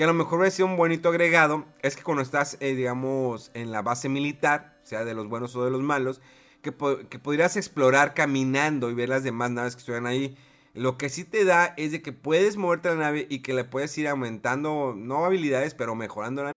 que 0.00 0.04
a 0.04 0.06
lo 0.06 0.14
mejor 0.14 0.38
hubiera 0.38 0.50
sido 0.50 0.66
un 0.66 0.78
bonito 0.78 1.10
agregado, 1.10 1.66
es 1.82 1.94
que 1.94 2.02
cuando 2.02 2.22
estás, 2.22 2.56
eh, 2.60 2.74
digamos, 2.74 3.50
en 3.52 3.70
la 3.70 3.82
base 3.82 4.08
militar, 4.08 4.80
sea 4.82 5.04
de 5.04 5.12
los 5.12 5.28
buenos 5.28 5.54
o 5.56 5.62
de 5.62 5.70
los 5.70 5.82
malos, 5.82 6.22
que, 6.62 6.74
que 7.10 7.18
podrías 7.18 7.58
explorar 7.58 8.14
caminando 8.14 8.88
y 8.88 8.94
ver 8.94 9.10
las 9.10 9.24
demás 9.24 9.50
naves 9.50 9.74
que 9.74 9.80
estuvieran 9.80 10.06
ahí. 10.06 10.38
Lo 10.72 10.96
que 10.96 11.10
sí 11.10 11.24
te 11.24 11.44
da 11.44 11.74
es 11.76 11.92
de 11.92 12.00
que 12.00 12.14
puedes 12.14 12.56
moverte 12.56 12.88
la 12.88 12.94
nave 12.94 13.26
y 13.28 13.40
que 13.40 13.52
le 13.52 13.64
puedes 13.64 13.98
ir 13.98 14.08
aumentando, 14.08 14.94
no 14.96 15.26
habilidades, 15.26 15.74
pero 15.74 15.94
mejorando 15.94 16.44
la 16.44 16.52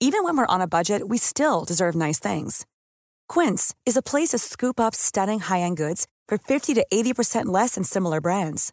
Even 0.00 0.24
when 0.24 0.36
we're 0.36 0.46
on 0.48 0.60
a 0.60 0.66
budget, 0.66 1.02
we 1.06 1.18
still 1.18 1.64
deserve 1.64 1.94
nice 1.94 2.18
things. 2.18 2.66
Quince 3.28 3.76
is 3.84 3.96
a 3.96 4.02
place 4.02 4.30
to 4.30 4.38
scoop 4.38 4.80
up 4.80 4.96
stunning 4.96 5.38
high-end 5.38 5.76
goods 5.76 6.08
for 6.26 6.36
50 6.36 6.74
to 6.74 6.84
80% 6.92 7.44
less 7.46 7.76
than 7.76 7.84
similar 7.84 8.20
brands. 8.20 8.72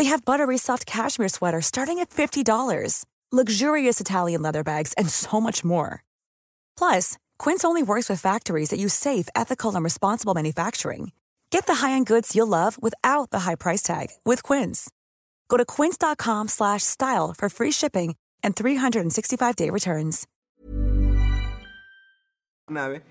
They 0.00 0.06
have 0.06 0.24
buttery 0.24 0.56
soft 0.56 0.86
cashmere 0.86 1.28
sweaters 1.28 1.66
starting 1.66 1.98
at 1.98 2.08
$50, 2.08 3.04
luxurious 3.30 4.00
Italian 4.00 4.40
leather 4.40 4.64
bags, 4.64 4.94
and 4.96 5.10
so 5.10 5.42
much 5.42 5.62
more. 5.62 6.04
Plus, 6.78 7.18
Quince 7.38 7.66
only 7.66 7.82
works 7.82 8.08
with 8.08 8.18
factories 8.18 8.70
that 8.70 8.80
use 8.80 8.94
safe, 8.94 9.28
ethical, 9.36 9.74
and 9.74 9.84
responsible 9.84 10.32
manufacturing. 10.32 11.12
Get 11.50 11.66
the 11.66 11.86
high-end 11.86 12.06
goods 12.06 12.34
you'll 12.34 12.46
love 12.46 12.82
without 12.82 13.28
the 13.28 13.40
high 13.40 13.56
price 13.56 13.82
tag 13.82 14.06
with 14.24 14.42
Quince. 14.42 14.90
Go 15.50 15.58
to 15.58 15.66
quince.com/style 15.66 17.34
for 17.36 17.48
free 17.50 17.72
shipping 17.72 18.16
and 18.42 18.56
365-day 18.56 19.68
returns. 19.68 20.26
Nave 22.70 23.02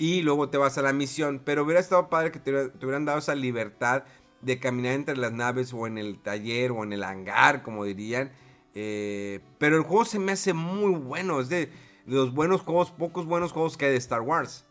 y 0.00 0.22
luego 0.22 0.48
te 0.48 0.56
vas 0.56 0.78
a 0.78 0.82
la 0.82 0.94
misión, 0.94 1.42
pero 1.44 1.62
hubiera 1.62 1.78
estado 1.78 2.08
padre 2.08 2.32
que 2.32 2.40
te, 2.40 2.70
te 2.70 2.86
hubieran 2.86 3.04
dado 3.04 3.18
esa 3.18 3.34
libertad 3.34 4.04
de 4.40 4.58
caminar 4.58 4.94
entre 4.94 5.16
las 5.16 5.32
naves 5.32 5.72
o 5.72 5.86
en 5.86 5.98
el 5.98 6.18
taller 6.18 6.72
o 6.72 6.84
en 6.84 6.92
el 6.92 7.04
hangar, 7.04 7.62
como 7.62 7.84
dirían. 7.84 8.32
Eh, 8.74 9.40
pero 9.58 9.76
el 9.76 9.82
juego 9.82 10.04
se 10.04 10.18
me 10.18 10.32
hace 10.32 10.52
muy 10.52 10.94
bueno. 10.94 11.40
Es 11.40 11.48
de, 11.48 11.70
los 12.06 12.32
buenos 12.32 12.62
juegos, 12.62 12.90
pocos 12.90 13.26
buenos 13.26 13.52
juegos 13.52 13.76
que 13.76 13.86
hay 13.86 13.92
de 13.92 13.98
Star 13.98 14.20
Wars. 14.20 14.64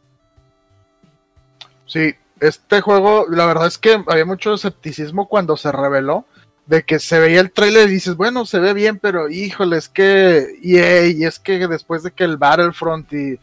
Sí, 1.85 2.13
este 2.39 2.81
juego, 2.81 3.25
la 3.29 3.45
verdad 3.45 3.67
es 3.67 3.77
que 3.77 4.03
había 4.07 4.25
mucho 4.25 4.53
escepticismo 4.53 5.27
cuando 5.27 5.57
se 5.57 5.71
reveló. 5.71 6.25
De 6.65 6.83
que 6.83 6.99
se 6.99 7.19
veía 7.19 7.41
el 7.41 7.51
trailer 7.51 7.89
y 7.89 7.93
dices, 7.93 8.15
bueno, 8.15 8.45
se 8.45 8.59
ve 8.59 8.75
bien, 8.75 8.99
pero 8.99 9.27
híjole, 9.27 9.77
es 9.77 9.89
que 9.89 10.59
EA, 10.61 11.07
y 11.07 11.25
es 11.25 11.39
que 11.39 11.67
después 11.67 12.03
de 12.03 12.11
que 12.11 12.23
el 12.23 12.37
Battlefront 12.37 13.11
y. 13.11 13.39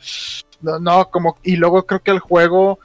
No, 0.61 0.79
no, 0.79 1.11
como. 1.11 1.37
Y 1.43 1.57
luego 1.57 1.87
creo 1.87 2.01
que 2.05 2.13
el 2.13 2.21
juego 2.21 2.79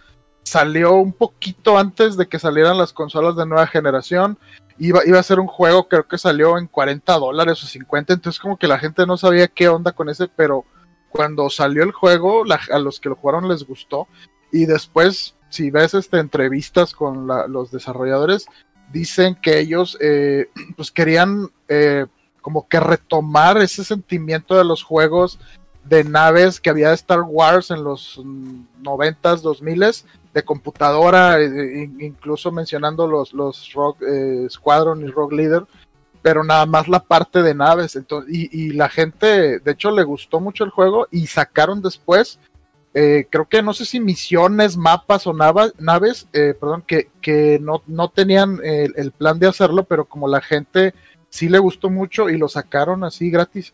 salió 0.43 0.93
un 0.95 1.13
poquito 1.13 1.77
antes 1.77 2.17
de 2.17 2.27
que 2.27 2.39
salieran 2.39 2.77
las 2.77 2.93
consolas 2.93 3.35
de 3.35 3.45
nueva 3.45 3.67
generación. 3.67 4.37
Iba, 4.77 5.01
iba 5.05 5.19
a 5.19 5.23
ser 5.23 5.39
un 5.39 5.47
juego, 5.47 5.87
creo 5.87 6.07
que 6.07 6.17
salió 6.17 6.57
en 6.57 6.67
40 6.67 7.13
dólares 7.19 7.63
o 7.63 7.67
50, 7.67 8.13
entonces 8.13 8.39
como 8.39 8.57
que 8.57 8.67
la 8.67 8.79
gente 8.79 9.05
no 9.05 9.17
sabía 9.17 9.47
qué 9.47 9.69
onda 9.69 9.91
con 9.91 10.09
ese, 10.09 10.27
pero 10.27 10.65
cuando 11.09 11.49
salió 11.49 11.83
el 11.83 11.91
juego, 11.91 12.43
la, 12.45 12.59
a 12.71 12.79
los 12.79 12.99
que 12.99 13.09
lo 13.09 13.15
jugaron 13.15 13.47
les 13.47 13.65
gustó. 13.65 14.07
Y 14.51 14.65
después, 14.65 15.35
si 15.49 15.69
ves 15.69 15.93
este, 15.93 16.19
entrevistas 16.19 16.93
con 16.93 17.27
la, 17.27 17.47
los 17.47 17.71
desarrolladores, 17.71 18.47
dicen 18.91 19.35
que 19.35 19.59
ellos 19.59 19.97
eh, 20.01 20.49
pues 20.75 20.91
querían 20.91 21.49
eh, 21.67 22.07
como 22.41 22.67
que 22.67 22.79
retomar 22.79 23.57
ese 23.57 23.83
sentimiento 23.83 24.57
de 24.57 24.65
los 24.65 24.83
juegos 24.83 25.39
de 25.83 26.03
naves 26.03 26.59
que 26.59 26.69
había 26.69 26.89
de 26.89 26.95
Star 26.95 27.21
Wars 27.21 27.71
en 27.71 27.83
los 27.83 28.19
90s, 28.19 29.41
2000s, 29.41 30.05
de 30.33 30.43
computadora, 30.43 31.41
eh, 31.41 31.89
incluso 31.99 32.51
mencionando 32.51 33.07
los, 33.07 33.33
los 33.33 33.71
Rock 33.73 34.01
eh, 34.01 34.47
Squadron 34.49 35.01
y 35.01 35.07
Rock 35.07 35.33
Leader, 35.33 35.65
pero 36.21 36.43
nada 36.43 36.65
más 36.65 36.87
la 36.87 37.01
parte 37.01 37.41
de 37.41 37.53
naves. 37.53 37.95
Entonces, 37.95 38.33
y, 38.33 38.71
la 38.73 38.89
gente, 38.89 39.59
de 39.59 39.71
hecho, 39.71 39.91
le 39.91 40.03
gustó 40.03 40.39
mucho 40.39 40.63
el 40.63 40.69
juego 40.69 41.07
y 41.11 41.27
sacaron 41.27 41.81
después, 41.81 42.39
eh, 42.93 43.27
creo 43.29 43.47
que 43.47 43.61
no 43.61 43.73
sé 43.73 43.85
si 43.85 43.99
misiones, 43.99 44.77
mapas 44.77 45.27
o 45.27 45.33
naves, 45.33 46.27
eh, 46.33 46.53
perdón, 46.59 46.83
que, 46.85 47.09
que 47.21 47.59
no, 47.61 47.81
no 47.87 48.09
tenían 48.09 48.59
el 48.63 49.11
plan 49.11 49.39
de 49.39 49.47
hacerlo, 49.47 49.83
pero 49.83 50.05
como 50.05 50.27
la 50.27 50.41
gente 50.41 50.93
sí 51.29 51.47
le 51.49 51.59
gustó 51.59 51.89
mucho 51.89 52.29
y 52.29 52.37
lo 52.37 52.47
sacaron 52.47 53.03
así 53.03 53.31
gratis 53.31 53.73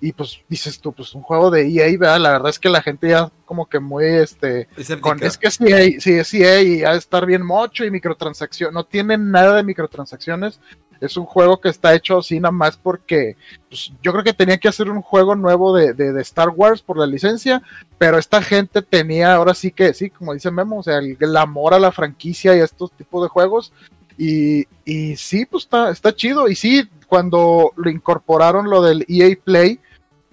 y 0.00 0.12
pues 0.12 0.40
dices 0.48 0.80
tú, 0.80 0.92
pues 0.92 1.14
un 1.14 1.22
juego 1.22 1.50
de 1.50 1.66
EA, 1.68 1.98
¿verdad? 1.98 2.20
La 2.20 2.30
verdad 2.32 2.50
es 2.50 2.58
que 2.58 2.68
la 2.68 2.82
gente 2.82 3.08
ya 3.08 3.30
como 3.44 3.66
que 3.66 3.80
muy, 3.80 4.04
este, 4.04 4.68
con, 5.00 5.22
es 5.22 5.36
que 5.36 5.50
sí, 5.50 6.00
sí, 6.00 6.12
es 6.12 6.34
EA 6.34 6.62
y 6.62 6.84
ha 6.84 6.92
de 6.92 6.98
estar 6.98 7.26
bien 7.26 7.44
mocho 7.44 7.84
y 7.84 7.90
microtransacción, 7.90 8.72
no 8.72 8.84
tiene 8.84 9.18
nada 9.18 9.56
de 9.56 9.64
microtransacciones, 9.64 10.60
es 11.00 11.16
un 11.16 11.26
juego 11.26 11.60
que 11.60 11.68
está 11.68 11.94
hecho 11.94 12.18
así 12.18 12.40
nada 12.40 12.52
más 12.52 12.76
porque 12.76 13.36
pues, 13.68 13.92
yo 14.02 14.12
creo 14.12 14.24
que 14.24 14.32
tenía 14.32 14.58
que 14.58 14.68
hacer 14.68 14.90
un 14.90 15.02
juego 15.02 15.34
nuevo 15.34 15.74
de, 15.76 15.92
de, 15.92 16.12
de, 16.12 16.22
Star 16.22 16.50
Wars 16.50 16.82
por 16.82 16.98
la 16.98 17.06
licencia, 17.06 17.62
pero 17.98 18.18
esta 18.18 18.42
gente 18.42 18.82
tenía 18.82 19.34
ahora 19.34 19.54
sí 19.54 19.70
que, 19.70 19.94
sí, 19.94 20.10
como 20.10 20.34
dice 20.34 20.50
Memo, 20.50 20.78
o 20.78 20.82
sea, 20.82 20.98
el, 20.98 21.16
el 21.18 21.36
amor 21.36 21.74
a 21.74 21.78
la 21.78 21.92
franquicia 21.92 22.56
y 22.56 22.60
a 22.60 22.64
estos 22.64 22.92
tipos 22.92 23.22
de 23.22 23.28
juegos, 23.28 23.72
y, 24.16 24.66
y 24.84 25.16
sí, 25.16 25.46
pues 25.46 25.64
está, 25.64 25.90
está 25.90 26.14
chido, 26.14 26.48
y 26.48 26.56
sí, 26.56 26.88
cuando 27.06 27.72
lo 27.76 27.88
incorporaron 27.88 28.68
lo 28.68 28.82
del 28.82 29.04
EA 29.08 29.36
Play, 29.42 29.80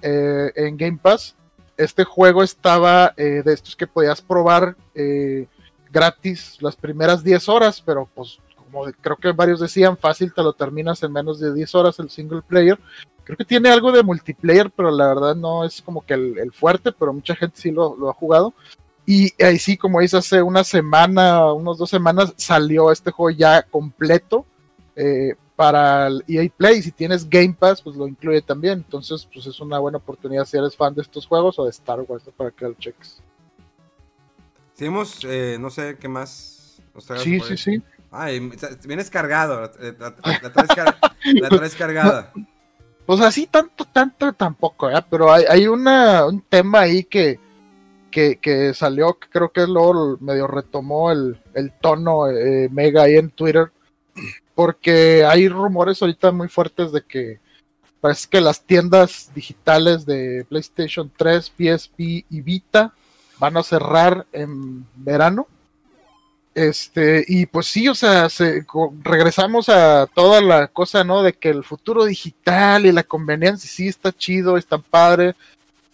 eh, 0.05 0.51
en 0.55 0.77
Game 0.77 0.99
Pass. 1.01 1.35
Este 1.77 2.03
juego 2.03 2.43
estaba 2.43 3.13
eh, 3.17 3.41
de 3.43 3.53
estos 3.53 3.75
que 3.75 3.87
podías 3.87 4.21
probar 4.21 4.75
eh, 4.93 5.47
gratis 5.91 6.57
las 6.61 6.75
primeras 6.75 7.23
10 7.23 7.49
horas, 7.49 7.81
pero 7.83 8.07
pues 8.13 8.39
como 8.55 8.85
creo 9.01 9.17
que 9.17 9.31
varios 9.31 9.59
decían, 9.59 9.97
fácil 9.97 10.31
te 10.31 10.43
lo 10.43 10.53
terminas 10.53 11.01
en 11.01 11.11
menos 11.11 11.39
de 11.39 11.51
10 11.51 11.73
horas 11.73 11.97
el 11.97 12.11
single 12.11 12.43
player. 12.43 12.79
Creo 13.23 13.35
que 13.35 13.45
tiene 13.45 13.69
algo 13.69 13.91
de 13.91 14.03
multiplayer, 14.03 14.69
pero 14.69 14.91
la 14.91 15.07
verdad 15.07 15.35
no 15.35 15.65
es 15.65 15.81
como 15.81 16.05
que 16.05 16.13
el, 16.13 16.51
fuerte, 16.53 16.91
pero 16.91 17.11
mucha 17.11 17.35
gente 17.35 17.59
sí 17.59 17.71
lo, 17.71 18.07
ha 18.07 18.13
jugado. 18.13 18.53
Y 19.07 19.31
ahí 19.43 19.57
sí, 19.57 19.75
como 19.75 20.01
dice, 20.01 20.17
hace 20.17 20.43
una 20.43 20.63
semana, 20.63 21.51
unos 21.51 21.79
dos 21.79 21.89
semanas, 21.89 22.31
salió 22.37 22.91
este 22.91 23.09
juego 23.09 23.35
ya 23.35 23.63
completo. 23.63 24.45
Para 25.55 26.07
el 26.07 26.23
EA 26.27 26.49
Play. 26.55 26.81
Si 26.81 26.91
tienes 26.91 27.29
Game 27.29 27.55
Pass, 27.57 27.81
pues 27.81 27.95
lo 27.95 28.07
incluye 28.07 28.41
también. 28.41 28.79
Entonces, 28.79 29.27
pues 29.31 29.45
es 29.45 29.59
una 29.59 29.79
buena 29.79 29.97
oportunidad 29.97 30.45
si 30.45 30.57
eres 30.57 30.75
fan 30.75 30.93
de 30.93 31.01
estos 31.01 31.25
juegos 31.25 31.57
o 31.59 31.63
de 31.63 31.69
Star 31.69 32.01
Wars 32.01 32.25
¿no? 32.25 32.31
para 32.33 32.51
que 32.51 32.65
lo 32.65 32.73
cheques. 32.73 33.21
Seguimos, 34.73 35.19
eh, 35.23 35.57
no 35.59 35.69
sé 35.69 35.97
qué 35.99 36.07
más. 36.07 36.81
sí, 37.17 37.39
sí, 37.39 37.57
sí. 37.57 37.83
Ay, 38.11 38.51
vienes 38.85 39.09
cargado. 39.09 39.61
La, 39.61 39.71
la, 40.41 40.53
traes, 40.53 40.69
car 40.75 40.97
la 41.23 41.49
traes 41.49 41.75
cargada. 41.75 42.31
Pues 43.05 43.21
así 43.21 43.45
tanto, 43.45 43.85
tanto 43.85 44.33
tampoco, 44.33 44.89
¿eh? 44.89 45.05
pero 45.09 45.31
hay, 45.31 45.43
hay 45.47 45.67
una, 45.67 46.25
un 46.25 46.41
tema 46.41 46.81
ahí 46.81 47.03
que, 47.03 47.39
que, 48.09 48.39
que, 48.39 48.73
salió, 48.73 49.19
que 49.19 49.29
creo 49.29 49.51
que 49.51 49.67
luego 49.67 50.17
medio 50.21 50.47
retomó 50.47 51.11
el, 51.11 51.39
el 51.53 51.71
tono 51.73 52.27
eh, 52.29 52.67
mega 52.71 53.03
ahí 53.03 53.15
en 53.15 53.29
Twitter, 53.29 53.71
porque 54.55 55.25
hay 55.25 55.49
rumores 55.49 56.01
ahorita 56.01 56.31
muy 56.31 56.47
fuertes 56.47 56.91
de 56.91 57.01
que 57.01 57.39
parece 57.99 58.27
que 58.29 58.41
las 58.41 58.61
tiendas 58.61 59.31
digitales 59.35 60.05
de 60.05 60.45
PlayStation 60.47 61.11
3, 61.15 61.51
PSP 61.57 61.99
y 61.99 62.41
Vita 62.41 62.93
van 63.37 63.57
a 63.57 63.63
cerrar 63.63 64.25
en 64.31 64.85
verano. 64.95 65.47
Este, 66.53 67.25
y 67.27 67.47
pues 67.47 67.67
sí, 67.67 67.89
o 67.89 67.95
sea, 67.95 68.29
se, 68.29 68.65
regresamos 69.03 69.67
a 69.67 70.07
toda 70.07 70.39
la 70.39 70.67
cosa, 70.67 71.03
¿no? 71.03 71.21
De 71.21 71.33
que 71.33 71.49
el 71.49 71.65
futuro 71.65 72.05
digital 72.05 72.85
y 72.85 72.93
la 72.93 73.03
conveniencia 73.03 73.69
sí 73.69 73.89
está 73.89 74.13
chido, 74.13 74.55
está 74.55 74.77
padre, 74.77 75.35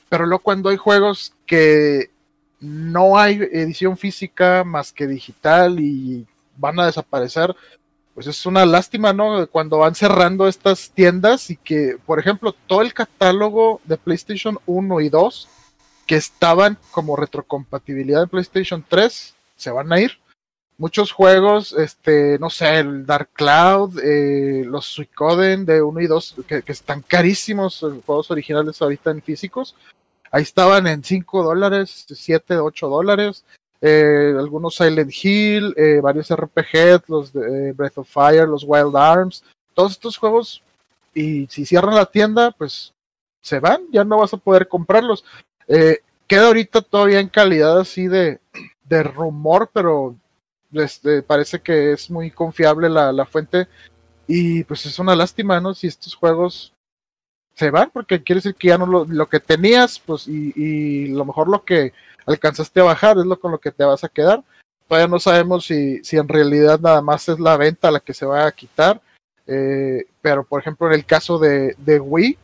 pero 0.08 0.28
luego 0.28 0.44
cuando 0.44 0.70
hay 0.70 0.78
juegos 0.78 1.34
que 1.48 2.12
no 2.60 3.18
hay 3.18 3.42
edición 3.52 3.98
física 3.98 4.64
más 4.64 4.94
que 4.94 5.08
digital 5.08 5.80
y 5.80 6.28
van 6.58 6.80
a 6.80 6.86
desaparecer, 6.86 7.56
pues 8.14 8.28
es 8.28 8.46
una 8.46 8.66
lástima, 8.66 9.14
¿no? 9.14 9.48
Cuando 9.48 9.78
van 9.78 9.96
cerrando 9.96 10.48
estas 10.48 10.92
tiendas 10.92 11.50
y 11.50 11.58
que, 11.58 11.98
por 12.06 12.20
ejemplo, 12.20 12.54
todo 12.68 12.82
el 12.82 12.94
catálogo 12.94 13.82
de 13.86 13.98
PlayStation 13.98 14.60
1 14.66 15.02
y 15.02 15.10
2 15.10 15.48
que 16.06 16.16
estaban 16.16 16.78
como 16.92 17.16
retrocompatibilidad 17.16 18.22
de 18.22 18.28
PlayStation 18.28 18.84
3 18.88 19.34
se 19.56 19.72
van 19.72 19.94
a 19.94 20.00
ir. 20.00 20.20
Muchos 20.78 21.12
juegos, 21.12 21.74
este, 21.74 22.40
no 22.40 22.50
sé, 22.50 22.80
el 22.80 23.06
Dark 23.06 23.30
Cloud, 23.34 24.00
eh, 24.04 24.64
los 24.66 24.88
Suicoden 24.88 25.66
de 25.66 25.82
1 25.82 26.00
y 26.02 26.08
2, 26.08 26.36
que, 26.48 26.64
están 26.68 27.02
carísimos, 27.04 27.82
los 27.84 28.04
juegos 28.04 28.32
originales 28.32 28.82
ahorita 28.82 29.12
en 29.12 29.22
físicos, 29.22 29.76
ahí 30.32 30.42
estaban 30.42 30.88
en 30.88 31.04
5 31.04 31.44
dólares, 31.44 32.08
7, 32.10 32.58
8 32.58 32.90
dólares 32.90 33.46
eh, 33.82 34.36
algunos 34.38 34.76
Silent 34.76 35.12
Hill, 35.12 35.74
eh, 35.76 36.00
varios 36.02 36.30
RPGs, 36.30 37.10
los 37.10 37.34
de 37.34 37.70
eh, 37.70 37.74
Breath 37.74 37.98
of 37.98 38.10
Fire, 38.10 38.48
los 38.48 38.64
Wild 38.64 38.96
Arms, 38.96 39.44
todos 39.74 39.94
estos 39.94 40.18
juegos, 40.18 40.62
y 41.14 41.48
si 41.48 41.66
cierran 41.66 41.96
la 41.96 42.06
tienda, 42.06 42.52
pues 42.52 42.94
se 43.42 43.60
van, 43.60 43.82
ya 43.92 44.04
no 44.04 44.20
vas 44.20 44.34
a 44.34 44.38
poder 44.38 44.68
comprarlos. 44.68 45.26
Queda 46.28 46.48
ahorita 46.48 46.82
todavía 46.82 47.20
en 47.20 47.28
calidad 47.28 47.80
así 47.80 48.08
de, 48.08 48.40
de 48.86 49.04
rumor, 49.04 49.70
pero 49.74 50.16
este, 50.72 51.24
parece 51.24 51.60
que 51.60 51.92
es 51.92 52.10
muy 52.10 52.32
confiable 52.32 52.90
la, 52.90 53.12
la 53.12 53.26
fuente. 53.26 53.68
Y 54.28 54.64
pues 54.64 54.86
es 54.86 55.00
una 55.00 55.16
lástima, 55.16 55.60
¿no? 55.60 55.74
Si 55.74 55.88
estos 55.88 56.16
juegos 56.16 56.74
se 57.54 57.70
van, 57.70 57.90
porque 57.92 58.24
quiere 58.24 58.38
decir 58.40 58.56
que 58.56 58.70
ya 58.70 58.78
no 58.78 58.86
lo, 58.86 59.30
que 59.30 59.40
tenías, 59.40 60.00
pues, 60.00 60.28
y, 60.28 61.08
lo 61.08 61.26
mejor 61.26 61.48
lo 61.48 61.64
que 61.64 61.94
alcanzaste 62.26 62.80
a 62.80 62.86
bajar 62.86 63.18
es 63.18 63.26
lo 63.26 63.40
con 63.40 63.52
lo 63.52 63.60
que 63.60 63.72
te 63.72 63.84
vas 63.84 64.04
a 64.04 64.10
quedar. 64.10 64.44
Todavía 64.88 65.08
no 65.08 65.20
sabemos 65.20 65.66
si, 65.66 66.04
si 66.04 66.18
en 66.18 66.28
realidad 66.28 66.80
nada 66.80 67.02
más 67.02 67.28
es 67.30 67.40
la 67.40 67.58
venta 67.58 67.92
la 67.92 68.00
que 68.00 68.14
se 68.14 68.26
va 68.26 68.46
a 68.46 68.52
quitar. 68.52 69.02
Eh, 69.48 70.06
pero 70.22 70.44
por 70.44 70.62
ejemplo 70.62 70.88
en 70.88 70.94
el 70.94 71.06
caso 71.06 71.40
de, 71.40 71.76
de 71.78 72.00
Wii, 72.00 72.38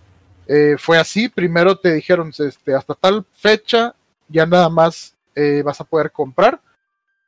eh, 0.48 0.76
fue 0.78 0.98
así, 0.98 1.30
primero 1.30 1.78
te 1.78 1.94
dijeron 1.94 2.32
este, 2.38 2.74
hasta 2.74 2.96
tal 2.96 3.26
fecha 3.34 3.94
ya 4.30 4.46
nada 4.46 4.70
más 4.70 5.16
eh, 5.36 5.62
vas 5.64 5.80
a 5.82 5.84
poder 5.84 6.12
comprar 6.12 6.60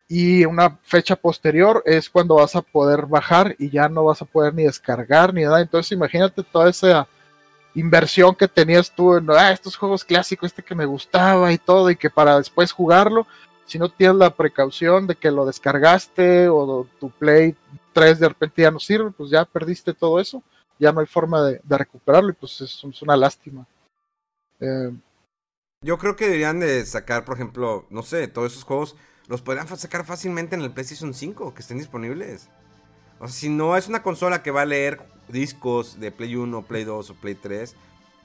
y 0.07 0.43
una 0.45 0.77
fecha 0.83 1.15
posterior 1.15 1.83
es 1.85 2.09
cuando 2.09 2.35
vas 2.35 2.55
a 2.55 2.61
poder 2.61 3.05
bajar 3.05 3.55
y 3.59 3.69
ya 3.69 3.87
no 3.89 4.05
vas 4.05 4.21
a 4.21 4.25
poder 4.25 4.53
ni 4.55 4.63
descargar 4.63 5.33
ni 5.33 5.43
nada. 5.43 5.61
Entonces 5.61 5.91
imagínate 5.91 6.43
toda 6.43 6.69
esa 6.69 7.07
inversión 7.75 8.35
que 8.35 8.47
tenías 8.47 8.93
tú 8.93 9.17
en 9.17 9.29
ah, 9.31 9.51
estos 9.51 9.75
juegos 9.75 10.03
clásicos, 10.03 10.47
este 10.47 10.63
que 10.63 10.75
me 10.75 10.85
gustaba 10.85 11.51
y 11.51 11.57
todo, 11.57 11.89
y 11.89 11.95
que 11.95 12.09
para 12.09 12.37
después 12.37 12.71
jugarlo, 12.71 13.27
si 13.65 13.77
no 13.77 13.89
tienes 13.89 14.17
la 14.17 14.35
precaución 14.35 15.05
de 15.05 15.15
que 15.15 15.29
lo 15.29 15.45
descargaste 15.45 16.49
o 16.49 16.87
tu 16.99 17.11
Play 17.11 17.55
3 17.93 18.19
de 18.19 18.29
repente 18.29 18.61
ya 18.63 18.71
no 18.71 18.79
sirve, 18.79 19.11
pues 19.11 19.29
ya 19.29 19.45
perdiste 19.45 19.93
todo 19.93 20.19
eso, 20.19 20.41
ya 20.79 20.91
no 20.91 21.01
hay 21.01 21.05
forma 21.05 21.43
de, 21.43 21.61
recuperarlo 21.67 22.29
y 22.31 22.33
pues 22.33 22.61
es, 22.61 22.83
una 23.01 23.15
lástima. 23.15 23.67
Eh, 24.59 24.91
Yo 25.83 25.97
creo 25.97 26.15
que 26.15 26.25
deberían 26.25 26.59
de 26.59 26.85
sacar, 26.85 27.25
por 27.25 27.35
ejemplo, 27.35 27.85
no 27.89 28.01
sé, 28.01 28.27
todos 28.27 28.51
esos 28.51 28.63
juegos 28.63 28.95
los 29.27 29.43
podrían 29.43 29.67
sacar 29.67 30.03
fácilmente 30.05 30.55
en 30.55 30.61
el 30.61 30.71
PlayStation 30.71 31.13
5, 31.13 31.53
que 31.53 31.61
estén 31.61 31.77
disponibles. 31.77 32.49
O 33.19 33.27
sea, 33.27 33.35
si 33.35 33.49
no 33.49 33.77
es 33.77 33.87
una 33.87 34.01
consola 34.01 34.41
que 34.41 34.49
va 34.51 34.61
a 34.61 34.65
leer 34.65 34.99
discos 35.29 35.99
de 35.99 36.11
Play 36.11 36.35
1, 36.35 36.63
Play 36.63 36.83
2 36.83 37.09
o 37.09 37.15
Play 37.15 37.35
3, 37.35 37.75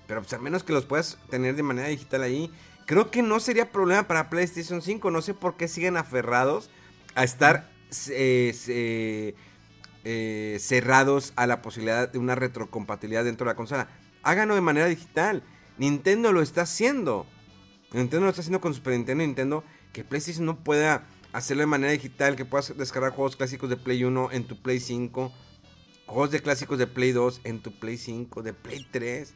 pero 0.06 0.20
pues 0.20 0.32
al 0.32 0.40
menos 0.40 0.64
que 0.64 0.72
los 0.72 0.84
puedas 0.84 1.18
tener 1.30 1.56
de 1.56 1.62
manera 1.62 1.88
digital 1.88 2.22
ahí, 2.22 2.50
creo 2.86 3.10
que 3.10 3.22
no 3.22 3.40
sería 3.40 3.70
problema 3.70 4.06
para 4.06 4.30
PlayStation 4.30 4.82
5. 4.82 5.10
No 5.10 5.22
sé 5.22 5.34
por 5.34 5.56
qué 5.56 5.68
siguen 5.68 5.96
aferrados 5.96 6.70
a 7.14 7.24
estar 7.24 7.70
eh, 8.10 9.34
eh, 10.04 10.58
cerrados 10.60 11.32
a 11.36 11.46
la 11.46 11.62
posibilidad 11.62 12.10
de 12.10 12.18
una 12.18 12.34
retrocompatibilidad 12.34 13.24
dentro 13.24 13.46
de 13.46 13.52
la 13.52 13.56
consola. 13.56 13.88
Háganlo 14.22 14.54
de 14.54 14.60
manera 14.60 14.86
digital. 14.86 15.42
Nintendo 15.78 16.32
lo 16.32 16.42
está 16.42 16.62
haciendo. 16.62 17.26
Nintendo 17.92 18.24
lo 18.24 18.30
está 18.30 18.40
haciendo 18.40 18.60
con 18.60 18.74
Super 18.74 18.94
Nintendo 18.94 19.24
Nintendo 19.24 19.64
que 19.92 20.04
PlayStation 20.04 20.44
no 20.44 20.62
pueda 20.62 21.06
hacerlo 21.32 21.62
de 21.62 21.66
manera 21.66 21.92
digital, 21.92 22.36
que 22.36 22.44
puedas 22.44 22.76
descargar 22.76 23.12
juegos 23.12 23.36
clásicos 23.36 23.70
de 23.70 23.76
Play 23.76 24.04
1 24.04 24.30
en 24.32 24.44
tu 24.44 24.60
Play 24.60 24.80
5, 24.80 25.32
juegos 26.06 26.30
de 26.30 26.40
clásicos 26.40 26.78
de 26.78 26.86
Play 26.86 27.12
2 27.12 27.42
en 27.44 27.60
tu 27.60 27.78
Play 27.78 27.96
5, 27.96 28.42
de 28.42 28.52
Play 28.52 28.86
3, 28.90 29.34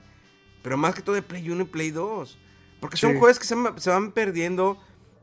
pero 0.62 0.76
más 0.76 0.94
que 0.94 1.02
todo 1.02 1.14
de 1.14 1.22
Play 1.22 1.50
1 1.50 1.62
y 1.62 1.66
Play 1.66 1.90
2. 1.90 2.38
Porque 2.80 2.96
son 2.96 3.18
juegos 3.18 3.38
que 3.38 3.46
se, 3.46 3.90
van 3.90 4.12
perdiendo, 4.12 4.78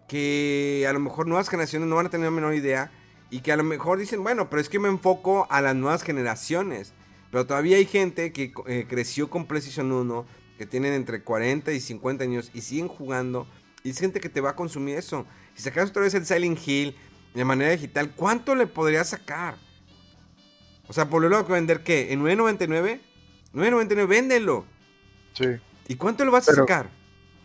que 0.08 0.86
a 0.90 0.94
lo 0.94 1.00
mejor 1.00 1.28
nuevas 1.28 1.50
generaciones 1.50 1.88
no 1.88 1.96
van 1.96 2.08
a 2.08 2.10
tener 2.10 2.26
la 2.26 2.32
menor 2.32 2.54
idea, 2.54 2.92
y 3.30 3.40
que 3.40 3.52
a 3.52 3.58
lo 3.58 3.64
mejor 3.64 3.98
dicen, 3.98 4.24
bueno, 4.24 4.50
pero 4.50 4.62
es 4.62 4.70
que 4.70 4.80
me 4.80 4.90
enfoco 4.90 5.48
a 5.50 5.62
las 5.62 5.76
nuevas 5.76 6.04
generaciones. 6.04 6.94
Pero 7.32 7.46
todavía 7.48 7.78
hay 7.78 7.86
gente 7.86 8.32
que 8.32 8.54
eh, 8.68 8.86
creció 8.88 9.30
con 9.30 9.46
PlayStation 9.46 9.92
1, 9.92 10.26
que 10.58 10.66
tienen 10.66 10.94
entre 10.94 11.24
40 11.24 11.72
y 11.74 11.80
50 11.80 12.24
años 12.24 12.52
y 12.54 12.62
siguen 12.62 12.88
jugando 12.88 13.48
y 13.86 13.92
es 13.92 14.00
gente 14.00 14.20
que 14.20 14.30
te 14.30 14.42
va 14.42 14.50
a 14.50 14.56
consumir 14.56 14.98
eso. 14.98 15.28
Si 15.54 15.62
sacas 15.62 15.92
otra 15.92 16.02
vez 16.02 16.16
el 16.16 16.26
Silent 16.26 16.60
Hill 16.68 16.96
de 17.36 17.46
manera 17.46 17.70
digital, 17.70 18.12
¿cuánto 18.16 18.56
le 18.56 18.66
podrías 18.66 19.10
sacar? 19.10 19.58
O 20.88 20.94
sea, 20.94 21.06
volverlo 21.06 21.38
a 21.38 21.44
vender 21.44 21.84
qué? 21.84 22.14
¿En 22.14 22.24
9.99? 22.24 23.00
9.99, 23.54 24.08
véndelo. 24.08 24.66
Sí. 25.34 25.46
¿Y 25.88 25.96
cuánto 25.96 26.26
lo 26.26 26.32
vas 26.32 26.50
a 26.50 26.54
sacar? 26.54 26.90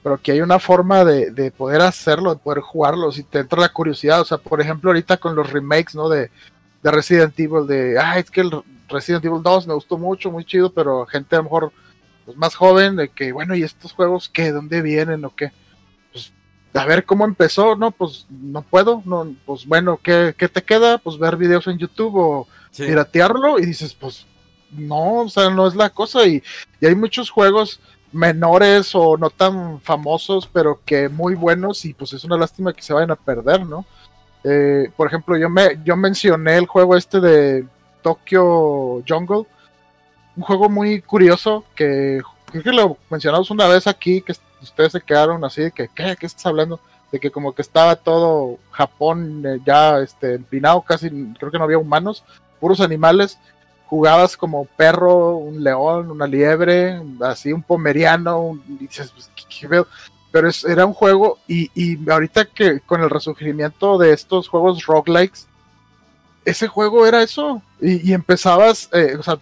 Pero 0.03 0.19
que 0.19 0.33
hay 0.33 0.41
una 0.41 0.59
forma 0.59 1.05
de, 1.05 1.53
poder 1.57 1.83
hacerlo, 1.83 2.35
de 2.35 2.41
poder 2.41 2.61
jugarlo, 2.61 3.13
si 3.13 3.23
te 3.23 3.41
entra 3.41 3.61
la 3.61 3.73
curiosidad. 3.73 4.21
O 4.21 4.25
sea, 4.25 4.39
por 4.39 4.61
ejemplo, 4.61 4.91
ahorita 4.91 5.19
con 5.19 5.35
los 5.35 5.51
remakes, 5.53 5.95
¿no? 5.95 6.09
De, 6.09 6.31
de 6.83 6.91
Resident 6.91 7.39
Evil, 7.39 7.67
de, 7.67 7.99
ah, 7.99 8.19
es 8.19 8.31
que 8.31 8.41
el 8.41 8.51
Resident 8.89 9.25
Evil 9.25 9.43
2 9.43 9.67
me 9.67 9.75
gustó 9.75 9.99
mucho, 9.99 10.31
muy 10.31 10.45
chido, 10.45 10.73
pero 10.73 11.07
gente 11.07 11.37
a 11.37 11.39
lo 11.39 11.45
mejor 11.45 11.73
pues, 12.25 12.37
más 12.37 12.55
joven, 12.55 12.97
de 12.97 13.09
que, 13.11 13.33
bueno, 13.33 13.55
¿y 13.55 13.63
estos 13.63 13.93
juegos 13.93 14.29
qué? 14.29 14.53
¿Dónde 14.53 14.83
vienen 14.83 15.25
o 15.25 15.35
qué? 15.35 15.53
a 16.75 16.85
ver 16.85 17.05
cómo 17.05 17.25
empezó, 17.25 17.75
no, 17.77 17.91
pues 17.91 18.27
no 18.31 18.63
puedo, 18.63 19.03
no, 19.05 19.35
pues 19.45 19.67
bueno, 19.67 19.99
¿qué, 20.03 20.33
te 20.33 20.63
queda? 20.63 20.99
Pues 20.99 21.19
ver 21.19 21.37
videos 21.37 21.67
en 21.67 21.79
YouTube 21.79 22.15
o 22.17 22.49
piratearlo 22.77 23.59
y 23.59 23.67
dices, 23.67 23.95
pues 23.95 24.27
no, 24.71 25.23
o 25.23 25.29
sea, 25.29 25.51
no 25.51 25.67
es 25.67 25.75
la 25.75 25.91
cosa 25.91 26.27
y, 26.27 26.43
hay 26.83 26.95
muchos 26.95 27.31
juegos 27.31 27.81
menores 28.13 28.95
o 28.95 29.17
no 29.17 29.31
tan 29.31 29.81
famosos, 29.81 30.49
pero 30.53 30.81
que 30.85 31.09
muy 31.09 31.35
buenos 31.35 31.85
y 31.85 31.95
pues 31.95 32.13
es 32.13 32.25
una 32.25 32.37
lástima 32.37 32.73
que 32.73 32.83
se 32.83 32.93
vayan 32.93 33.11
a 33.11 33.17
perder, 33.17 33.65
¿no? 33.67 33.85
Eh, 34.43 34.91
por 34.97 35.07
ejemplo, 35.07 35.37
yo, 35.37 35.49
me, 35.49 35.79
yo 35.85 35.97
mencioné 35.97 36.57
el 36.57 36.67
juego 36.67 36.97
este 36.97 37.21
de 37.21 37.65
Tokyo 38.03 39.03
Jungle, 39.07 39.45
un 40.37 40.43
juego 40.43 40.69
muy 40.69 41.03
curioso 41.03 41.65
que 41.75 42.21
creo 42.47 42.63
que 42.63 42.73
lo 42.73 42.97
mencionamos 43.11 43.51
una 43.51 43.67
vez 43.69 43.87
aquí, 43.87 44.23
que 44.23 44.35
ustedes 44.63 44.93
se 44.93 45.01
quedaron 45.01 45.45
así 45.45 45.63
de 45.63 45.71
que, 45.71 45.89
¿qué? 45.95 46.17
¿Qué 46.19 46.27
estás 46.27 46.47
hablando? 46.47 46.81
De 47.13 47.21
que 47.21 47.31
como 47.31 47.55
que 47.55 47.63
estaba 47.63 47.97
todo 47.97 48.59
Japón 48.71 49.45
eh, 49.47 49.59
ya 49.65 49.99
este, 50.01 50.35
empinado, 50.35 50.83
casi 50.83 51.11
creo 51.39 51.51
que 51.51 51.59
no 51.59 51.65
había 51.65 51.79
humanos, 51.79 52.25
puros 52.61 52.81
animales. 52.81 53.39
Jugabas 53.87 54.37
como 54.37 54.67
perro, 54.67 55.37
un 55.37 55.65
león, 55.65 56.11
una 56.11 56.27
liebre, 56.27 57.03
así 57.23 57.53
un 57.53 57.63
pomeriano, 57.63 58.61
dices, 58.67 59.11
pues, 59.11 59.31
¿qué, 59.49 59.67
veo? 59.67 59.89
Pero 60.31 60.49
era 60.69 60.87
un 60.87 60.93
juego 60.93 61.39
y, 61.49 61.71
y 61.75 62.09
ahorita 62.09 62.45
que 62.45 62.79
con 62.81 63.03
el 63.03 63.11
resurgimiento 63.11 63.99
de 63.99 64.13
estos 64.13 64.49
juegos 64.49 64.87
roguelikes, 64.87 65.49
ese 66.45 66.69
juego 66.69 67.05
era 67.05 67.23
eso. 67.23 67.63
Y, 67.81 68.13
empezabas, 68.13 68.89
eh, 68.93 69.17
o 69.19 69.23
sea, 69.25 69.39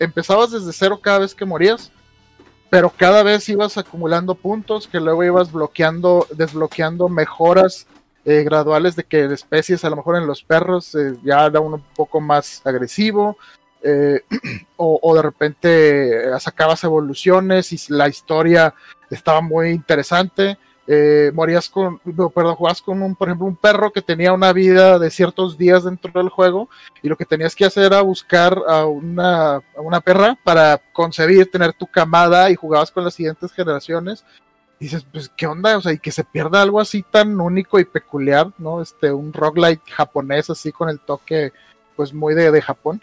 empezabas 0.00 0.50
desde 0.50 0.72
cero 0.72 0.98
cada 1.00 1.20
vez 1.20 1.34
que 1.34 1.44
morías 1.44 1.92
pero 2.72 2.88
cada 2.88 3.22
vez 3.22 3.46
ibas 3.50 3.76
acumulando 3.76 4.34
puntos 4.34 4.88
que 4.88 4.98
luego 4.98 5.22
ibas 5.22 5.52
bloqueando, 5.52 6.26
desbloqueando 6.34 7.10
mejoras 7.10 7.86
eh, 8.24 8.44
graduales 8.44 8.94
de 8.94 9.02
que 9.02 9.24
especies, 9.24 9.84
a 9.84 9.90
lo 9.90 9.96
mejor 9.96 10.16
en 10.16 10.28
los 10.28 10.44
perros 10.44 10.94
eh, 10.94 11.16
ya 11.24 11.46
era 11.46 11.58
uno 11.58 11.76
un 11.76 11.82
poco 11.96 12.20
más 12.20 12.64
agresivo, 12.64 13.36
eh, 13.82 14.20
o, 14.76 15.14
de 15.16 15.22
repente 15.22 16.38
sacabas 16.38 16.84
evoluciones 16.84 17.72
y 17.72 17.92
la 17.92 18.08
historia 18.08 18.74
estaba 19.10 19.40
muy 19.40 19.70
interesante. 19.70 20.56
Morías 21.32 21.70
con, 21.70 22.00
perdón, 22.00 22.54
jugabas 22.54 22.82
con 22.82 23.00
un, 23.00 23.16
por 23.16 23.28
ejemplo, 23.28 23.46
un 23.46 23.56
perro 23.56 23.92
que 23.92 24.02
tenía 24.02 24.34
una 24.34 24.52
vida 24.52 24.98
de 24.98 25.10
ciertos 25.10 25.56
días 25.56 25.84
dentro 25.84 26.12
del 26.12 26.28
juego 26.28 26.68
y 27.02 27.08
lo 27.08 27.16
que 27.16 27.24
tenías 27.24 27.56
que 27.56 27.64
hacer 27.64 27.84
era 27.84 28.02
buscar 28.02 28.60
a 28.68 28.84
una, 28.84 29.54
a 29.54 29.80
una 29.80 30.00
perra 30.00 30.36
para 30.44 30.82
concebir, 30.92 31.50
tener 31.50 31.72
tu 31.72 31.86
camada 31.86 32.50
y 32.50 32.56
jugabas 32.56 32.90
con 32.90 33.04
las 33.04 33.14
siguientes 33.14 33.52
generaciones. 33.52 34.22
Y 34.82 34.86
dices, 34.86 35.06
pues, 35.12 35.28
¿qué 35.28 35.46
onda? 35.46 35.78
O 35.78 35.80
sea, 35.80 35.92
y 35.92 35.98
que 36.00 36.10
se 36.10 36.24
pierda 36.24 36.60
algo 36.60 36.80
así 36.80 37.04
tan 37.08 37.40
único 37.40 37.78
y 37.78 37.84
peculiar, 37.84 38.52
¿no? 38.58 38.82
Este, 38.82 39.12
un 39.12 39.32
roguelike 39.32 39.88
japonés 39.88 40.50
así 40.50 40.72
con 40.72 40.88
el 40.88 40.98
toque, 40.98 41.52
pues, 41.94 42.12
muy 42.12 42.34
de, 42.34 42.50
de 42.50 42.60
Japón. 42.60 43.00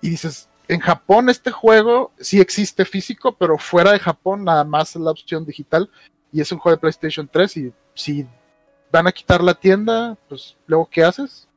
Y 0.00 0.10
dices, 0.10 0.48
en 0.68 0.78
Japón 0.78 1.28
este 1.28 1.50
juego 1.50 2.12
sí 2.20 2.40
existe 2.40 2.84
físico, 2.84 3.34
pero 3.36 3.58
fuera 3.58 3.90
de 3.90 3.98
Japón 3.98 4.44
nada 4.44 4.62
más 4.62 4.90
es 4.90 5.02
la 5.02 5.10
opción 5.10 5.44
digital 5.44 5.90
y 6.30 6.40
es 6.40 6.52
un 6.52 6.60
juego 6.60 6.76
de 6.76 6.80
PlayStation 6.82 7.26
3 7.26 7.56
y 7.56 7.72
si 7.94 8.24
van 8.92 9.08
a 9.08 9.12
quitar 9.12 9.42
la 9.42 9.54
tienda, 9.54 10.16
pues 10.28 10.56
luego 10.68 10.88
¿qué 10.88 11.02
haces? 11.02 11.48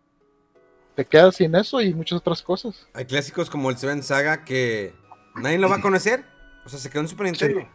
Te 0.95 1.05
quedas 1.05 1.35
sin 1.35 1.53
eso 1.53 1.81
y 1.81 1.93
muchas 1.93 2.17
otras 2.17 2.41
cosas. 2.41 2.87
Hay 2.95 3.05
clásicos 3.05 3.47
como 3.47 3.69
el 3.69 3.77
Seven 3.77 4.01
Saga 4.01 4.43
que 4.43 4.95
nadie 5.35 5.59
lo 5.59 5.69
va 5.69 5.75
a 5.75 5.81
conocer. 5.81 6.25
O 6.65 6.69
sea, 6.69 6.79
se 6.79 6.89
quedó 6.89 7.01
en 7.01 7.07
Super 7.09 7.27
Nintendo. 7.27 7.59
Sí, 7.59 7.67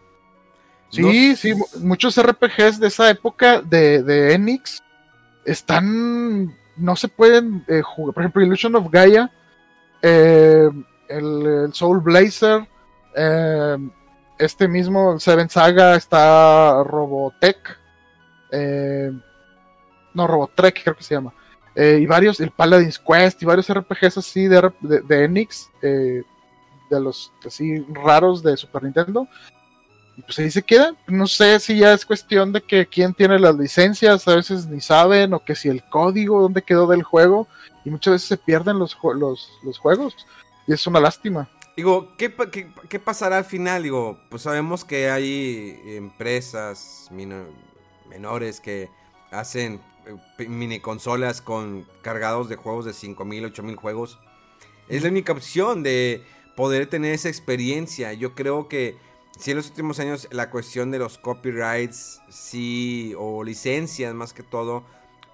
sí, 0.91 1.55
muchos 1.80 2.20
RPGs 2.20 2.80
de 2.80 2.89
esa 2.89 3.11
época 3.11 3.61
de, 3.61 4.03
de 4.03 4.34
Enix 4.34 4.82
están. 5.45 6.55
No 6.76 6.97
se 6.97 7.09
pueden 7.09 7.64
eh, 7.68 7.80
jugar. 7.82 8.14
Por 8.14 8.22
ejemplo, 8.22 8.43
Illusion 8.43 8.74
of 8.76 8.91
Gaia, 8.91 9.30
eh, 10.03 10.68
el, 11.09 11.70
Soul 11.72 12.01
Blazer, 12.01 12.68
eh, 13.14 13.76
este 14.39 14.68
mismo 14.68 15.18
Seven 15.18 15.49
Saga 15.49 15.97
está 15.97 16.82
Robotech. 16.84 17.78
No, 20.12 20.26
Robotrek 20.26 20.82
creo 20.82 20.97
que 20.97 21.03
se 21.03 21.14
llama. 21.14 21.32
Y 21.74 22.07
varios, 22.07 22.41
el 22.41 22.51
Paladin's 22.51 22.99
Quest 22.99 23.43
y 23.43 23.47
varios 23.47 23.70
RPGs 23.70 24.16
así 24.16 24.49
de, 24.49 24.72
de, 24.80 25.24
Enix, 25.24 25.70
de 25.82 26.24
los 26.91 27.32
así 27.45 27.84
raros 27.93 28.43
de 28.43 28.57
Super 28.57 28.82
Nintendo. 28.84 29.28
Y 30.16 30.22
pues 30.22 30.38
ahí 30.38 30.50
se 30.50 30.62
quedan. 30.62 30.96
No 31.06 31.26
sé 31.26 31.60
si 31.60 31.78
ya 31.78 31.92
es 31.92 32.06
cuestión 32.06 32.52
de 32.52 32.62
que 32.62 32.86
quién 32.86 33.12
tiene 33.12 33.38
las 33.38 33.56
licencias, 33.56 34.26
a 34.26 34.36
veces 34.36 34.66
ni 34.66 34.80
saben, 34.80 35.34
o 35.34 35.44
que 35.44 35.54
si 35.54 35.68
el 35.68 35.84
código, 35.84 36.40
dónde 36.40 36.62
quedó 36.62 36.86
del 36.86 37.02
juego. 37.02 37.46
Y 37.84 37.90
muchas 37.90 38.12
veces 38.14 38.28
se 38.28 38.36
pierden 38.36 38.78
los, 38.78 38.96
los, 39.14 39.50
los 39.62 39.78
juegos. 39.78 40.26
y 40.66 40.72
es 40.72 40.86
una 40.86 41.00
lástima. 41.00 41.48
Digo, 41.76 42.16
¿qué, 42.16 42.34
qué, 42.88 42.98
pasará 42.98 43.36
al 43.36 43.44
final? 43.44 43.82
Digo, 43.82 44.18
pues 44.30 44.42
sabemos 44.42 44.84
que 44.84 45.10
hay 45.10 45.78
empresas 45.84 47.10
menores 48.08 48.60
que 48.60 48.88
hacen 49.30 49.82
eh, 50.06 50.48
mini 50.48 50.80
consolas 50.80 51.42
con 51.42 51.86
cargados 52.00 52.48
de 52.48 52.56
juegos 52.56 52.86
de 52.86 52.94
5000, 52.94 53.44
8000 53.46 53.76
juegos. 53.76 54.18
Es 54.88 55.02
la 55.02 55.10
única 55.10 55.32
opción 55.32 55.82
de 55.82 56.24
poder 56.56 56.86
tener 56.86 57.12
esa 57.12 57.28
experiencia. 57.28 58.14
Yo 58.14 58.34
creo 58.34 58.68
que 58.68 58.96
si 59.37 59.51
en 59.51 59.59
los 59.59 59.68
últimos 59.68 60.01
años 60.01 60.28
la 60.30 60.51
cuestión 60.51 60.91
de 60.91 60.99
los 60.99 61.18
copyrights, 61.18 62.22
sí, 62.28 63.14
o 63.18 63.45
licencias 63.45 64.14
más 64.14 64.32
que 64.32 64.43
todo, 64.43 64.84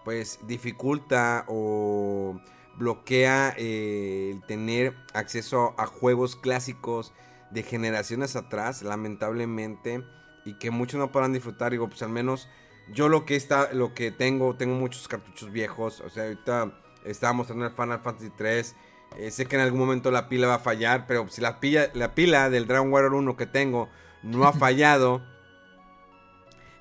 pues 0.04 0.40
dificulta 0.46 1.44
o 1.48 2.40
bloquea 2.76 3.54
eh, 3.56 4.32
el 4.34 4.42
tener 4.46 4.96
acceso 5.14 5.74
a 5.78 5.86
juegos 5.86 6.36
clásicos 6.36 7.12
de 7.50 7.62
generaciones 7.62 8.34
atrás, 8.34 8.82
lamentablemente, 8.82 10.02
y 10.44 10.54
que 10.54 10.70
muchos 10.70 10.98
no 10.98 11.12
podrán 11.12 11.32
disfrutar. 11.32 11.72
Digo, 11.72 11.88
pues 11.88 12.02
al 12.02 12.08
menos 12.08 12.48
yo 12.92 13.08
lo 13.08 13.24
que 13.24 13.36
está, 13.36 13.72
lo 13.72 13.94
que 13.94 14.10
tengo, 14.10 14.56
tengo 14.56 14.74
muchos 14.74 15.06
cartuchos 15.06 15.52
viejos. 15.52 16.00
O 16.00 16.10
sea, 16.10 16.24
ahorita 16.24 16.72
estaba 17.04 17.32
mostrando 17.32 17.66
el 17.66 17.72
Final 17.72 18.00
Fantasy 18.00 18.30
3. 18.36 18.74
Eh, 19.18 19.30
sé 19.30 19.46
que 19.46 19.56
en 19.56 19.62
algún 19.62 19.80
momento 19.80 20.10
la 20.10 20.28
pila 20.28 20.46
va 20.46 20.54
a 20.54 20.58
fallar, 20.58 21.06
pero 21.06 21.28
si 21.28 21.40
la 21.40 21.60
pila, 21.60 21.88
la 21.94 22.14
pila 22.14 22.50
del 22.50 22.66
Dragon 22.66 22.92
Warrior 22.92 23.14
1 23.14 23.36
que 23.36 23.46
tengo 23.46 23.88
no 24.22 24.44
ha 24.44 24.52
fallado. 24.52 25.22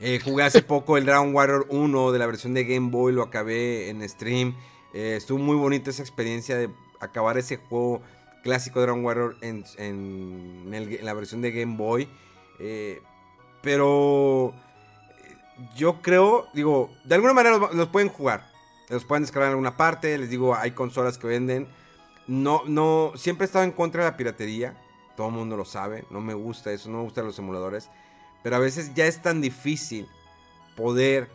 Eh, 0.03 0.19
jugué 0.19 0.43
hace 0.43 0.63
poco 0.63 0.97
el 0.97 1.05
Dragon 1.05 1.31
Warrior 1.31 1.67
1 1.69 2.11
de 2.11 2.17
la 2.17 2.25
versión 2.25 2.55
de 2.55 2.63
Game 2.63 2.89
Boy, 2.89 3.13
lo 3.13 3.21
acabé 3.21 3.87
en 3.89 4.01
stream. 4.09 4.57
Eh, 4.95 5.13
estuvo 5.15 5.37
muy 5.37 5.55
bonita 5.55 5.91
esa 5.91 6.01
experiencia 6.01 6.57
de 6.57 6.71
acabar 6.99 7.37
ese 7.37 7.57
juego 7.57 8.01
clásico 8.41 8.79
de 8.79 8.87
Dragon 8.87 9.05
Warrior 9.05 9.37
en, 9.41 9.63
la 11.03 11.13
versión 11.13 11.43
de 11.43 11.51
Game 11.51 11.77
Boy. 11.77 12.09
Pero 13.61 14.55
yo 15.75 16.01
creo, 16.01 16.47
digo, 16.53 16.89
de 17.03 17.15
alguna 17.15 17.33
manera 17.33 17.57
los, 17.57 17.87
pueden 17.89 18.09
jugar. 18.09 18.49
Los 18.89 19.05
pueden 19.05 19.23
descargar 19.23 19.47
en 19.47 19.51
alguna 19.51 19.77
parte. 19.77 20.17
Les 20.17 20.29
digo, 20.29 20.55
hay 20.55 20.71
consolas 20.71 21.17
que 21.17 21.27
venden. 21.27 21.67
No, 22.31 22.61
no, 22.65 23.11
siempre 23.15 23.43
he 23.43 23.47
estado 23.47 23.65
en 23.65 23.73
contra 23.73 24.05
de 24.05 24.11
la 24.11 24.15
piratería. 24.15 24.81
Todo 25.17 25.27
el 25.27 25.33
mundo 25.33 25.57
lo 25.57 25.65
sabe. 25.65 26.05
No 26.09 26.21
me 26.21 26.33
gusta 26.33 26.71
eso, 26.71 26.89
no 26.89 26.99
me 26.99 27.03
gustan 27.03 27.25
los 27.25 27.37
emuladores. 27.37 27.89
Pero 28.41 28.55
a 28.55 28.59
veces 28.59 28.93
ya 28.95 29.05
es 29.05 29.21
tan 29.21 29.41
difícil 29.41 30.07
poder 30.77 31.29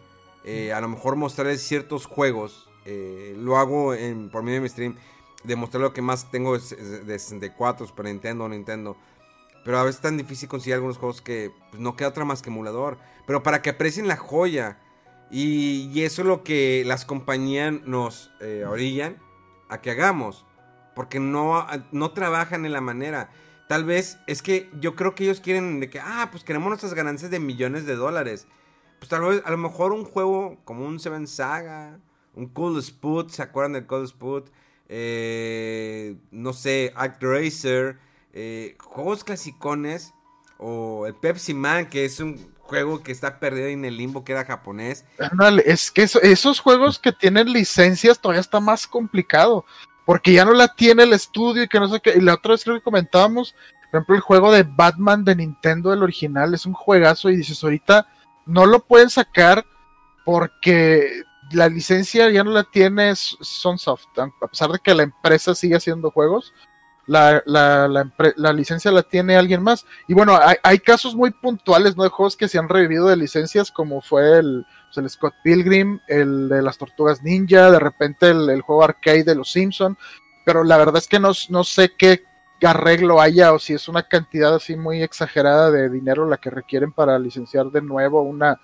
eh, 0.44 0.72
a 0.72 0.80
lo 0.80 0.88
mejor 0.88 1.16
mostrarles 1.16 1.60
ciertos 1.60 2.06
juegos 2.06 2.70
eh, 2.86 3.34
lo 3.36 3.58
hago 3.58 3.92
en, 3.92 4.30
por 4.30 4.42
medio 4.42 4.54
de 4.56 4.62
mi 4.62 4.68
stream. 4.70 4.96
Demostrar 5.44 5.82
lo 5.82 5.92
que 5.92 6.00
más 6.00 6.30
tengo 6.30 6.56
de 6.56 7.18
64, 7.18 7.86
Super 7.86 8.06
Nintendo, 8.06 8.48
Nintendo. 8.48 8.96
Pero 9.66 9.78
a 9.78 9.82
veces 9.82 9.96
es 9.96 10.02
tan 10.02 10.16
difícil 10.16 10.48
conseguir 10.48 10.76
algunos 10.76 10.96
juegos 10.96 11.20
que 11.20 11.52
pues, 11.70 11.78
no 11.78 11.94
queda 11.94 12.08
otra 12.08 12.24
más 12.24 12.40
que 12.40 12.48
emulador. 12.48 12.96
Pero 13.26 13.42
para 13.42 13.60
que 13.60 13.68
aprecien 13.68 14.08
la 14.08 14.16
joya. 14.16 14.78
Y, 15.30 16.00
eso 16.02 16.22
es 16.22 16.26
lo 16.26 16.42
que 16.42 16.84
las 16.86 17.04
compañías 17.04 17.74
nos 17.84 18.30
eh, 18.40 18.64
orillan 18.66 19.18
a 19.68 19.82
que 19.82 19.90
hagamos. 19.90 20.45
Porque 20.96 21.20
no, 21.20 21.64
no 21.92 22.10
trabajan 22.10 22.64
en 22.64 22.72
la 22.72 22.80
manera. 22.80 23.30
Tal 23.68 23.84
vez 23.84 24.18
es 24.26 24.42
que 24.42 24.70
yo 24.80 24.96
creo 24.96 25.14
que 25.14 25.24
ellos 25.24 25.40
quieren 25.40 25.78
de 25.78 25.90
que, 25.90 26.00
ah, 26.00 26.28
pues 26.32 26.42
queremos 26.42 26.68
nuestras 26.68 26.94
ganancias 26.94 27.30
de 27.30 27.38
millones 27.38 27.86
de 27.86 27.94
dólares. 27.94 28.48
Pues 28.98 29.08
tal 29.08 29.20
vez, 29.20 29.42
a 29.44 29.50
lo 29.50 29.58
mejor 29.58 29.92
un 29.92 30.04
juego 30.04 30.58
como 30.64 30.86
un 30.86 30.98
Seven 30.98 31.26
Saga, 31.26 32.00
un 32.34 32.48
Cool 32.48 32.78
Spot, 32.78 33.30
¿se 33.30 33.42
acuerdan 33.42 33.74
del 33.74 33.86
Cool 33.86 34.04
Spot? 34.04 34.50
Eh, 34.88 36.16
no 36.30 36.52
sé, 36.52 36.92
Act 36.96 37.22
Racer, 37.22 37.98
eh, 38.32 38.76
juegos 38.80 39.22
clasicones, 39.22 40.14
o 40.58 41.06
el 41.06 41.14
Pepsi 41.14 41.54
Man, 41.54 41.86
que 41.86 42.04
es 42.04 42.20
un 42.20 42.38
juego 42.60 43.02
que 43.02 43.12
está 43.12 43.38
perdido 43.38 43.66
en 43.66 43.84
el 43.84 43.96
limbo, 43.96 44.24
que 44.24 44.32
era 44.32 44.44
japonés. 44.44 45.04
es 45.64 45.90
que 45.90 46.02
esos 46.02 46.60
juegos 46.60 46.98
que 46.98 47.12
tienen 47.12 47.52
licencias 47.52 48.18
todavía 48.18 48.40
está 48.40 48.60
más 48.60 48.86
complicado, 48.86 49.64
porque 50.06 50.32
ya 50.32 50.44
no 50.44 50.54
la 50.54 50.68
tiene 50.68 51.02
el 51.02 51.12
estudio 51.12 51.64
y 51.64 51.68
que 51.68 51.80
no 51.80 51.88
sé 51.88 52.00
qué. 52.00 52.14
Y 52.16 52.20
la 52.20 52.34
otra 52.34 52.52
vez 52.52 52.64
creo 52.64 52.76
que 52.76 52.82
comentábamos, 52.82 53.54
por 53.90 53.98
ejemplo, 53.98 54.14
el 54.14 54.20
juego 54.22 54.52
de 54.52 54.62
Batman 54.62 55.24
de 55.24 55.36
Nintendo, 55.36 55.92
el 55.92 56.02
original, 56.02 56.54
es 56.54 56.64
un 56.64 56.72
juegazo 56.72 57.28
y 57.28 57.36
dices, 57.36 57.62
ahorita 57.62 58.06
no 58.46 58.64
lo 58.64 58.80
pueden 58.80 59.10
sacar 59.10 59.66
porque 60.24 61.22
la 61.50 61.68
licencia 61.68 62.30
ya 62.30 62.44
no 62.44 62.52
la 62.52 62.64
tiene 62.64 63.14
Sunsoft, 63.16 64.06
a 64.16 64.48
pesar 64.48 64.70
de 64.70 64.78
que 64.78 64.94
la 64.94 65.02
empresa 65.02 65.54
sigue 65.54 65.76
haciendo 65.76 66.10
juegos, 66.10 66.54
la, 67.06 68.52
licencia 68.52 68.90
la 68.90 69.02
tiene 69.02 69.36
alguien 69.36 69.62
más. 69.62 69.86
Y 70.08 70.14
bueno, 70.14 70.38
hay, 70.62 70.78
casos 70.78 71.14
muy 71.14 71.30
puntuales, 71.30 71.96
¿no? 71.96 72.02
De 72.02 72.10
juegos 72.10 72.36
que 72.36 72.48
se 72.48 72.58
han 72.58 72.68
revivido 72.68 73.06
de 73.08 73.16
licencias, 73.16 73.70
como 73.70 74.00
fue 74.00 74.38
el, 74.38 74.66
pues, 74.96 75.04
el 75.04 75.10
Scott 75.10 75.34
Pilgrim, 75.42 76.00
el 76.08 76.48
de 76.48 76.62
las 76.62 76.78
Tortugas 76.78 77.22
Ninja, 77.22 77.70
de 77.70 77.78
repente 77.78 78.30
el, 78.30 78.60
juego 78.62 78.84
arcade 78.84 79.24
de 79.24 79.34
los 79.34 79.50
Simpson, 79.50 79.96
pero 80.44 80.64
la 80.64 80.76
verdad 80.76 80.96
es 80.96 81.08
que 81.08 81.20
no, 81.20 81.32
no 81.48 81.64
sé 81.64 81.92
qué 81.96 82.24
arreglo 82.62 83.20
haya 83.20 83.52
o 83.52 83.58
si 83.58 83.74
es 83.74 83.86
una 83.88 84.02
cantidad 84.02 84.54
así 84.54 84.76
muy 84.76 85.02
exagerada 85.02 85.70
de 85.70 85.90
dinero 85.90 86.26
la 86.26 86.38
que 86.38 86.50
requieren 86.50 86.90
para 86.92 87.18
licenciar 87.18 87.66
de 87.66 87.82
nuevo 87.82 88.22
una, 88.22 88.60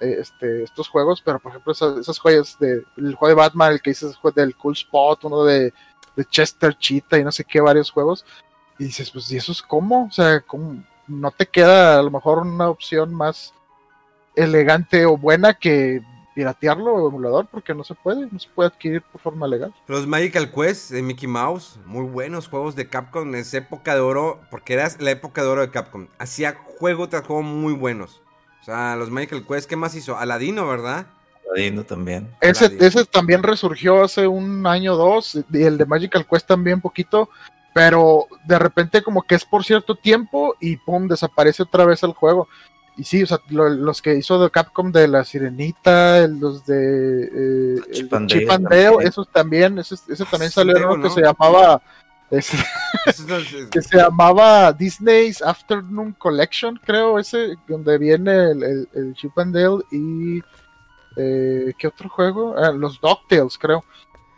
eh, 0.00 0.16
este, 0.20 0.62
estos 0.62 0.88
juegos, 0.88 1.20
pero 1.22 1.40
por 1.40 1.50
ejemplo 1.50 1.72
esas, 1.72 2.18
joyas 2.18 2.56
del 2.60 2.84
juego 3.16 3.28
de 3.28 3.34
Batman, 3.34 3.72
el 3.72 3.82
que 3.82 3.90
dices 3.90 4.16
del 4.36 4.56
Cool 4.56 4.74
Spot, 4.74 5.24
uno 5.24 5.44
de, 5.44 5.72
Chester 6.30 6.76
Cheetah 6.76 7.18
y 7.18 7.24
no 7.24 7.32
sé 7.32 7.42
qué, 7.44 7.60
varios 7.60 7.90
juegos, 7.90 8.24
y 8.78 8.84
dices, 8.84 9.10
pues, 9.10 9.32
¿y 9.32 9.38
eso 9.38 9.50
es 9.50 9.62
cómo? 9.62 10.06
O 10.06 10.10
sea, 10.10 10.40
¿cómo? 10.42 10.84
no 11.08 11.30
te 11.30 11.46
queda 11.46 11.98
a 11.98 12.02
lo 12.02 12.10
mejor 12.10 12.38
una 12.38 12.68
opción 12.68 13.14
más 13.14 13.54
elegante 14.34 15.06
o 15.06 15.16
buena 15.16 15.54
que 15.54 16.02
piratearlo 16.34 16.94
o 16.94 17.08
emulador 17.08 17.46
porque 17.50 17.74
no 17.74 17.84
se 17.84 17.94
puede, 17.94 18.26
no 18.30 18.38
se 18.38 18.48
puede 18.48 18.68
adquirir 18.68 19.02
por 19.02 19.20
forma 19.20 19.46
legal. 19.46 19.74
Los 19.86 20.06
Magical 20.06 20.50
Quest 20.50 20.90
de 20.90 21.02
Mickey 21.02 21.28
Mouse, 21.28 21.78
muy 21.84 22.04
buenos 22.06 22.48
juegos 22.48 22.74
de 22.74 22.88
Capcom 22.88 23.28
en 23.28 23.34
esa 23.36 23.58
época 23.58 23.94
de 23.94 24.00
oro, 24.00 24.40
porque 24.50 24.74
era 24.74 24.88
la 24.98 25.10
época 25.10 25.42
de 25.42 25.48
oro 25.48 25.60
de 25.60 25.70
Capcom. 25.70 26.08
Hacía 26.18 26.56
juego 26.78 27.08
tras 27.08 27.26
juego 27.26 27.42
muy 27.42 27.74
buenos. 27.74 28.22
O 28.62 28.64
sea, 28.64 28.96
los 28.96 29.10
Michael 29.10 29.44
Quest, 29.46 29.68
¿qué 29.68 29.76
más 29.76 29.94
hizo? 29.94 30.16
Aladino, 30.16 30.66
¿verdad? 30.68 31.06
Aladino 31.50 31.84
también. 31.84 32.30
Ese, 32.40 32.76
ese 32.80 33.04
también 33.04 33.42
resurgió 33.42 34.04
hace 34.04 34.26
un 34.26 34.66
año 34.66 34.94
o 34.94 34.96
dos, 34.96 35.38
y 35.52 35.62
el 35.62 35.76
de 35.76 35.86
Magical 35.86 36.26
Quest 36.26 36.46
también 36.46 36.80
poquito, 36.80 37.28
pero 37.74 38.26
de 38.44 38.58
repente 38.58 39.02
como 39.02 39.22
que 39.22 39.34
es 39.34 39.44
por 39.44 39.64
cierto 39.64 39.96
tiempo 39.96 40.54
y 40.60 40.76
pum, 40.76 41.08
desaparece 41.08 41.62
otra 41.62 41.84
vez 41.84 42.02
el 42.02 42.12
juego. 42.12 42.48
Y 42.96 43.04
sí, 43.04 43.22
o 43.22 43.26
sea, 43.26 43.40
los 43.48 44.02
que 44.02 44.16
hizo 44.16 44.42
de 44.42 44.50
Capcom 44.50 44.92
de 44.92 45.08
la 45.08 45.24
Sirenita, 45.24 46.26
los 46.26 46.66
de 46.66 47.24
eh, 47.24 47.80
Chip, 47.90 48.12
and 48.12 48.72
esos 49.02 49.28
también, 49.30 49.78
ese, 49.78 49.96
también 50.30 50.48
ah, 50.48 50.50
salió 50.50 50.92
uno 50.92 51.02
que 51.02 51.10
se 51.10 51.22
llamaba 51.22 51.80
que 52.30 53.82
se 53.82 53.96
llamaba 53.96 54.72
Disney's 54.72 55.42
Afternoon 55.42 56.12
Collection, 56.12 56.78
creo, 56.84 57.18
ese, 57.18 57.56
donde 57.66 57.98
viene 57.98 58.52
el, 58.52 58.88
el, 58.92 59.14
Chip 59.14 59.38
and 59.38 59.54
Dale 59.54 59.82
y... 59.90 60.42
Eh, 61.16 61.74
¿Qué 61.76 61.88
otro 61.88 62.08
juego? 62.08 62.54
Ah, 62.56 62.72
los 62.72 63.00
DuckTales, 63.00 63.58
creo. 63.58 63.84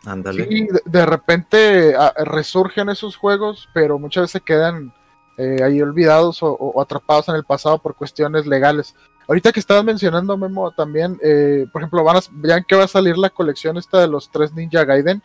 Ándale. 0.05 0.47
Y 0.49 0.67
de, 0.85 1.05
repente 1.05 1.95
ah, 1.97 2.13
resurgen 2.25 2.89
esos 2.89 3.15
juegos, 3.15 3.69
pero 3.73 3.97
muchas 3.97 4.23
veces 4.23 4.41
quedan 4.43 4.93
eh, 5.37 5.63
ahí 5.63 5.81
olvidados 5.81 6.39
o, 6.41 6.81
atrapados 6.81 7.29
en 7.29 7.35
el 7.35 7.43
pasado 7.43 7.81
por 7.81 7.95
cuestiones 7.95 8.45
legales. 8.45 8.95
Ahorita 9.27 9.51
que 9.51 9.59
estabas 9.59 9.83
mencionando, 9.83 10.37
Memo, 10.37 10.71
también, 10.71 11.17
eh, 11.21 11.65
por 11.73 11.81
ejemplo, 11.81 12.03
van 12.03 12.17
a, 12.17 12.21
vean 12.31 12.63
que 12.67 12.75
va 12.75 12.83
a 12.83 12.87
salir 12.87 13.17
la 13.17 13.29
colección 13.29 13.77
esta 13.77 13.99
de 13.99 14.07
los 14.07 14.29
tres 14.29 14.53
Ninja 14.53 14.85
Gaiden. 14.85 15.21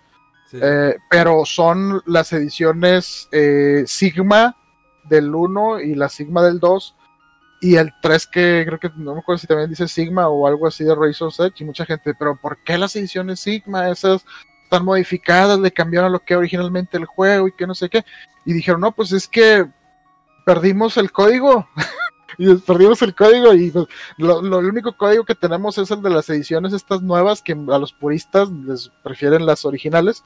Eh, 0.53 0.97
pero 1.09 1.45
son 1.45 2.03
las 2.07 2.33
ediciones 2.33 3.29
eh, 3.31 3.85
Sigma 3.87 4.57
del 5.05 5.33
1 5.33 5.81
y 5.81 5.95
la 5.95 6.09
Sigma 6.09 6.43
del 6.43 6.59
2 6.59 6.97
y 7.61 7.77
el 7.77 7.93
3 8.03 8.27
que 8.27 8.65
creo 8.67 8.81
que 8.81 8.91
no 8.97 9.15
me 9.15 9.21
acuerdo 9.21 9.39
si 9.39 9.47
también 9.47 9.71
dice 9.71 9.87
Sigma 9.87 10.29
o 10.29 10.47
algo 10.47 10.67
así 10.67 10.83
de 10.83 10.95
Razor's 10.95 11.39
Edge 11.39 11.61
y 11.61 11.65
mucha 11.65 11.87
gente, 11.87 12.15
pero 12.19 12.37
¿por 12.37 12.59
qué 12.65 12.79
las 12.79 12.97
ediciones 12.97 13.41
Sigma? 13.41 13.91
Esas 13.91 14.25
están 14.65 14.85
modificadas, 14.85 15.59
le 15.59 15.71
cambiaron 15.71 16.13
lo 16.13 16.21
que 16.21 16.35
originalmente 16.35 16.97
el 16.97 17.05
juego 17.05 17.47
y 17.47 17.53
que 17.53 17.67
no 17.67 17.75
sé 17.75 17.89
qué. 17.89 18.05
Y 18.45 18.53
dijeron, 18.53 18.81
no, 18.81 18.93
pues 18.93 19.13
es 19.13 19.29
que 19.29 19.69
perdimos 20.51 20.97
el 20.97 21.13
código. 21.13 21.69
y 22.39 22.53
perdimos 22.57 23.01
el 23.03 23.15
código 23.15 23.55
y 23.55 23.71
pues, 23.71 23.87
lo, 24.17 24.41
único 24.59 24.97
código 24.97 25.25
que 25.25 25.35
tenemos 25.37 25.79
es 25.79 25.91
el 25.91 26.03
de 26.03 26.11
las 26.11 26.29
ediciones 26.29 26.73
estas 26.73 27.03
nuevas 27.03 27.43
que 27.43 27.53
a 27.53 27.79
los 27.79 27.93
puristas 27.93 28.49
les 28.51 28.89
prefieren 29.03 29.47
las 29.47 29.65
originales 29.65 30.25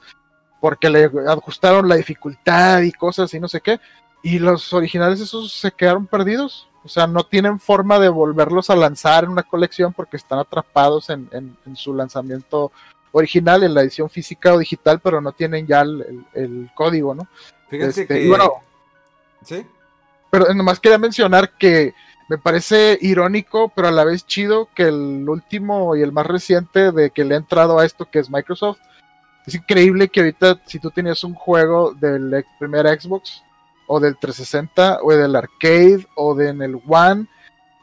porque 0.61 0.89
le 0.89 1.11
ajustaron 1.27 1.89
la 1.89 1.95
dificultad 1.95 2.81
y 2.81 2.91
cosas 2.91 3.33
y 3.33 3.39
no 3.39 3.47
sé 3.47 3.59
qué 3.59 3.79
y 4.23 4.39
los 4.39 4.71
originales 4.71 5.19
esos 5.19 5.51
se 5.51 5.71
quedaron 5.71 6.07
perdidos 6.07 6.69
o 6.83 6.87
sea 6.87 7.05
no 7.07 7.25
tienen 7.25 7.59
forma 7.59 7.99
de 7.99 8.09
volverlos 8.09 8.69
a 8.69 8.75
lanzar 8.75 9.25
en 9.25 9.31
una 9.31 9.43
colección 9.43 9.91
porque 9.91 10.17
están 10.17 10.39
atrapados 10.39 11.09
en, 11.09 11.27
en, 11.31 11.75
su 11.75 11.93
lanzamiento 11.93 12.71
original 13.11 13.63
en 13.63 13.73
la 13.73 13.81
edición 13.81 14.09
física 14.09 14.53
o 14.53 14.59
digital 14.59 15.01
pero 15.03 15.19
no 15.21 15.31
tienen 15.33 15.67
ya 15.67 15.81
el, 15.81 16.25
el, 16.33 16.69
código 16.75 17.13
no 17.13 17.27
Fíjense 17.67 18.03
este, 18.03 18.21
que... 18.21 18.29
Bueno, 18.29 18.61
¿Sí? 19.43 19.65
Pero 20.35 20.53
nomás 20.53 20.81
quería 20.81 20.97
mencionar 20.97 21.51
que 21.51 21.93
me 22.27 22.37
parece 22.37 22.97
irónico, 22.99 23.71
pero 23.73 23.87
a 23.87 23.91
la 23.91 24.03
vez 24.03 24.25
chido 24.25 24.67
que 24.75 24.83
el 24.83 25.29
último 25.29 25.95
y 25.95 26.01
el 26.01 26.11
más 26.11 26.25
reciente 26.25 26.91
de 26.91 27.11
que 27.11 27.23
le 27.23 27.35
ha 27.35 27.37
entrado 27.37 27.79
a 27.79 27.85
esto, 27.85 28.09
que 28.11 28.19
es 28.19 28.29
Microsoft, 28.29 28.79
es 29.45 29.55
increíble 29.55 30.09
que 30.09 30.19
ahorita 30.19 30.59
si 30.65 30.77
tú 30.77 30.91
tenías 30.91 31.23
un 31.23 31.35
juego 31.35 31.93
del 31.93 32.43
primer 32.59 32.85
Xbox 32.99 33.43
o 33.87 34.01
del 34.01 34.17
360 34.17 34.99
o 35.03 35.11
del 35.13 35.37
arcade 35.37 36.05
o 36.15 36.35
del 36.35 36.61
el 36.61 36.81
One, 36.85 37.27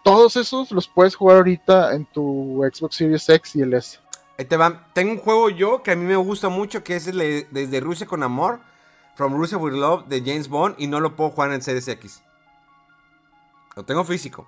todos 0.05 0.37
esos 0.37 0.73
los 0.73 0.87
puedes 0.87 1.15
jugar 1.15 1.39
ahorita 1.39 1.95
en 1.95 2.05
tu 2.05 2.63
Xbox 2.71 2.97
Series 2.97 3.27
X 3.31 3.57
y 3.57 3.63
el 3.63 3.73
S. 3.73 3.99
Ahí 4.39 4.45
te 4.45 4.59
van. 4.59 4.85
Tengo 4.93 5.13
un 5.13 5.19
juego 5.19 5.49
yo 5.49 5.83
que 5.83 5.93
a 5.93 5.97
mí 5.97 6.05
me 6.05 6.17
gusta 6.17 6.51
mucho 6.51 6.85
que 6.85 6.97
es 6.97 7.07
el 7.07 7.47
Desde 7.51 7.81
Rusia 7.81 8.07
con 8.07 8.23
Amor, 8.23 8.61
From 9.15 9.39
Russia 9.39 9.57
with 9.57 9.73
Love 9.73 10.05
de 10.09 10.21
James 10.21 10.49
Bond 10.49 10.75
y 10.77 10.87
no 10.87 11.01
lo 11.01 11.17
puedo 11.17 11.31
jugar 11.31 11.51
en 11.53 11.63
Series 11.63 11.89
X. 11.89 12.23
Lo 13.77 13.85
tengo 13.85 14.05
físico 14.05 14.47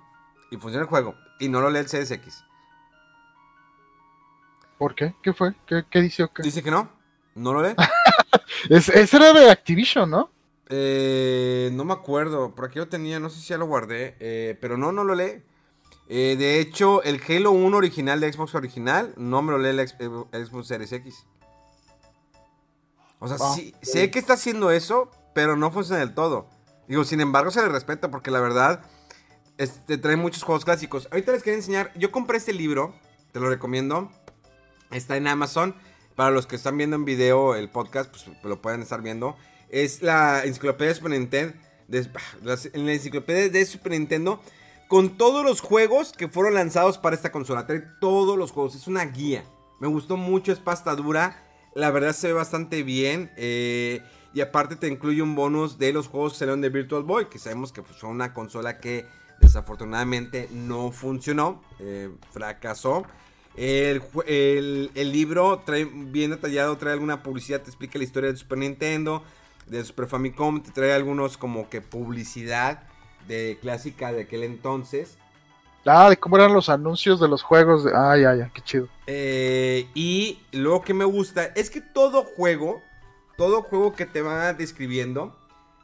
y 0.51 0.57
funciona 0.57 0.83
el 0.83 0.89
juego 0.89 1.15
y 1.39 1.49
no 1.49 1.61
lo 1.61 1.69
lee 1.69 1.79
el 1.79 1.85
CSX. 1.85 2.43
¿Por 4.77 4.93
qué? 4.93 5.15
¿Qué 5.23 5.33
fue? 5.33 5.55
¿Qué, 5.65 6.01
dice? 6.01 6.27
Dice 6.43 6.61
que 6.61 6.71
no, 6.71 6.89
no 7.33 7.53
lo 7.53 7.63
lee. 7.63 7.75
ese 8.69 9.15
era 9.15 9.33
de 9.33 9.49
Activision, 9.49 10.09
¿no? 10.09 10.29
Eh, 10.67 11.69
no 11.73 11.85
me 11.85 11.93
acuerdo, 11.93 12.55
por 12.55 12.65
aquí 12.65 12.79
lo 12.79 12.87
tenía, 12.87 13.19
no 13.19 13.29
sé 13.29 13.39
si 13.39 13.47
ya 13.47 13.57
lo 13.57 13.67
guardé, 13.67 14.15
eh, 14.19 14.57
pero 14.59 14.77
no, 14.77 14.91
no 14.91 15.03
lo 15.03 15.15
lee. 15.15 15.43
Eh, 16.07 16.35
de 16.37 16.59
hecho, 16.59 17.03
el 17.03 17.21
Halo 17.27 17.51
1 17.51 17.77
original 17.77 18.19
de 18.19 18.31
Xbox 18.31 18.53
original 18.55 19.13
no 19.17 19.41
me 19.41 19.51
lo 19.51 19.57
lee 19.57 19.69
el, 19.69 19.87
Xbox 19.87 20.67
Series 20.67 20.91
X. 20.91 21.25
O 23.19 23.27
sea, 23.27 23.37
sí, 23.37 23.73
sé 23.81 24.11
que 24.11 24.19
está 24.19 24.33
haciendo 24.33 24.71
eso, 24.71 25.09
pero 25.33 25.55
no 25.55 25.71
funciona 25.71 25.99
del 25.99 26.13
todo. 26.13 26.47
Digo, 26.87 27.03
sin 27.03 27.21
embargo, 27.21 27.49
se 27.49 27.61
le 27.61 27.69
respeta 27.69 28.11
porque 28.11 28.29
la 28.29 28.39
verdad 28.39 28.83
este, 29.57 29.97
trae 29.97 30.15
muchos 30.15 30.43
juegos 30.43 30.65
clásicos. 30.65 31.07
Ahorita 31.11 31.31
les 31.31 31.43
quería 31.43 31.57
enseñar. 31.57 31.91
Yo 31.95 32.11
compré 32.11 32.37
este 32.37 32.53
libro. 32.53 32.93
Te 33.31 33.39
lo 33.39 33.49
recomiendo. 33.49 34.11
Está 34.91 35.17
en 35.17 35.27
Amazon. 35.27 35.75
Para 36.15 36.31
los 36.31 36.47
que 36.47 36.55
están 36.55 36.77
viendo 36.77 36.95
en 36.95 37.03
video 37.03 37.55
el 37.55 37.69
podcast, 37.69 38.09
pues 38.09 38.25
lo 38.43 38.61
pueden 38.61 38.81
estar 38.81 39.01
viendo. 39.01 39.35
Es 39.69 40.01
la 40.01 40.45
enciclopedia 40.45 40.89
de 40.89 40.95
Super 40.95 41.11
Nintendo. 41.11 41.53
en 41.89 42.85
la 42.85 42.93
enciclopedia 42.93 43.49
de 43.49 43.65
Super 43.65 43.93
Nintendo. 43.93 44.41
Con 44.87 45.17
todos 45.17 45.43
los 45.43 45.61
juegos 45.61 46.13
que 46.13 46.27
fueron 46.27 46.53
lanzados 46.53 46.97
para 46.97 47.15
esta 47.15 47.31
consola. 47.31 47.65
Trae 47.65 47.83
todos 47.99 48.37
los 48.37 48.51
juegos. 48.51 48.75
Es 48.75 48.87
una 48.87 49.05
guía. 49.05 49.43
Me 49.79 49.87
gustó 49.87 50.17
mucho. 50.17 50.51
Es 50.51 50.59
pasta 50.59 50.95
dura. 50.95 51.43
La 51.73 51.91
verdad 51.91 52.13
se 52.13 52.27
ve 52.27 52.33
bastante 52.33 52.83
bien. 52.83 53.31
Eh, 53.35 54.01
y 54.33 54.41
aparte 54.41 54.75
te 54.75 54.87
incluye 54.87 55.21
un 55.21 55.35
bonus 55.35 55.77
de 55.77 55.91
los 55.91 56.07
juegos 56.07 56.33
que 56.33 56.39
salieron 56.39 56.61
de 56.61 56.69
Virtual 56.69 57.03
Boy. 57.03 57.29
Que 57.29 57.39
sabemos 57.39 57.71
que 57.71 57.83
fue 57.83 58.09
una 58.09 58.33
consola 58.33 58.79
que 58.79 59.05
Desafortunadamente 59.45 60.49
no 60.51 60.91
funcionó, 60.91 61.61
eh, 61.79 62.09
fracasó. 62.31 63.05
El, 63.55 64.89
libro 64.95 65.61
trae 65.63 65.85
bien 65.85 66.31
detallado, 66.31 66.75
trae 66.77 66.93
alguna 66.93 67.21
publicidad, 67.21 67.61
te 67.61 67.69
explica 67.69 67.99
la 67.99 68.03
historia 68.03 68.31
de 68.31 68.37
Super 68.37 68.57
Nintendo, 68.57 69.23
de 69.67 69.83
Super 69.83 70.07
Famicom, 70.07 70.63
te 70.63 70.71
trae 70.71 70.93
algunos 70.93 71.37
como 71.37 71.69
que 71.69 71.79
publicidad 71.79 72.83
de 73.27 73.59
clásica 73.61 74.11
de 74.11 74.23
aquel 74.23 74.43
entonces. 74.43 75.19
Ah, 75.85 76.09
de 76.09 76.17
cómo 76.17 76.37
eran 76.37 76.51
los 76.51 76.67
anuncios 76.69 77.19
de 77.19 77.27
los 77.27 77.43
juegos. 77.43 77.83
De... 77.83 77.91
Ah, 77.93 78.17
ya, 78.17 78.35
ya, 78.35 78.49
qué 78.51 78.61
chido. 78.61 78.87
Eh, 79.05 79.87
y 79.93 80.39
lo 80.51 80.81
que 80.81 80.95
me 80.95 81.05
gusta 81.05 81.45
es 81.55 81.69
que 81.69 81.81
todo 81.81 82.23
juego, 82.23 82.81
todo 83.37 83.61
juego 83.61 83.93
que 83.93 84.07
te 84.07 84.23
va 84.23 84.53
describiendo, 84.53 85.37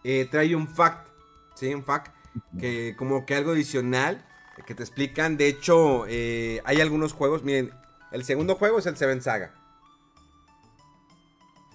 eh, 0.03 0.27
trae 0.31 0.55
un 0.55 0.67
fact. 0.67 1.07
¿Sí? 1.53 1.71
Un 1.75 1.83
fact 1.83 2.20
que 2.59 2.95
como 2.97 3.25
que 3.25 3.35
algo 3.35 3.51
adicional 3.51 4.25
que 4.65 4.75
te 4.75 4.83
explican. 4.83 5.37
De 5.37 5.47
hecho, 5.47 6.05
eh, 6.07 6.61
hay 6.65 6.81
algunos 6.81 7.13
juegos, 7.13 7.43
miren, 7.43 7.71
el 8.11 8.23
segundo 8.23 8.55
juego 8.55 8.79
es 8.79 8.85
el 8.85 8.97
Seven 8.97 9.21
Saga. 9.21 9.53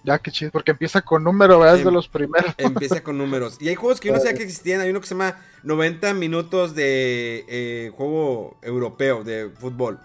Ya, 0.04 0.20
qué 0.20 0.30
chido, 0.30 0.52
porque 0.52 0.70
empieza 0.70 1.02
con 1.02 1.24
números, 1.24 1.58
¿verdad? 1.58 1.76
Es 1.76 1.82
de 1.82 1.88
em, 1.88 1.94
los 1.94 2.08
primeros. 2.08 2.54
Empieza 2.58 3.02
con 3.02 3.18
números. 3.18 3.56
Y 3.60 3.68
hay 3.68 3.74
juegos 3.74 3.98
que 3.98 4.08
yo 4.08 4.14
no 4.14 4.20
sabía 4.20 4.34
que 4.34 4.44
existían. 4.44 4.80
Hay 4.80 4.90
uno 4.90 5.00
que 5.00 5.06
se 5.08 5.14
llama 5.14 5.36
90 5.64 6.14
minutos 6.14 6.76
de 6.76 7.44
eh, 7.48 7.90
juego 7.96 8.56
europeo 8.62 9.24
de 9.24 9.50
fútbol. 9.50 9.98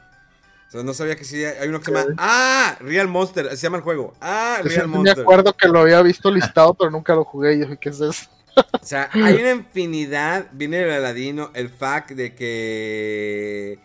O 0.68 0.72
sea, 0.72 0.82
no 0.82 0.96
sabía 0.96 1.16
que 1.16 1.22
existía. 1.22 1.50
Hay 1.62 1.70
uno 1.70 1.80
que 1.80 1.86
se 1.86 1.92
llama. 1.92 2.16
¡Ah! 2.18 2.78
Real 2.80 3.10
Monster. 3.10 3.56
Se 3.56 3.58
llama 3.58 3.78
el 3.78 3.84
juego. 3.84 4.14
¡Ah! 4.22 4.62
Real 4.64 4.88
Monster. 4.88 5.18
Me 5.18 5.22
acuerdo 5.22 5.54
que 5.54 5.68
lo 5.68 5.82
había 5.82 6.02
visto 6.02 6.32
listado, 6.32 6.74
pero 6.74 6.90
nunca 6.90 7.14
lo 7.14 7.24
jugué. 7.24 7.56
Y 7.56 7.60
yo 7.60 7.80
¿qué 7.80 7.90
es 7.90 8.02
eso? 8.02 8.28
O 8.56 8.86
sea, 8.86 9.10
hay 9.14 9.36
una 9.36 9.52
infinidad. 9.52 10.48
Viene 10.52 10.82
el 10.82 10.92
Aladino, 10.92 11.52
el 11.54 11.70
fact 11.70 12.12
de 12.12 12.36
que. 12.36 13.80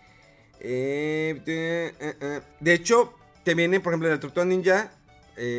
Eh, 0.61 1.43
eh, 1.47 1.95
eh, 2.01 2.41
de 2.59 2.73
hecho, 2.73 3.14
te 3.45 3.55
viene, 3.55 3.81
por 3.81 3.93
ejemplo, 3.93 4.12
el 4.12 4.19
Tortuga 4.19 4.47
Ninja. 4.47 4.91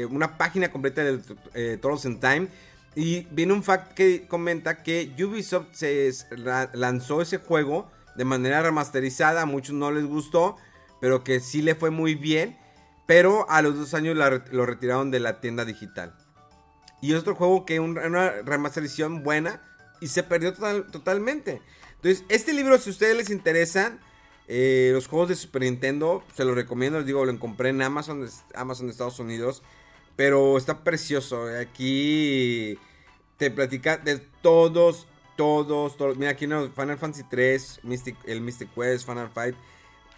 una 0.09 0.37
página 0.37 0.71
completa 0.71 1.03
del 1.03 1.21
Turtles 1.23 2.05
in 2.05 2.19
Time. 2.19 2.47
Y 2.95 3.27
viene 3.29 3.53
un 3.53 3.63
fact 3.63 3.93
que 3.93 4.25
comenta 4.27 4.81
que 4.81 5.13
Ubisoft 5.23 5.67
se 5.73 6.11
lanzó 6.73 7.21
ese 7.21 7.37
juego 7.37 7.91
de 8.15 8.25
manera 8.25 8.63
remasterizada. 8.63 9.43
A 9.43 9.45
muchos 9.45 9.75
no 9.75 9.91
les 9.91 10.05
gustó, 10.05 10.55
pero 10.99 11.23
que 11.23 11.39
sí 11.39 11.61
le 11.61 11.75
fue 11.75 11.91
muy 11.91 12.15
bien. 12.15 12.57
Pero 13.05 13.49
a 13.49 13.61
los 13.61 13.77
dos 13.77 13.93
años 13.93 14.17
lo 14.17 14.65
retiraron 14.65 15.11
de 15.11 15.19
la 15.19 15.39
tienda 15.39 15.63
digital. 15.63 16.13
Y 17.01 17.13
es 17.13 17.19
otro 17.19 17.35
juego 17.35 17.65
que 17.65 17.79
una 17.79 18.29
remasterización 18.43 19.23
buena 19.23 19.61
y 20.01 20.07
se 20.07 20.23
perdió 20.23 20.53
totalmente. 20.53 21.61
Entonces, 21.95 22.23
este 22.29 22.53
libro, 22.53 22.77
si 22.77 22.89
a 22.89 22.93
ustedes 22.93 23.17
les 23.17 23.29
interesan, 23.29 23.99
eh, 24.47 24.91
los 24.93 25.07
juegos 25.07 25.29
de 25.29 25.35
Super 25.35 25.63
Nintendo, 25.63 26.23
se 26.33 26.45
los 26.45 26.55
recomiendo. 26.55 26.99
Les 26.99 27.07
digo, 27.07 27.25
lo 27.25 27.39
compré 27.39 27.69
en 27.69 27.81
Amazon, 27.81 28.27
Amazon 28.55 28.87
de 28.87 28.91
Estados 28.91 29.19
Unidos. 29.19 29.63
Pero 30.15 30.57
está 30.57 30.83
precioso. 30.83 31.47
Aquí 31.59 32.77
te 33.37 33.51
platica 33.51 33.97
de 33.97 34.17
todos, 34.41 35.07
todos, 35.35 35.97
todos. 35.97 36.17
Mira, 36.17 36.31
aquí 36.31 36.47
no, 36.47 36.69
Final 36.71 36.97
Fantasy 36.97 37.23
3, 37.29 37.81
el 38.25 38.41
Mystic 38.41 38.73
Quest, 38.73 39.05
Final 39.05 39.29
Fight. 39.29 39.55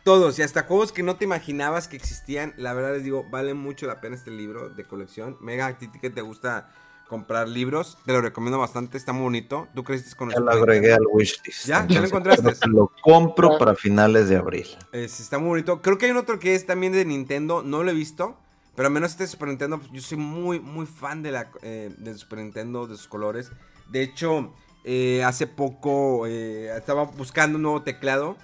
Todos, 0.03 0.39
y 0.39 0.41
hasta 0.41 0.63
juegos 0.63 0.91
que 0.91 1.03
no 1.03 1.17
te 1.17 1.25
imaginabas 1.25 1.87
que 1.87 1.95
existían. 1.95 2.53
La 2.57 2.73
verdad 2.73 2.93
les 2.93 3.03
digo, 3.03 3.25
vale 3.29 3.53
mucho 3.53 3.85
la 3.85 4.01
pena 4.01 4.15
este 4.15 4.31
libro 4.31 4.69
de 4.69 4.85
colección. 4.85 5.37
Mega, 5.41 5.67
a 5.67 5.77
ti 5.77 5.89
que 5.99 6.09
te 6.09 6.21
gusta 6.21 6.69
comprar 7.09 7.49
libros, 7.49 7.97
te 8.05 8.13
lo 8.13 8.21
recomiendo 8.21 8.59
bastante, 8.59 8.97
está 8.97 9.13
muy 9.13 9.23
bonito. 9.23 9.67
¿Tú 9.73 9.83
crees 9.83 10.13
con 10.15 10.29
Ya 10.29 10.39
lo 10.39 10.51
agregué 10.51 10.93
al 10.93 11.01
wishlist. 11.11 11.65
¿Ya? 11.65 11.85
¿Ya 11.87 11.99
lo 11.99 12.07
encontraste? 12.07 12.53
Lo 12.67 12.91
compro 13.01 13.57
para 13.57 13.75
finales 13.75 14.29
de 14.29 14.37
abril. 14.37 14.67
está 14.93 15.39
muy 15.39 15.49
bonito. 15.49 15.81
Creo 15.81 15.97
que 15.97 16.05
hay 16.05 16.11
un 16.11 16.17
otro 16.17 16.39
que 16.39 16.55
es 16.55 16.65
también 16.65 16.93
de 16.93 17.03
Nintendo, 17.03 17.63
no 17.63 17.83
lo 17.83 17.91
he 17.91 17.95
visto. 17.95 18.37
Pero 18.75 18.87
al 18.87 18.93
menos 18.93 19.11
este 19.11 19.27
Super 19.27 19.49
Nintendo, 19.49 19.77
pues, 19.77 19.91
yo 19.91 19.99
soy 19.99 20.17
muy, 20.17 20.61
muy 20.61 20.85
fan 20.85 21.21
de 21.21 21.31
la, 21.31 21.51
eh, 21.63 21.93
del 21.97 22.17
Super 22.17 22.39
Nintendo, 22.39 22.87
de 22.87 22.95
sus 22.95 23.07
colores. 23.07 23.51
De 23.89 24.01
hecho, 24.01 24.53
eh, 24.85 25.21
hace 25.25 25.47
poco 25.47 26.25
eh, 26.27 26.73
estaba 26.77 27.03
buscando 27.03 27.57
un 27.57 27.63
nuevo 27.63 27.81
teclado 27.81 28.37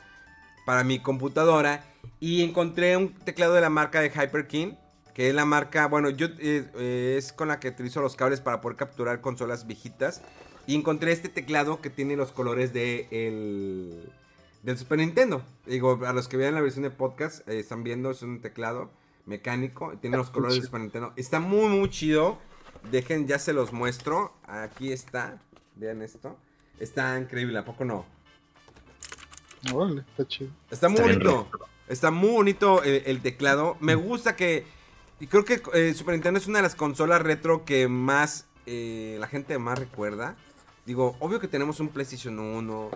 para 0.66 0.84
mi 0.84 0.99
computadora 0.99 1.86
y 2.20 2.43
encontré 2.43 2.97
un 2.97 3.13
teclado 3.13 3.53
de 3.53 3.61
la 3.61 3.70
marca 3.70 4.01
de 4.01 4.09
Hyperkin, 4.09 4.78
que 5.13 5.30
es 5.30 5.36
la 5.36 5.45
marca, 5.45 5.88
bueno, 5.88 6.09
yo 6.09 6.28
eh, 6.39 6.70
eh, 6.76 7.16
es 7.18 7.32
con 7.32 7.47
la 7.47 7.59
que 7.59 7.70
utilizo 7.70 8.01
los 8.01 8.16
cables 8.16 8.41
para 8.41 8.61
poder 8.61 8.78
capturar 8.78 9.22
consolas 9.22 9.68
viejitas. 9.68 10.22
Y 10.68 10.76
encontré 10.76 11.11
este 11.11 11.30
teclado 11.30 11.80
que 11.80 11.91
tiene 11.91 12.16
los 12.16 12.32
colores 12.32 12.74
de 12.74 13.07
el, 13.11 14.11
del 14.63 14.78
Super 14.78 14.97
Nintendo. 14.97 15.43
Digo, 15.68 15.99
a 16.05 16.11
los 16.11 16.28
que 16.28 16.38
vean 16.38 16.55
la 16.55 16.61
versión 16.61 16.84
de 16.84 16.89
podcast, 16.89 17.47
eh, 17.47 17.59
están 17.59 17.84
viendo, 17.84 18.09
es 18.11 18.24
un 18.24 18.41
teclado 18.41 18.89
mecánico, 19.26 19.93
tiene 20.01 20.18
los 20.18 20.32
colores 20.32 20.55
del 20.55 20.66
Super 20.66 20.82
Nintendo. 20.82 21.13
Está 21.16 21.39
muy, 21.39 21.70
muy 21.70 21.89
chido. 21.89 22.39
Dejen, 22.91 23.28
ya 23.28 23.39
se 23.39 23.53
los 23.53 23.72
muestro. 23.72 24.34
Aquí 24.47 24.91
está. 24.91 25.39
Vean 25.76 26.01
esto. 26.01 26.36
Está 26.80 27.18
increíble, 27.20 27.57
¿a 27.59 27.66
poco 27.66 27.86
no? 27.86 28.14
Está 30.07 30.28
chido. 30.28 30.51
Está 30.70 30.89
muy 30.89 31.01
bonito. 31.01 31.49
Está 31.88 32.11
muy 32.11 32.32
bonito 32.32 32.84
el, 32.84 33.22
teclado. 33.22 33.78
Me 33.80 33.95
gusta 33.95 34.36
que. 34.36 34.66
Y 35.20 35.28
creo 35.28 35.45
que 35.45 35.61
eh, 35.74 35.93
Super 35.93 36.13
Nintendo 36.13 36.39
es 36.39 36.47
una 36.47 36.59
de 36.59 36.63
las 36.63 36.76
consolas 36.76 37.22
retro 37.22 37.66
que 37.66 37.88
más. 37.88 38.45
Eh, 38.66 39.18
la 39.20 39.28
gente 39.28 39.57
más 39.59 39.78
recuerda. 39.78 40.36
Digo, 40.86 41.16
obvio 41.20 41.39
que 41.39 41.47
tenemos 41.47 41.80
un 41.80 41.89
PlayStation 41.89 42.39
1, 42.39 42.91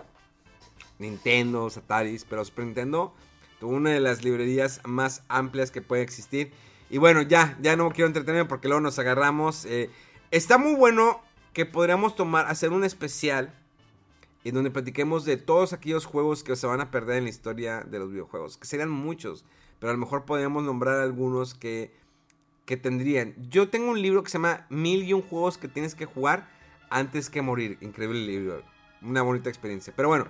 Nintendo, 0.98 1.68
Ataris, 1.74 2.24
pero 2.24 2.44
Super 2.44 2.64
Nintendo 2.64 3.12
tuvo 3.58 3.72
una 3.72 3.90
de 3.90 4.00
las 4.00 4.24
librerías 4.24 4.80
más 4.84 5.22
amplias 5.28 5.70
que 5.70 5.82
puede 5.82 6.02
existir. 6.02 6.52
Y 6.88 6.98
bueno, 6.98 7.22
ya, 7.22 7.56
ya 7.60 7.76
no 7.76 7.90
quiero 7.90 8.06
entretenerme 8.06 8.48
porque 8.48 8.68
luego 8.68 8.80
nos 8.80 8.98
agarramos. 8.98 9.64
Eh, 9.66 9.90
está 10.30 10.58
muy 10.58 10.74
bueno 10.74 11.20
que 11.52 11.66
podríamos 11.66 12.16
tomar, 12.16 12.46
hacer 12.46 12.70
un 12.70 12.84
especial 12.84 13.54
en 14.44 14.54
donde 14.54 14.70
platiquemos 14.70 15.24
de 15.24 15.36
todos 15.36 15.72
aquellos 15.72 16.06
juegos 16.06 16.42
que 16.42 16.56
se 16.56 16.66
van 16.66 16.80
a 16.80 16.90
perder 16.90 17.18
en 17.18 17.24
la 17.24 17.30
historia 17.30 17.80
de 17.80 17.98
los 17.98 18.10
videojuegos, 18.10 18.56
que 18.56 18.66
serían 18.66 18.90
muchos, 18.90 19.44
pero 19.78 19.90
a 19.90 19.94
lo 19.94 19.98
mejor 19.98 20.24
podríamos 20.24 20.62
nombrar 20.62 21.00
algunos 21.00 21.54
que, 21.54 21.92
que 22.64 22.76
tendrían. 22.76 23.34
Yo 23.50 23.68
tengo 23.68 23.90
un 23.90 24.00
libro 24.00 24.22
que 24.22 24.30
se 24.30 24.38
llama 24.38 24.66
Mil 24.68 25.04
y 25.04 25.12
un 25.12 25.22
juegos 25.22 25.58
que 25.58 25.68
tienes 25.68 25.94
que 25.94 26.06
jugar, 26.06 26.48
antes 26.90 27.30
que 27.30 27.42
morir. 27.42 27.78
Increíble 27.80 28.20
libro. 28.20 28.62
Una 29.02 29.22
bonita 29.22 29.48
experiencia. 29.48 29.92
Pero 29.96 30.08
bueno, 30.08 30.26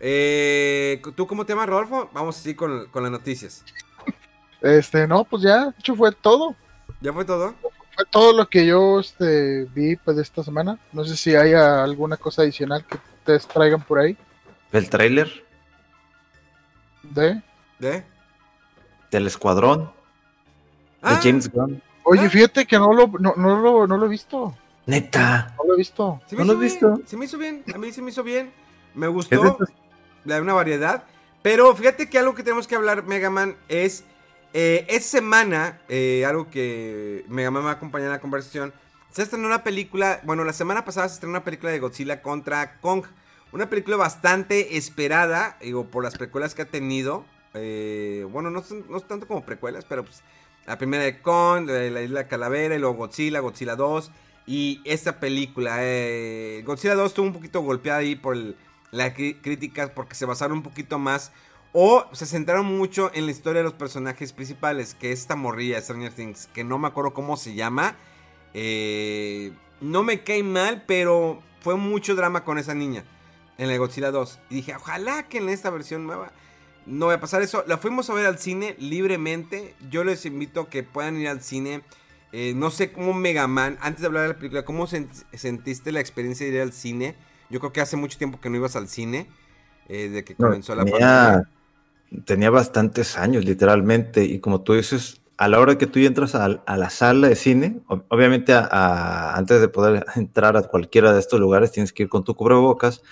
eh, 0.00 1.00
¿tú 1.14 1.26
cómo 1.26 1.44
te 1.44 1.52
llamas, 1.52 1.68
Rodolfo? 1.68 2.10
Vamos 2.12 2.38
así 2.38 2.54
con, 2.54 2.86
con 2.86 3.02
las 3.02 3.12
noticias. 3.12 3.64
Este, 4.60 5.06
no, 5.06 5.24
pues 5.24 5.42
ya, 5.42 5.66
de 5.66 5.74
hecho 5.78 5.94
fue 5.94 6.10
todo. 6.12 6.56
¿Ya 7.00 7.12
fue 7.12 7.24
todo? 7.24 7.54
Fue 7.98 8.06
todo 8.12 8.32
lo 8.32 8.48
que 8.48 8.64
yo 8.64 9.00
este, 9.00 9.64
vi 9.74 9.96
pues, 9.96 10.16
de 10.16 10.22
esta 10.22 10.44
semana. 10.44 10.78
No 10.92 11.02
sé 11.04 11.16
si 11.16 11.34
hay 11.34 11.52
alguna 11.52 12.16
cosa 12.16 12.42
adicional 12.42 12.84
que 12.86 12.94
ustedes 12.96 13.48
traigan 13.48 13.82
por 13.82 13.98
ahí. 13.98 14.16
¿El 14.70 14.88
tráiler? 14.88 15.44
¿De? 17.02 17.42
¿De? 17.80 18.04
Del 19.10 19.26
escuadrón. 19.26 19.86
De 19.86 19.90
Ah. 21.02 21.18
James 21.20 21.50
Gunn. 21.50 21.82
Oye, 22.04 22.26
¿Ah? 22.26 22.30
fíjate 22.30 22.66
que 22.66 22.78
no 22.78 22.92
lo, 22.92 23.08
no, 23.18 23.34
no 23.36 23.58
lo, 23.60 23.88
no 23.88 23.96
lo 23.98 24.06
he 24.06 24.08
visto. 24.08 24.56
Neta. 24.86 25.56
No 25.58 25.64
lo 25.66 25.74
he 25.74 25.78
visto. 25.78 26.20
Se 26.26 26.36
me 26.36 26.44
¿No 26.44 26.44
hizo 26.44 26.52
lo 26.54 26.58
bien, 26.60 26.72
visto? 26.72 27.00
Se 27.04 27.16
me 27.16 27.24
hizo 27.24 27.36
bien. 27.36 27.64
A 27.74 27.78
mí 27.78 27.90
se 27.90 28.00
me 28.00 28.10
hizo 28.12 28.22
bien. 28.22 28.52
Me 28.94 29.08
gustó. 29.08 29.44
estos- 29.44 29.70
de 30.22 30.40
una 30.40 30.52
variedad. 30.52 31.02
Pero 31.42 31.74
fíjate 31.74 32.08
que 32.08 32.16
algo 32.20 32.36
que 32.36 32.44
tenemos 32.44 32.68
que 32.68 32.76
hablar, 32.76 33.02
Mega 33.02 33.28
Man, 33.28 33.56
es. 33.68 34.04
Eh, 34.54 34.86
esta 34.88 35.18
semana, 35.18 35.80
eh, 35.88 36.24
algo 36.26 36.48
que 36.50 37.24
me 37.28 37.48
va 37.48 37.70
a 37.70 37.72
acompañar 37.74 38.06
en 38.06 38.12
la 38.12 38.20
conversación. 38.20 38.72
Se 39.10 39.22
estrenó 39.22 39.46
una 39.46 39.62
película. 39.64 40.20
Bueno, 40.24 40.44
la 40.44 40.52
semana 40.52 40.84
pasada 40.84 41.08
se 41.08 41.14
estrenó 41.14 41.32
una 41.32 41.44
película 41.44 41.70
de 41.72 41.78
Godzilla 41.78 42.22
contra 42.22 42.80
Kong. 42.80 43.04
Una 43.52 43.68
película 43.70 43.96
bastante 43.96 44.76
esperada, 44.76 45.56
digo, 45.60 45.86
por 45.86 46.04
las 46.04 46.16
precuelas 46.16 46.54
que 46.54 46.62
ha 46.62 46.66
tenido. 46.66 47.24
Eh, 47.54 48.26
bueno, 48.30 48.50
no, 48.50 48.62
no 48.88 49.00
tanto 49.00 49.26
como 49.26 49.44
precuelas, 49.44 49.84
pero 49.84 50.04
pues. 50.04 50.22
La 50.66 50.76
primera 50.76 51.02
de 51.02 51.22
Kong, 51.22 51.64
de 51.66 51.90
la 51.90 52.02
Isla 52.02 52.28
Calavera, 52.28 52.74
y 52.74 52.78
luego 52.78 52.94
Godzilla, 52.96 53.40
Godzilla 53.40 53.74
2. 53.74 54.10
Y 54.46 54.82
esta 54.84 55.18
película, 55.18 55.78
eh, 55.80 56.62
Godzilla 56.66 56.94
2 56.94 57.06
estuvo 57.06 57.26
un 57.26 57.32
poquito 57.32 57.62
golpeada 57.62 58.00
ahí 58.00 58.16
por 58.16 58.34
el- 58.34 58.54
la 58.90 59.14
cri- 59.14 59.38
crítica 59.42 59.94
porque 59.94 60.14
se 60.14 60.26
basaron 60.26 60.58
un 60.58 60.62
poquito 60.62 60.98
más 60.98 61.32
o 61.72 62.06
se 62.12 62.26
centraron 62.26 62.66
mucho 62.66 63.10
en 63.14 63.26
la 63.26 63.32
historia 63.32 63.60
de 63.60 63.64
los 63.64 63.74
personajes 63.74 64.32
principales, 64.32 64.94
que 64.94 65.12
es 65.12 65.20
esta 65.20 65.36
morrilla, 65.36 65.80
Stranger 65.80 66.12
Things, 66.12 66.48
que 66.52 66.64
no 66.64 66.78
me 66.78 66.88
acuerdo 66.88 67.12
cómo 67.14 67.36
se 67.36 67.54
llama. 67.54 67.96
Eh, 68.54 69.52
no 69.80 70.02
me 70.02 70.24
cae 70.24 70.42
mal, 70.42 70.84
pero 70.86 71.42
fue 71.60 71.76
mucho 71.76 72.14
drama 72.14 72.44
con 72.44 72.58
esa 72.58 72.74
niña 72.74 73.04
en 73.58 73.66
la 73.66 73.72
de 73.72 73.78
Godzilla 73.78 74.10
2. 74.10 74.38
Y 74.50 74.54
dije, 74.56 74.74
ojalá 74.74 75.28
que 75.28 75.38
en 75.38 75.48
esta 75.48 75.70
versión 75.70 76.06
nueva 76.06 76.32
no 76.86 77.06
vaya 77.06 77.18
a 77.18 77.20
pasar 77.20 77.42
eso. 77.42 77.62
La 77.66 77.78
fuimos 77.78 78.08
a 78.10 78.14
ver 78.14 78.26
al 78.26 78.38
cine 78.38 78.74
libremente. 78.78 79.74
Yo 79.90 80.04
les 80.04 80.24
invito 80.26 80.62
a 80.62 80.70
que 80.70 80.82
puedan 80.82 81.16
ir 81.18 81.28
al 81.28 81.42
cine. 81.42 81.82
Eh, 82.32 82.52
no 82.56 82.70
sé 82.70 82.92
cómo 82.92 83.12
Mega 83.14 83.46
Man, 83.46 83.78
antes 83.80 84.00
de 84.00 84.06
hablar 84.06 84.22
de 84.22 84.28
la 84.30 84.36
película, 84.38 84.64
¿cómo 84.64 84.86
sent- 84.86 85.24
sentiste 85.34 85.92
la 85.92 86.00
experiencia 86.00 86.46
de 86.46 86.52
ir 86.54 86.60
al 86.60 86.72
cine? 86.72 87.14
Yo 87.50 87.60
creo 87.60 87.72
que 87.72 87.80
hace 87.80 87.96
mucho 87.96 88.18
tiempo 88.18 88.40
que 88.40 88.50
no 88.50 88.56
ibas 88.56 88.76
al 88.76 88.88
cine, 88.88 89.28
eh, 89.88 90.08
de 90.08 90.24
que 90.24 90.34
No, 90.38 90.46
comenzó 90.48 90.74
la 90.74 90.84
pandemia. 90.84 91.50
Tenía, 92.24 92.50
bastantes 92.50 93.16
años, 93.18 93.44
literalmente, 93.44 94.24
y 94.24 94.38
como 94.40 94.62
tú 94.62 94.74
dices, 94.74 95.20
a 95.36 95.46
la 95.48 95.60
hora 95.60 95.78
que 95.78 95.86
tú 95.86 95.98
entras 96.00 96.34
a, 96.34 96.44
a 96.46 96.76
la 96.76 96.90
sala 96.90 97.28
de 97.28 97.36
cine, 97.36 97.80
ob- 97.88 98.04
obviamente 98.08 98.52
a- 98.54 98.68
a- 98.70 99.36
antes 99.36 99.60
de 99.60 99.68
poder 99.68 100.04
entrar 100.16 100.56
a 100.56 100.62
cualquiera 100.62 101.12
de 101.12 101.20
estos 101.20 101.38
lugares 101.40 101.72
tienes 101.72 101.92
que 101.92 102.04
ir 102.04 102.08
con 102.08 102.24
tu 102.24 102.34
cubrebocas, 102.34 103.02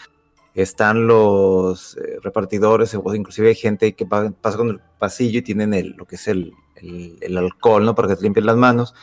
están 0.55 1.07
los 1.07 1.97
eh, 1.99 2.19
repartidores, 2.23 2.95
inclusive 2.95 3.49
hay 3.49 3.55
gente 3.55 3.95
que 3.95 4.07
pa- 4.07 4.31
pasa 4.41 4.57
con 4.57 4.71
el 4.71 4.81
pasillo 4.99 5.39
y 5.41 5.43
tienen 5.43 5.75
el, 5.75 5.91
lo 5.99 6.07
que 6.07 6.17
es 6.17 6.27
el, 6.29 6.53
el- 6.77 7.19
el 7.21 7.37
alcohol, 7.39 7.85
¿no? 7.85 7.95
Para 7.95 8.09
que 8.09 8.17
te 8.17 8.23
limpien 8.23 8.47
las 8.47 8.57
manos. 8.57 8.95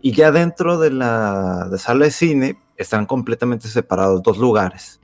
Y 0.00 0.12
ya 0.12 0.32
dentro 0.32 0.78
de 0.78 0.90
la 0.90 1.68
de 1.70 1.78
sala 1.78 2.06
de 2.06 2.10
cine 2.10 2.58
están 2.76 3.06
completamente 3.06 3.68
separados 3.68 4.22
dos 4.22 4.38
lugares. 4.38 5.00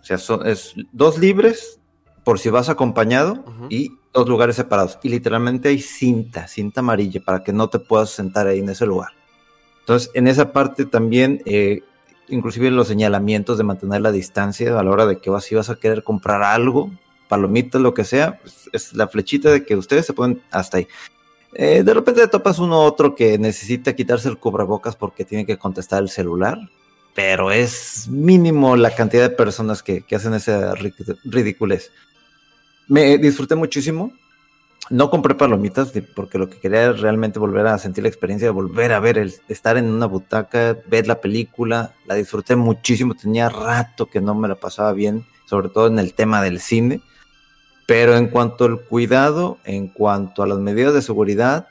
O 0.00 0.04
sea, 0.04 0.18
son 0.18 0.46
es 0.46 0.74
dos 0.92 1.16
libres 1.18 1.80
por 2.24 2.38
si 2.38 2.50
vas 2.50 2.68
acompañado 2.68 3.44
y 3.68 3.92
dos 4.12 4.28
lugares 4.28 4.56
separados. 4.56 4.98
Y 5.02 5.08
literalmente 5.08 5.68
hay 5.70 5.80
cinta, 5.80 6.46
cinta 6.46 6.80
amarilla 6.80 7.20
para 7.24 7.42
que 7.42 7.52
no 7.52 7.68
te 7.68 7.78
puedas 7.78 8.10
sentar 8.10 8.46
ahí 8.46 8.58
en 8.60 8.68
ese 8.68 8.86
lugar. 8.86 9.10
Entonces, 9.80 10.10
en 10.14 10.28
esa 10.28 10.52
parte 10.52 10.84
también, 10.84 11.42
eh, 11.44 11.80
inclusive 12.28 12.70
los 12.70 12.88
señalamientos 12.88 13.58
de 13.58 13.64
mantener 13.64 14.00
la 14.00 14.12
distancia 14.12 14.78
a 14.78 14.82
la 14.82 14.90
hora 14.90 15.06
de 15.06 15.18
que 15.18 15.30
vas, 15.30 15.44
si 15.44 15.54
vas 15.54 15.70
a 15.70 15.76
querer 15.76 16.04
comprar 16.04 16.42
algo, 16.42 16.90
palomitas, 17.28 17.80
lo 17.80 17.92
que 17.94 18.04
sea, 18.04 18.38
pues, 18.40 18.70
es 18.72 18.92
la 18.94 19.08
flechita 19.08 19.50
de 19.50 19.64
que 19.64 19.74
ustedes 19.74 20.06
se 20.06 20.12
pueden 20.12 20.42
hasta 20.50 20.76
ahí. 20.76 20.86
Eh, 21.54 21.82
de 21.82 21.94
repente 21.94 22.20
te 22.20 22.28
topas 22.28 22.58
uno 22.58 22.78
u 22.78 22.82
otro 22.82 23.14
que 23.14 23.36
necesita 23.38 23.94
quitarse 23.94 24.28
el 24.28 24.38
cubrebocas 24.38 24.96
porque 24.96 25.24
tiene 25.24 25.44
que 25.44 25.58
contestar 25.58 26.02
el 26.02 26.08
celular, 26.08 26.58
pero 27.14 27.50
es 27.50 28.08
mínimo 28.08 28.76
la 28.76 28.94
cantidad 28.94 29.28
de 29.28 29.36
personas 29.36 29.82
que, 29.82 30.02
que 30.02 30.16
hacen 30.16 30.32
esa 30.32 30.74
ri- 30.74 30.94
ridiculez. 31.24 31.90
Me 32.92 33.16
disfruté 33.16 33.54
muchísimo. 33.54 34.12
No 34.90 35.08
compré 35.08 35.34
palomitas 35.34 35.94
porque 36.14 36.36
lo 36.36 36.50
que 36.50 36.58
quería 36.58 36.82
era 36.82 36.92
realmente 36.92 37.38
volver 37.38 37.66
a 37.66 37.78
sentir 37.78 38.04
la 38.04 38.10
experiencia 38.10 38.48
de 38.48 38.52
volver 38.52 38.92
a 38.92 39.00
ver, 39.00 39.16
el 39.16 39.32
estar 39.48 39.78
en 39.78 39.86
una 39.86 40.04
butaca, 40.04 40.76
ver 40.88 41.06
la 41.06 41.18
película. 41.18 41.94
La 42.04 42.16
disfruté 42.16 42.54
muchísimo. 42.54 43.14
Tenía 43.14 43.48
rato 43.48 44.10
que 44.10 44.20
no 44.20 44.34
me 44.34 44.46
la 44.46 44.56
pasaba 44.56 44.92
bien, 44.92 45.24
sobre 45.46 45.70
todo 45.70 45.86
en 45.86 45.98
el 45.98 46.12
tema 46.12 46.42
del 46.42 46.60
cine. 46.60 47.00
Pero 47.86 48.14
en 48.14 48.26
cuanto 48.26 48.66
al 48.66 48.82
cuidado, 48.82 49.56
en 49.64 49.88
cuanto 49.88 50.42
a 50.42 50.46
las 50.46 50.58
medidas 50.58 50.92
de 50.92 51.00
seguridad, 51.00 51.68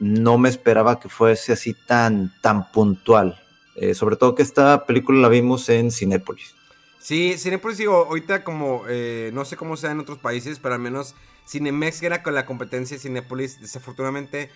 no 0.00 0.38
me 0.38 0.48
esperaba 0.48 0.98
que 0.98 1.08
fuese 1.08 1.52
así 1.52 1.72
tan, 1.86 2.32
tan 2.40 2.72
puntual. 2.72 3.40
Eh, 3.76 3.94
sobre 3.94 4.16
todo 4.16 4.34
que 4.34 4.42
esta 4.42 4.86
película 4.86 5.20
la 5.20 5.28
vimos 5.28 5.68
en 5.68 5.92
Cinépolis. 5.92 6.57
Sí, 6.98 7.36
Cinepolis, 7.38 7.78
digo, 7.78 8.06
ahorita 8.06 8.42
como, 8.44 8.82
eh, 8.88 9.30
no 9.32 9.44
sé 9.44 9.56
cómo 9.56 9.76
sea 9.76 9.92
en 9.92 10.00
otros 10.00 10.18
países, 10.18 10.58
pero 10.58 10.74
al 10.74 10.80
menos 10.80 11.14
Cinemex, 11.48 12.00
que 12.00 12.06
era 12.06 12.22
con 12.22 12.34
la 12.34 12.44
competencia 12.44 12.96
de 12.96 13.02
Cinepolis, 13.02 13.60
desafortunadamente 13.60 14.50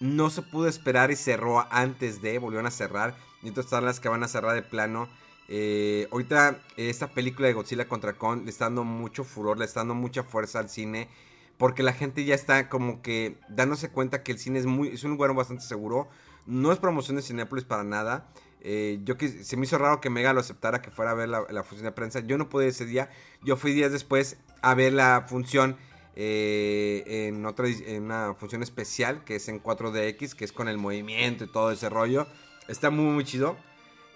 no 0.00 0.30
se 0.30 0.42
pudo 0.42 0.68
esperar 0.68 1.10
y 1.10 1.16
cerró 1.16 1.66
antes 1.72 2.22
de, 2.22 2.38
volvieron 2.38 2.66
a 2.66 2.70
cerrar. 2.70 3.16
Y 3.42 3.48
entonces 3.48 3.66
están 3.66 3.84
las 3.84 4.00
que 4.00 4.08
van 4.08 4.22
a 4.22 4.28
cerrar 4.28 4.54
de 4.54 4.62
plano. 4.62 5.08
Eh, 5.48 6.08
ahorita 6.12 6.60
eh, 6.76 6.90
esta 6.90 7.08
película 7.08 7.48
de 7.48 7.54
Godzilla 7.54 7.88
contra 7.88 8.12
Kong 8.12 8.42
le 8.44 8.50
está 8.50 8.66
dando 8.66 8.84
mucho 8.84 9.24
furor, 9.24 9.58
le 9.58 9.64
está 9.64 9.80
dando 9.80 9.94
mucha 9.94 10.22
fuerza 10.22 10.60
al 10.60 10.70
cine. 10.70 11.08
Porque 11.56 11.82
la 11.82 11.92
gente 11.92 12.24
ya 12.24 12.36
está 12.36 12.68
como 12.68 13.02
que 13.02 13.36
dándose 13.48 13.90
cuenta 13.90 14.22
que 14.22 14.30
el 14.30 14.38
cine 14.38 14.60
es, 14.60 14.66
muy, 14.66 14.88
es 14.88 15.02
un 15.02 15.12
lugar 15.12 15.34
bastante 15.34 15.64
seguro. 15.64 16.08
No 16.46 16.72
es 16.72 16.78
promoción 16.78 17.16
de 17.16 17.22
Cinepolis 17.22 17.64
para 17.64 17.82
nada. 17.82 18.28
Eh, 18.60 19.00
yo 19.04 19.16
que 19.16 19.28
se 19.28 19.56
me 19.56 19.64
hizo 19.64 19.78
raro 19.78 20.00
que 20.00 20.10
Mega 20.10 20.32
lo 20.32 20.40
aceptara 20.40 20.82
que 20.82 20.90
fuera 20.90 21.12
a 21.12 21.14
ver 21.14 21.28
la, 21.28 21.44
función 21.64 21.84
de 21.84 21.92
prensa. 21.92 22.20
Yo 22.20 22.38
no 22.38 22.48
pude 22.48 22.68
ese 22.68 22.86
día. 22.86 23.10
Yo 23.42 23.56
fui 23.56 23.72
días 23.72 23.92
después 23.92 24.36
a 24.62 24.74
ver 24.74 24.92
la 24.92 25.26
función 25.28 25.76
eh, 26.16 27.28
en 27.28 27.46
otra 27.46 27.68
en 27.68 28.04
una 28.04 28.34
función 28.34 28.62
especial 28.62 29.24
que 29.24 29.36
es 29.36 29.48
en 29.48 29.62
4DX, 29.62 30.34
que 30.34 30.44
es 30.44 30.52
con 30.52 30.68
el 30.68 30.78
movimiento 30.78 31.44
y 31.44 31.48
todo 31.48 31.70
ese 31.70 31.88
rollo. 31.88 32.26
Está 32.68 32.90
muy 32.90 33.04
muy 33.04 33.24
chido. 33.24 33.56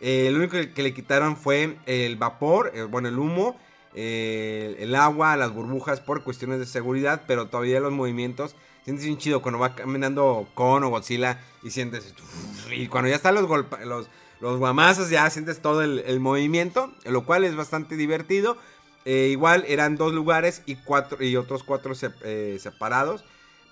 Eh, 0.05 0.31
lo 0.33 0.39
único 0.39 0.57
que, 0.75 0.83
le 0.83 0.93
quitaron 0.93 1.37
fue 1.37 1.79
el 1.87 2.17
vapor, 2.17 2.73
eh, 2.75 2.83
bueno, 2.83 3.07
el 3.07 3.21
humo, 3.21 3.57
eh, 3.95 4.75
el 4.81 4.97
agua, 4.97 5.37
las 5.37 5.53
burbujas 5.55 6.01
por 6.01 6.25
cuestiones 6.25 6.59
de 6.59 6.67
seguridad, 6.67 7.23
pero 7.29 7.47
todavía 7.47 7.79
los 7.79 7.93
movimientos. 7.93 8.57
Sientes 8.83 9.07
bien 9.07 9.17
chido 9.17 9.43
cuando 9.43 9.61
va 9.61 9.77
caminando 9.77 10.49
con 10.55 10.83
o 10.83 10.89
Godzilla 10.89 11.39
y 11.63 11.71
sientes. 11.71 12.13
Y 12.73 12.89
cuando 12.89 13.11
ya 13.11 13.15
están 13.15 13.37
los, 13.37 13.49
los, 13.85 14.09
los 14.43 14.59
guamazos, 14.59 15.09
ya 15.11 15.31
sientes 15.31 15.63
todo 15.63 15.83
el, 15.83 16.01
el 16.01 16.21
movimiento, 16.21 16.93
lo 17.05 17.25
cual 17.25 17.45
es 17.45 17.57
bastante 17.57 17.97
divertido. 17.97 18.59
Eh, 19.05 19.29
igual 19.33 19.65
eran 19.69 19.97
dos 19.97 20.13
lugares 20.13 20.63
y 20.67 20.77
cuatro 20.77 21.23
y 21.25 21.37
otros 21.37 21.65
cuatro 21.65 21.95
eh, 22.25 22.59
separados. 22.61 23.25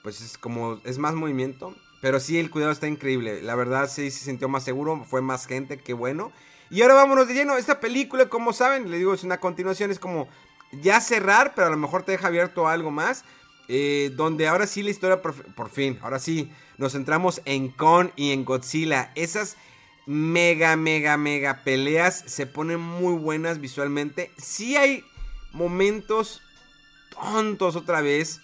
Pues 0.02 0.20
es 0.22 0.38
como 0.38 0.80
es 0.84 0.98
más 0.98 1.14
movimiento. 1.14 1.74
Pero 2.00 2.18
sí, 2.20 2.38
el 2.38 2.50
cuidado 2.50 2.72
está 2.72 2.88
increíble. 2.88 3.42
La 3.42 3.54
verdad, 3.54 3.88
sí 3.90 4.10
se 4.10 4.24
sintió 4.24 4.48
más 4.48 4.64
seguro. 4.64 5.04
Fue 5.04 5.20
más 5.22 5.46
gente, 5.46 5.78
qué 5.78 5.92
bueno. 5.92 6.32
Y 6.70 6.82
ahora 6.82 6.94
vámonos 6.94 7.28
de 7.28 7.34
lleno. 7.34 7.56
Esta 7.58 7.80
película, 7.80 8.28
como 8.28 8.52
saben, 8.52 8.90
le 8.90 8.98
digo, 8.98 9.12
es 9.14 9.24
una 9.24 9.38
continuación. 9.38 9.90
Es 9.90 9.98
como 9.98 10.28
ya 10.72 11.00
cerrar, 11.00 11.52
pero 11.54 11.66
a 11.66 11.70
lo 11.70 11.76
mejor 11.76 12.04
te 12.04 12.12
deja 12.12 12.28
abierto 12.28 12.68
algo 12.68 12.90
más. 12.90 13.24
eh, 13.72 14.10
donde 14.16 14.48
ahora 14.48 14.66
sí 14.66 14.82
la 14.82 14.90
historia, 14.90 15.22
por, 15.22 15.32
por 15.54 15.70
fin, 15.70 15.96
ahora 16.02 16.18
sí, 16.18 16.50
nos 16.76 16.92
centramos 16.92 17.40
en 17.44 17.68
Kong 17.68 18.08
y 18.16 18.32
en 18.32 18.44
Godzilla. 18.44 19.12
Esas 19.14 19.56
mega, 20.07 20.76
mega, 20.76 21.16
mega 21.16 21.62
peleas 21.64 22.22
se 22.26 22.46
ponen 22.46 22.80
muy 22.80 23.14
buenas 23.14 23.61
visualmente. 23.61 24.30
Sí 24.38 24.76
hay 24.76 25.05
momentos 25.53 26.42
tontos 27.11 27.76
otra 27.76 28.01
vez. 28.01 28.40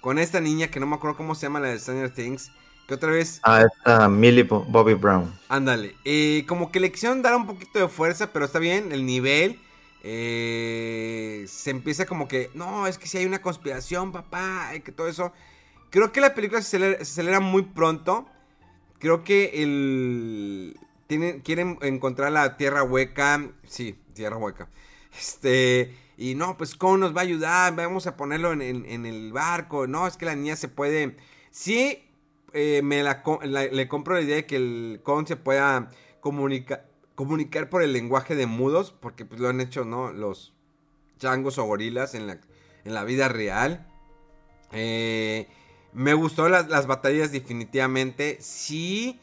Con 0.00 0.18
esta 0.18 0.40
niña 0.40 0.68
que 0.68 0.78
no 0.78 0.86
me 0.86 0.94
acuerdo 0.96 1.16
cómo 1.16 1.34
se 1.34 1.46
llama 1.46 1.58
la 1.60 1.68
de 1.68 1.78
Stranger 1.78 2.12
Things. 2.14 2.52
Que 2.86 2.94
otra 2.94 3.10
vez 3.10 3.40
Ah, 3.42 3.62
está 3.62 4.08
Millie 4.08 4.44
Bo- 4.44 4.64
Bobby 4.64 4.94
Brown. 4.94 5.32
Ándale, 5.48 5.94
eh, 6.04 6.44
como 6.48 6.70
que 6.72 6.80
le 6.80 6.90
quisieron 6.92 7.20
dar 7.20 7.34
un 7.36 7.46
poquito 7.46 7.78
de 7.80 7.88
fuerza, 7.88 8.32
pero 8.32 8.44
está 8.46 8.58
bien, 8.58 8.92
el 8.92 9.04
nivel. 9.04 9.60
eh, 10.04 11.44
se 11.48 11.70
empieza 11.70 12.06
como 12.06 12.28
que, 12.28 12.50
no, 12.54 12.86
es 12.86 12.96
que 12.98 13.06
si 13.08 13.18
hay 13.18 13.26
una 13.26 13.42
conspiración, 13.42 14.12
papá, 14.12 14.70
y 14.76 14.80
que 14.80 14.92
todo 14.92 15.08
eso. 15.08 15.32
Creo 15.90 16.12
que 16.12 16.20
la 16.20 16.34
película 16.34 16.62
se 16.62 16.68
acelera, 16.76 16.96
se 16.98 17.02
acelera 17.12 17.40
muy 17.40 17.62
pronto. 17.62 18.26
Creo 18.98 19.24
que 19.24 19.62
el... 19.62 20.78
tienen, 21.06 21.40
quieren 21.40 21.78
encontrar 21.82 22.32
la 22.32 22.56
tierra 22.56 22.82
hueca. 22.82 23.50
Sí, 23.66 23.98
tierra 24.14 24.36
hueca. 24.36 24.68
Este, 25.16 25.94
y 26.16 26.34
no, 26.34 26.56
pues 26.56 26.74
Kong 26.74 27.00
nos 27.00 27.16
va 27.16 27.20
a 27.20 27.24
ayudar, 27.24 27.74
vamos 27.76 28.06
a 28.06 28.16
ponerlo 28.16 28.52
en, 28.52 29.06
el 29.06 29.32
barco. 29.32 29.86
No, 29.86 30.06
es 30.06 30.16
que 30.16 30.26
la 30.26 30.34
niña 30.34 30.56
se 30.56 30.68
puede. 30.68 31.16
Sí, 31.50 32.04
eh, 32.52 32.82
me 32.82 33.02
la, 33.02 33.22
le 33.42 33.88
compro 33.88 34.14
la 34.14 34.22
idea 34.22 34.36
de 34.36 34.46
que 34.46 34.56
el 34.56 35.00
Kong 35.02 35.26
se 35.26 35.36
pueda 35.36 35.90
comunicar 36.20 36.88
comunicar 37.18 37.68
por 37.68 37.82
el 37.82 37.92
lenguaje 37.92 38.36
de 38.36 38.46
mudos, 38.46 38.92
porque 38.92 39.24
pues 39.24 39.40
lo 39.40 39.48
han 39.48 39.60
hecho, 39.60 39.84
¿no? 39.84 40.12
Los 40.12 40.52
changos 41.18 41.58
o 41.58 41.64
gorilas 41.64 42.14
en 42.14 42.28
la, 42.28 42.38
en 42.84 42.94
la 42.94 43.02
vida 43.02 43.26
real. 43.26 43.88
Eh, 44.70 45.48
me 45.92 46.14
gustó 46.14 46.48
las, 46.48 46.68
las, 46.68 46.86
batallas 46.86 47.32
definitivamente. 47.32 48.38
Sí 48.40 49.20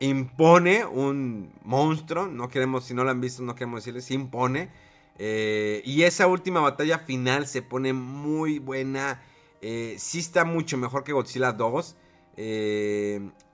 impone 0.00 0.84
un 0.84 1.52
monstruo. 1.62 2.26
No 2.26 2.48
queremos, 2.48 2.84
si 2.84 2.94
no 2.94 3.04
lo 3.04 3.10
han 3.10 3.20
visto, 3.20 3.42
no 3.42 3.54
queremos 3.54 3.80
decirles, 3.80 4.04
sí 4.04 4.14
impone. 4.14 4.70
Eh, 5.18 5.82
y 5.84 6.02
esa 6.02 6.26
última 6.26 6.60
batalla 6.60 6.98
final 6.98 7.46
se 7.46 7.62
pone 7.62 7.92
muy 7.92 8.58
buena. 8.58 9.22
Eh, 9.62 9.96
sí 9.98 10.18
está 10.18 10.44
mucho 10.44 10.76
mejor 10.76 11.04
que 11.04 11.12
Godzilla 11.12 11.52
2. 11.52 11.96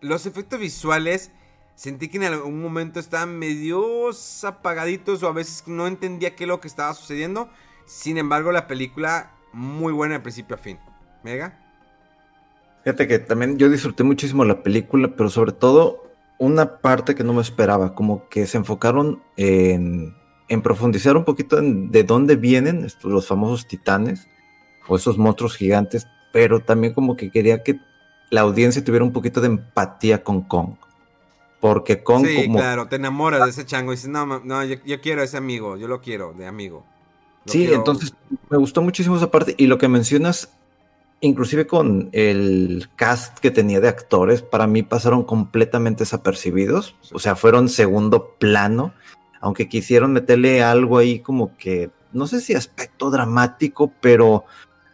los 0.00 0.26
efectos 0.26 0.58
visuales 0.58 1.30
sentí 1.74 2.08
que 2.08 2.18
en 2.18 2.24
algún 2.24 2.60
momento 2.60 3.00
estaban 3.00 3.38
medio 3.38 4.10
apagaditos 4.42 5.22
o 5.22 5.28
a 5.28 5.32
veces 5.32 5.64
no 5.66 5.86
entendía 5.86 6.36
qué 6.36 6.44
es 6.44 6.48
lo 6.48 6.60
que 6.60 6.68
estaba 6.68 6.92
sucediendo. 6.94 7.48
Sin 7.86 8.18
embargo, 8.18 8.52
la 8.52 8.66
película 8.66 9.32
muy 9.52 9.92
buena 9.92 10.14
de 10.14 10.20
principio 10.20 10.56
a 10.56 10.58
fin. 10.58 10.78
¿Mega? 11.22 11.69
Fíjate 12.84 13.06
que 13.06 13.18
también 13.18 13.58
yo 13.58 13.68
disfruté 13.68 14.04
muchísimo 14.04 14.44
la 14.44 14.62
película, 14.62 15.14
pero 15.16 15.28
sobre 15.28 15.52
todo 15.52 16.10
una 16.38 16.78
parte 16.78 17.14
que 17.14 17.22
no 17.22 17.34
me 17.34 17.42
esperaba, 17.42 17.94
como 17.94 18.28
que 18.30 18.46
se 18.46 18.56
enfocaron 18.56 19.22
en, 19.36 20.14
profundizar 20.62 21.16
un 21.16 21.24
poquito 21.24 21.58
en 21.58 21.90
de 21.90 22.02
dónde 22.02 22.36
vienen 22.36 22.84
estos, 22.84 23.12
los 23.12 23.26
famosos 23.26 23.68
titanes 23.68 24.26
o 24.88 24.96
esos 24.96 25.18
monstruos 25.18 25.54
gigantes, 25.54 26.06
pero 26.32 26.60
también 26.60 26.94
como 26.94 27.16
que 27.16 27.30
quería 27.30 27.62
que 27.62 27.78
la 28.30 28.40
audiencia 28.40 28.82
tuviera 28.82 29.04
un 29.04 29.12
poquito 29.12 29.42
de 29.42 29.48
empatía 29.48 30.24
con 30.24 30.40
Kong. 30.42 30.76
Porque 31.60 32.02
con 32.02 32.24
sí, 32.24 32.48
claro, 32.50 32.88
te 32.88 32.96
enamoras 32.96 33.44
de 33.44 33.50
ese 33.50 33.66
chango 33.66 33.92
y 33.92 33.96
dices, 33.96 34.08
no, 34.08 34.24
no 34.24 34.64
yo, 34.64 35.00
quiero 35.02 35.20
a 35.20 35.24
ese 35.24 35.36
amigo, 35.36 35.76
yo 35.76 35.88
lo 35.88 36.00
quiero, 36.00 36.32
de 36.32 36.46
amigo. 36.46 36.86
sí, 37.44 37.68
entonces 37.70 38.14
me 38.48 38.56
gustó 38.56 38.80
muchísimo 38.80 39.18
esa 39.18 39.30
parte 39.30 39.54
y 39.58 39.66
lo 39.66 39.76
que 39.76 39.88
mencionas, 39.88 40.54
inclusive 41.20 41.66
con 41.66 42.08
el 42.12 42.88
cast 42.96 43.38
que 43.38 43.50
tenía 43.50 43.80
de 43.80 43.88
actores, 43.88 44.42
para 44.42 44.66
mí 44.66 44.82
pasaron 44.82 45.24
completamente 45.24 46.04
desapercibidos, 46.04 46.96
o 47.12 47.18
sea, 47.18 47.36
fueron 47.36 47.68
segundo 47.68 48.36
plano, 48.38 48.94
aunque 49.40 49.68
quisieron 49.68 50.12
meterle 50.12 50.62
algo 50.62 50.98
ahí 50.98 51.20
como 51.20 51.56
que, 51.56 51.90
no 52.12 52.26
sé 52.26 52.40
si 52.40 52.54
aspecto 52.54 53.10
dramático, 53.10 53.92
pero 54.00 54.44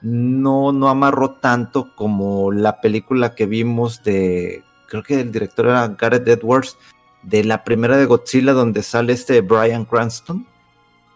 no, 0.03 0.72
no 0.72 0.89
amarró 0.89 1.35
tanto 1.35 1.95
como 1.95 2.53
la 2.53 2.81
película 2.81 3.35
que 3.35 3.47
vimos 3.47 4.03
de 4.03 4.62
creo 4.89 5.03
que 5.03 5.20
el 5.20 5.33
director 5.33 5.66
era 5.66 5.89
Gareth 5.89 6.29
Edwards, 6.29 6.77
de 7.22 7.45
la 7.45 7.64
primera 7.64 7.97
de 7.97 8.07
Godzilla 8.07 8.53
donde 8.53 8.83
sale 8.83 9.12
este 9.12 9.41
Brian 9.41 9.85
Cranston, 9.85 10.47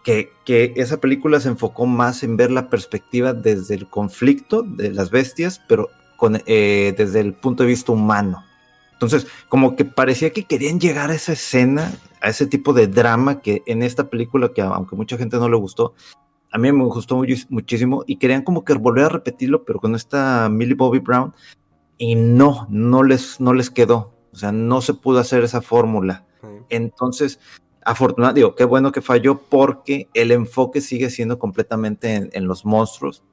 que, 0.03 0.31
que, 0.45 0.73
esa 0.75 0.99
película 0.99 1.39
se 1.39 1.49
enfocó 1.49 1.85
más 1.85 2.23
en 2.23 2.37
ver 2.37 2.51
la 2.51 2.69
perspectiva 2.69 3.33
desde 3.33 3.75
el 3.75 3.87
conflicto 3.87 4.63
de 4.63 4.91
las 4.91 5.11
bestias, 5.11 5.61
pero 5.67 5.89
con, 6.17 6.41
eh, 6.45 6.93
desde 6.97 7.19
el 7.19 7.33
punto 7.33 7.63
de 7.63 7.69
vista 7.69 7.91
humano. 7.91 8.43
Entonces, 8.93 9.27
como 9.49 9.75
que 9.75 9.85
parecía 9.85 10.31
que 10.31 10.43
querían 10.43 10.79
llegar 10.79 11.09
a 11.09 11.15
esa 11.15 11.33
escena, 11.33 11.91
a 12.21 12.29
ese 12.29 12.45
tipo 12.45 12.73
de 12.73 12.87
drama 12.87 13.41
que 13.41 13.63
en 13.65 13.81
esta 13.81 14.09
película, 14.09 14.53
que 14.53 14.61
aunque 14.61 14.95
mucha 14.95 15.17
gente 15.17 15.37
no 15.37 15.49
le 15.49 15.57
gustó, 15.57 15.93
a 16.51 16.57
mí 16.57 16.71
me 16.71 16.83
gustó 16.83 17.23
muchísimo 17.49 18.03
y 18.05 18.17
querían 18.17 18.43
como 18.43 18.63
que 18.63 18.73
volver 18.73 19.05
a 19.05 19.09
repetirlo, 19.09 19.63
pero 19.63 19.79
con 19.79 19.95
esta 19.95 20.49
Millie 20.49 20.75
Bobby 20.75 20.99
Brown, 20.99 21.33
y 21.97 22.15
no, 22.15 22.67
no 22.69 23.03
les, 23.03 23.39
no 23.39 23.53
les 23.53 23.69
quedó. 23.69 24.13
O 24.33 24.35
sea, 24.35 24.51
no 24.51 24.81
se 24.81 24.93
pudo 24.93 25.19
hacer 25.19 25.43
esa 25.43 25.61
fórmula. 25.61 26.25
Entonces, 26.69 27.39
afortunadamente, 27.83 28.39
digo, 28.39 28.55
qué 28.55 28.65
bueno 28.65 28.91
que 28.91 29.01
falló 29.01 29.41
porque 29.41 30.09
el 30.13 30.31
enfoque 30.31 30.81
sigue 30.81 31.09
siendo 31.09 31.39
completamente 31.39 32.29
en, 32.31 32.47
los 32.47 32.65
monstruos, 32.65 33.23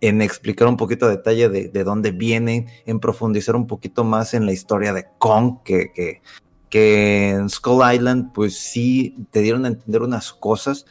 en 0.00 0.22
explicar 0.22 0.68
un 0.68 0.76
poquito 0.76 1.06
a 1.06 1.10
detalle 1.10 1.48
de, 1.48 1.84
dónde 1.84 2.10
vienen, 2.10 2.66
en 2.86 3.00
profundizar 3.00 3.56
un 3.56 3.66
poquito 3.66 4.04
más 4.04 4.34
en 4.34 4.46
la 4.46 4.52
historia 4.52 4.92
de 4.92 5.06
Kong, 5.18 5.58
que, 5.64 5.92
que, 5.92 6.22
que 6.68 7.30
en 7.30 7.48
Skull 7.48 7.82
Island, 7.94 8.32
pues 8.32 8.58
sí 8.58 9.16
te 9.30 9.40
dieron 9.40 9.64
a 9.64 9.68
entender 9.68 10.02
unas 10.02 10.32
cosas, 10.32 10.86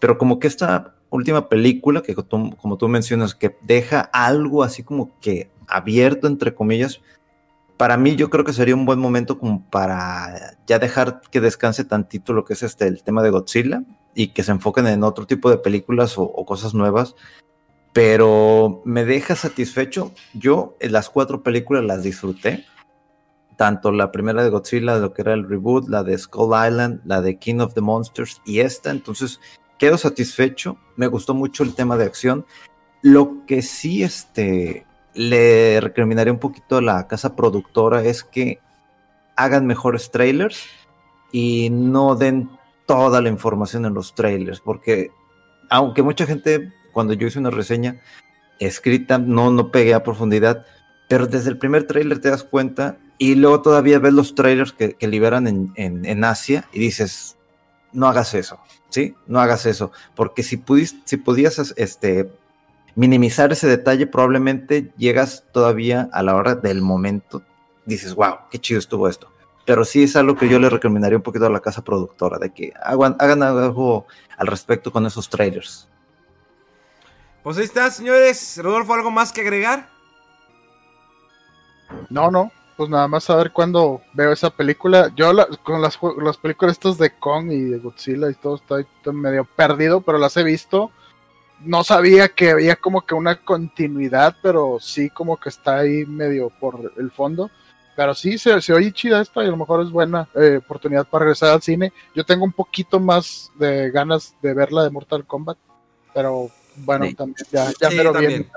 pero 0.00 0.18
como 0.18 0.38
que 0.38 0.48
esta 0.48 0.94
última 1.10 1.48
película, 1.48 2.02
que 2.02 2.14
como 2.14 2.76
tú 2.76 2.88
mencionas, 2.88 3.34
que 3.34 3.56
deja 3.62 4.00
algo 4.00 4.62
así 4.62 4.82
como 4.82 5.18
que 5.20 5.50
abierto, 5.66 6.26
entre 6.26 6.54
comillas, 6.54 7.00
para 7.78 7.96
mí 7.96 8.16
yo 8.16 8.28
creo 8.28 8.44
que 8.44 8.52
sería 8.52 8.74
un 8.74 8.84
buen 8.84 8.98
momento 8.98 9.38
como 9.38 9.62
para 9.70 10.56
ya 10.66 10.80
dejar 10.80 11.22
que 11.30 11.40
descanse 11.40 11.84
tantito 11.84 12.32
lo 12.32 12.44
que 12.44 12.54
es 12.54 12.64
este 12.64 12.88
el 12.88 13.04
tema 13.04 13.22
de 13.22 13.30
Godzilla 13.30 13.84
y 14.14 14.28
que 14.28 14.42
se 14.42 14.50
enfoquen 14.50 14.88
en 14.88 15.04
otro 15.04 15.26
tipo 15.26 15.48
de 15.48 15.58
películas 15.58 16.14
o, 16.18 16.44
cosas 16.44 16.74
nuevas. 16.74 17.14
Pero 17.92 18.82
me 18.84 19.04
deja 19.04 19.36
satisfecho. 19.36 20.12
Yo 20.34 20.76
en 20.80 20.92
las 20.92 21.08
cuatro 21.08 21.44
películas 21.44 21.84
las 21.84 22.02
disfruté. 22.02 22.66
Tanto 23.56 23.92
la 23.92 24.10
primera 24.10 24.42
de 24.42 24.50
Godzilla, 24.50 24.98
lo 24.98 25.12
que 25.12 25.22
era 25.22 25.34
el 25.34 25.48
reboot, 25.48 25.88
la 25.88 26.02
de 26.02 26.18
Skull 26.18 26.54
Island, 26.66 27.00
la 27.04 27.20
de 27.20 27.38
King 27.38 27.60
of 27.60 27.74
the 27.74 27.80
Monsters 27.80 28.42
y 28.44 28.58
esta. 28.58 28.90
Entonces 28.90 29.40
quedo 29.78 29.98
satisfecho. 29.98 30.78
Me 30.96 31.06
gustó 31.06 31.32
mucho 31.32 31.62
el 31.62 31.76
tema 31.76 31.96
de 31.96 32.06
acción. 32.06 32.44
Lo 33.02 33.46
que 33.46 33.62
sí, 33.62 34.02
este, 34.02 34.84
le 35.14 35.80
recriminaría 35.80 36.32
un 36.32 36.38
poquito 36.38 36.76
a 36.76 36.82
la 36.82 37.06
casa 37.06 37.34
productora 37.34 38.02
es 38.04 38.24
que 38.24 38.60
hagan 39.36 39.66
mejores 39.66 40.10
trailers 40.10 40.64
y 41.32 41.70
no 41.70 42.14
den 42.14 42.50
toda 42.86 43.20
la 43.20 43.28
información 43.28 43.84
en 43.84 43.94
los 43.94 44.14
trailers, 44.14 44.60
porque 44.60 45.10
aunque 45.70 46.02
mucha 46.02 46.26
gente, 46.26 46.72
cuando 46.92 47.12
yo 47.12 47.26
hice 47.26 47.38
una 47.38 47.50
reseña 47.50 48.00
escrita, 48.58 49.18
no, 49.18 49.50
no 49.50 49.70
pegué 49.70 49.94
a 49.94 50.02
profundidad, 50.02 50.64
pero 51.08 51.26
desde 51.26 51.50
el 51.50 51.58
primer 51.58 51.86
trailer 51.86 52.20
te 52.20 52.30
das 52.30 52.44
cuenta 52.44 52.98
y 53.18 53.34
luego 53.34 53.62
todavía 53.62 53.98
ves 53.98 54.12
los 54.12 54.34
trailers 54.34 54.72
que, 54.72 54.96
liberan 55.06 55.46
en, 55.46 55.72
en, 55.76 56.24
Asia 56.24 56.64
y 56.72 56.78
dices, 56.78 57.36
no 57.92 58.08
hagas 58.08 58.34
eso, 58.34 58.58
¿sí? 58.88 59.14
No 59.26 59.40
hagas 59.40 59.66
eso, 59.66 59.92
porque 60.14 60.42
si, 60.42 60.56
pudiste, 60.56 61.00
si 61.04 61.16
podías 61.16 61.74
este, 61.76 62.30
minimizar 62.98 63.52
ese 63.52 63.68
detalle, 63.68 64.08
probablemente 64.08 64.90
llegas 64.96 65.44
todavía 65.52 66.08
a 66.12 66.20
la 66.24 66.34
hora 66.34 66.56
del 66.56 66.82
momento, 66.82 67.42
dices, 67.86 68.12
wow, 68.12 68.38
qué 68.50 68.58
chido 68.58 68.80
estuvo 68.80 69.08
esto. 69.08 69.30
Pero 69.64 69.84
sí 69.84 70.02
es 70.02 70.16
algo 70.16 70.36
que 70.36 70.48
yo 70.48 70.58
le 70.58 70.68
recomendaría 70.68 71.16
un 71.16 71.22
poquito 71.22 71.46
a 71.46 71.50
la 71.50 71.60
casa 71.60 71.84
productora, 71.84 72.38
de 72.38 72.50
que 72.50 72.72
hagan, 72.82 73.14
hagan 73.20 73.44
algo 73.44 74.06
al 74.36 74.48
respecto 74.48 74.90
con 74.90 75.06
esos 75.06 75.30
trailers. 75.30 75.88
Pues 77.44 77.56
ahí 77.58 77.64
está, 77.64 77.88
señores. 77.92 78.58
Rodolfo, 78.60 78.94
¿algo 78.94 79.12
más 79.12 79.30
que 79.30 79.42
agregar? 79.42 79.88
No, 82.10 82.32
no. 82.32 82.50
Pues 82.76 82.90
nada 82.90 83.06
más 83.06 83.30
a 83.30 83.36
ver 83.36 83.52
cuándo 83.52 84.02
veo 84.12 84.32
esa 84.32 84.50
película. 84.50 85.12
Yo 85.14 85.30
con 85.62 85.80
las, 85.80 86.00
las 86.20 86.36
películas 86.36 86.72
estas 86.72 86.98
de 86.98 87.16
Kong 87.16 87.52
y 87.52 87.62
de 87.62 87.78
Godzilla 87.78 88.28
y 88.28 88.34
todo, 88.34 88.56
estoy 88.56 88.86
medio 89.12 89.44
perdido, 89.44 90.00
pero 90.00 90.18
las 90.18 90.36
he 90.36 90.42
visto 90.42 90.90
no 91.60 91.84
sabía 91.84 92.28
que 92.28 92.50
había 92.50 92.76
como 92.76 93.04
que 93.04 93.14
una 93.14 93.42
continuidad, 93.42 94.36
pero 94.42 94.78
sí 94.80 95.10
como 95.10 95.36
que 95.36 95.48
está 95.48 95.78
ahí 95.78 96.04
medio 96.06 96.50
por 96.50 96.92
el 96.96 97.10
fondo. 97.10 97.50
Pero 97.96 98.14
sí, 98.14 98.38
se, 98.38 98.60
se 98.62 98.72
oye 98.72 98.92
chida 98.92 99.20
esta 99.20 99.42
y 99.42 99.48
a 99.48 99.50
lo 99.50 99.56
mejor 99.56 99.82
es 99.82 99.90
buena 99.90 100.28
eh, 100.36 100.58
oportunidad 100.58 101.06
para 101.08 101.24
regresar 101.24 101.50
al 101.50 101.62
cine. 101.62 101.92
Yo 102.14 102.24
tengo 102.24 102.44
un 102.44 102.52
poquito 102.52 103.00
más 103.00 103.50
de 103.58 103.90
ganas 103.90 104.36
de 104.40 104.54
verla 104.54 104.84
de 104.84 104.90
Mortal 104.90 105.26
Kombat, 105.26 105.58
pero 106.14 106.50
bueno, 106.76 107.06
también, 107.16 107.46
ya, 107.50 107.72
ya 107.80 107.90
me 107.90 108.04
lo 108.04 108.12
bien. 108.12 108.48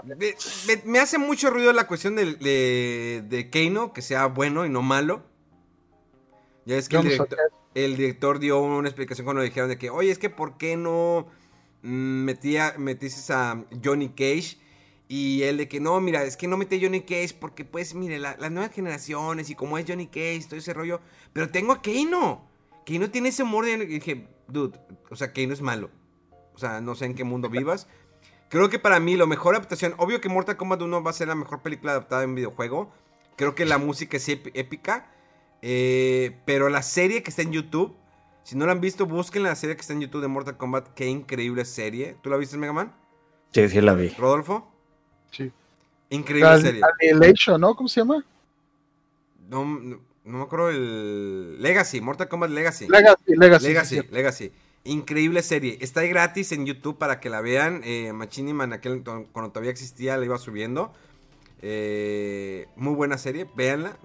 Me, 0.85 0.99
hace 0.99 1.17
mucho 1.17 1.49
ruido 1.49 1.73
la 1.73 1.87
cuestión 1.87 2.15
de, 2.15 2.35
de, 2.35 3.23
de 3.27 3.49
Keino, 3.49 3.93
que 3.93 4.03
sea 4.03 4.27
bueno 4.27 4.63
y 4.65 4.69
no 4.69 4.83
malo. 4.83 5.23
Ya 6.65 6.77
es 6.77 6.87
que 6.87 6.97
el 6.97 7.03
director, 7.03 7.39
el 7.73 7.97
director, 7.97 8.39
dio 8.39 8.59
una 8.59 8.87
explicación 8.87 9.25
cuando 9.25 9.41
dijeron 9.41 9.69
de 9.69 9.79
que, 9.79 9.89
oye, 9.89 10.11
es 10.11 10.19
que 10.19 10.29
¿por 10.29 10.57
qué 10.57 10.77
no 10.77 11.25
metía, 11.81 12.75
metiste 12.77 13.33
a 13.33 13.65
Johnny 13.83 14.09
Cage 14.09 14.57
y 15.07 15.43
él 15.43 15.57
de 15.57 15.67
que 15.67 15.79
no, 15.79 15.99
mira, 15.99 16.23
es 16.23 16.37
que 16.37 16.47
no 16.47 16.57
mete 16.57 16.79
Johnny 16.81 17.01
Cage 17.01 17.35
porque 17.39 17.65
pues, 17.65 17.93
mire, 17.95 18.17
las 18.19 18.51
nuevas 18.51 18.71
generaciones 18.71 19.49
y 19.49 19.55
como 19.55 19.77
es 19.77 19.85
Johnny 19.87 20.07
Cage, 20.07 20.45
todo 20.47 20.57
ese 20.57 20.73
rollo, 20.73 21.01
pero 21.33 21.49
tengo 21.49 21.73
a 21.73 21.81
Keino. 21.81 22.47
Keino 22.85 23.09
tiene 23.09 23.29
ese 23.29 23.43
humor 23.43 23.65
de... 23.65 23.73
Y 23.73 23.85
dije, 23.85 24.27
dude, 24.47 24.79
o 25.09 25.15
sea, 25.15 25.33
Keino 25.33 25.53
es 25.53 25.61
malo. 25.61 25.89
O 26.53 26.57
sea, 26.57 26.81
no 26.81 26.95
sé 26.95 27.05
en 27.05 27.15
qué 27.15 27.23
mundo 27.23 27.49
vivas. 27.49 27.87
Creo 28.49 28.69
que 28.69 28.79
para 28.79 28.99
mí, 28.99 29.15
lo 29.15 29.27
mejor 29.27 29.55
adaptación, 29.55 29.95
obvio 29.97 30.21
que 30.21 30.29
Mortal 30.29 30.57
Kombat 30.57 30.81
1 30.81 31.03
va 31.03 31.09
a 31.09 31.13
ser 31.13 31.27
la 31.27 31.35
mejor 31.35 31.61
película 31.61 31.93
adaptada 31.93 32.23
en 32.23 32.35
videojuego. 32.35 32.91
Creo 33.37 33.55
que 33.55 33.65
la 33.65 33.77
música 33.77 34.17
es 34.17 34.27
épica. 34.29 35.11
Eh, 35.61 36.37
pero 36.45 36.69
la 36.69 36.81
serie 36.81 37.23
que 37.23 37.29
está 37.29 37.41
en 37.43 37.51
YouTube, 37.51 37.95
si 38.43 38.55
no 38.55 38.65
la 38.65 38.71
han 38.71 38.81
visto, 38.81 39.05
busquen 39.05 39.43
la 39.43 39.55
serie 39.55 39.75
que 39.75 39.81
está 39.81 39.93
en 39.93 40.01
YouTube 40.01 40.21
de 40.21 40.27
Mortal 40.27 40.57
Kombat. 40.57 40.89
Qué 40.93 41.07
increíble 41.07 41.65
serie. 41.65 42.15
¿Tú 42.21 42.29
la 42.29 42.37
viste, 42.37 42.57
Mega 42.57 42.73
Man? 42.73 42.93
Sí, 43.53 43.67
sí 43.69 43.81
la 43.81 43.93
vi. 43.93 44.09
¿Rodolfo? 44.09 44.71
Sí. 45.31 45.51
Increíble 46.09 46.61
serie. 46.61 46.81
Annihilation, 46.83 47.59
¿no? 47.61 47.75
¿Cómo 47.75 47.87
se 47.87 48.01
llama? 48.01 48.25
No, 49.49 49.65
no, 49.65 49.99
me 50.23 50.41
acuerdo 50.41 50.69
el. 50.69 51.61
Legacy, 51.61 52.01
Mortal 52.01 52.27
Kombat 52.27 52.51
Legacy. 52.51 52.87
Legacy, 52.87 53.35
Legacy. 53.35 53.67
Legacy, 53.67 54.01
Legacy. 54.11 54.51
Increíble 54.83 55.43
serie. 55.43 55.77
Está 55.79 55.99
ahí 55.99 56.09
gratis 56.09 56.51
en 56.51 56.65
YouTube 56.65 56.97
para 56.97 57.19
que 57.19 57.29
la 57.29 57.41
vean. 57.41 57.81
Eh, 57.83 58.13
Machiniman, 58.13 58.73
aquel, 58.73 59.03
cuando 59.03 59.51
todavía 59.51 59.71
existía, 59.71 60.17
la 60.17 60.25
iba 60.25 60.37
subiendo. 60.39 60.91
Eh, 61.61 62.67
muy 62.75 62.95
buena 62.95 63.17
serie, 63.19 63.47
véanla. 63.55 63.95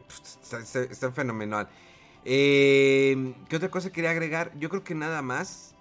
Está, 0.91 1.13
fenomenal. 1.13 1.69
Eh, 2.29 3.35
¿Qué 3.49 3.55
otra 3.55 3.71
cosa 3.71 3.93
quería 3.93 4.11
agregar? 4.11 4.51
Yo 4.59 4.69
creo 4.69 4.83
que 4.83 4.97
nada 4.97 5.23
más. 5.23 5.77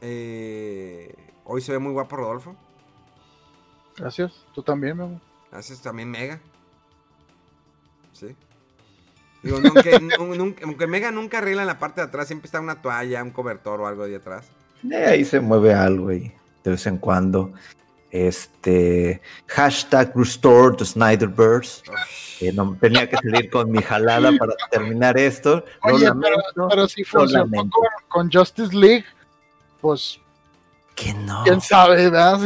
Eh, 0.00 1.14
hoy 1.44 1.62
se 1.62 1.70
ve 1.70 1.78
muy 1.78 1.92
guapo 1.92 2.16
Rodolfo. 2.16 2.56
Gracias, 3.96 4.44
tú 4.54 4.62
también, 4.62 4.98
mi 4.98 5.20
Gracias 5.52 5.80
también, 5.80 6.10
Mega. 6.10 6.40
Sí. 8.12 8.34
Digo, 9.44 9.58
aunque, 10.18 10.86
Mega 10.88 11.12
nunca 11.12 11.38
arregla 11.38 11.62
en 11.62 11.68
la 11.68 11.78
parte 11.78 12.00
de 12.00 12.08
atrás, 12.08 12.26
siempre 12.26 12.46
está 12.46 12.60
una 12.60 12.82
toalla, 12.82 13.22
un 13.22 13.30
cobertor 13.30 13.80
o 13.80 13.86
algo 13.86 14.02
ahí 14.02 14.14
atrás. 14.14 14.48
ahí 14.92 15.24
se 15.24 15.38
mueve 15.38 15.74
algo 15.74 16.12
y 16.12 16.32
de 16.64 16.70
vez 16.72 16.86
en 16.88 16.98
cuando. 16.98 17.52
Este 18.10 19.20
hashtag 19.46 20.12
restore 20.14 20.74
the 20.76 20.84
Snyderverse. 20.84 21.82
Eh, 22.40 22.52
no, 22.52 22.76
tenía 22.80 23.08
que 23.08 23.16
salir 23.16 23.50
con 23.50 23.70
mi 23.70 23.82
jalada 23.82 24.30
para 24.38 24.54
terminar 24.70 25.18
esto. 25.18 25.64
Oye, 25.82 26.08
pero, 26.70 26.88
si 26.88 27.04
funcionó 27.04 27.50
con, 27.50 27.70
con, 28.08 28.32
Justice 28.32 28.74
League, 28.74 29.04
pues. 29.80 30.20
Que 30.94 31.12
no. 31.14 31.42
Quién 31.44 31.60
sabe, 31.60 32.10
¿verdad? 32.10 32.40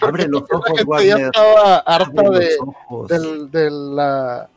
abre 0.00 0.28
los 0.28 0.42
ojos, 0.50 1.04
Ya 1.04 1.16
estaba 1.16 1.78
harta 1.78 2.30
de, 2.30 2.56
del, 3.08 3.50
del, 3.50 3.96
la, 3.96 4.48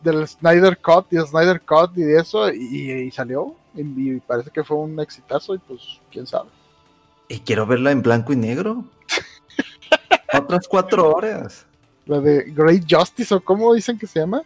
del 0.00 0.28
Snyder 0.28 0.78
Cut 0.78 1.06
y 1.12 1.16
el 1.16 1.26
Snyder 1.26 1.60
Cut 1.62 1.96
y 1.96 2.02
de 2.02 2.20
eso, 2.20 2.50
y, 2.52 3.10
salió. 3.10 3.54
Y, 3.74 3.82
y 4.16 4.20
parece 4.20 4.50
que 4.50 4.64
fue 4.64 4.76
un 4.76 4.98
exitazo, 5.00 5.54
y 5.54 5.58
pues, 5.58 6.00
quién 6.10 6.26
sabe. 6.26 6.50
Y 7.28 7.38
quiero 7.40 7.66
verla 7.66 7.92
en 7.92 8.02
blanco 8.02 8.32
y 8.32 8.36
negro. 8.36 8.84
Otras 10.32 10.68
cuatro 10.68 11.10
horas. 11.10 11.66
La 12.06 12.20
de 12.20 12.44
Great 12.48 12.84
Justice, 12.88 13.34
o 13.34 13.40
cómo 13.40 13.74
dicen 13.74 13.98
que 13.98 14.06
se 14.06 14.20
llama. 14.20 14.42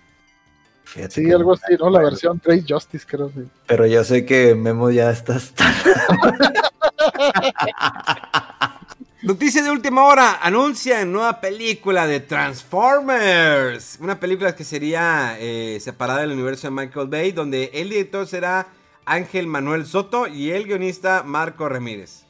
sí, 1.09 1.30
algo 1.30 1.55
así, 1.55 1.74
¿no? 1.78 1.91
La 1.91 2.01
versión 2.01 2.41
Great 2.45 2.64
Justice, 2.68 3.07
creo. 3.09 3.30
Sí. 3.30 3.45
Pero 3.66 3.87
ya 3.87 4.05
sé 4.05 4.24
que 4.26 4.55
Memo 4.55 4.91
ya 4.91 5.11
está. 5.11 5.41
Noticia 9.24 9.62
de 9.62 9.70
última 9.70 10.05
hora, 10.05 10.39
anuncia 10.43 11.03
nueva 11.07 11.41
película 11.41 12.07
de 12.07 12.20
Transformers. 12.20 13.97
Una 13.99 14.20
película 14.20 14.55
que 14.55 14.64
sería 14.64 15.39
eh, 15.41 15.78
separada 15.80 16.20
del 16.20 16.32
universo 16.32 16.66
de 16.66 16.72
Michael 16.72 17.09
Bay, 17.09 17.32
donde 17.32 17.70
el 17.72 17.89
director 17.89 18.26
será 18.26 18.66
Ángel 19.07 19.47
Manuel 19.47 19.87
Soto 19.87 20.26
y 20.26 20.51
el 20.51 20.64
guionista 20.66 21.22
Marco 21.22 21.66
Ramírez. 21.70 22.24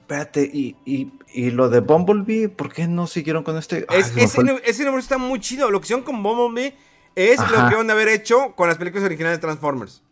Espérate, 0.00 0.42
¿y, 0.52 0.74
y, 0.84 1.12
lo 1.34 1.68
de 1.68 1.80
Bumblebee? 1.80 2.48
¿Por 2.48 2.72
qué 2.72 2.86
no 2.86 3.06
siguieron 3.06 3.42
con 3.42 3.56
este? 3.56 3.86
ese, 3.90 4.22
ese 4.64 4.98
está 4.98 5.18
muy 5.18 5.40
chido. 5.40 5.70
Lo 5.70 5.80
que 5.80 5.86
hicieron 5.86 6.04
con 6.04 6.22
Bumblebee 6.22 6.74
es 7.14 7.38
lo 7.38 7.68
que 7.68 7.74
van 7.74 7.90
a 7.90 7.92
haber 7.92 8.08
hecho 8.08 8.54
con 8.56 8.68
las 8.68 8.78
películas 8.78 9.04
originales 9.04 9.38
de 9.38 9.42
Transformers. 9.42 10.02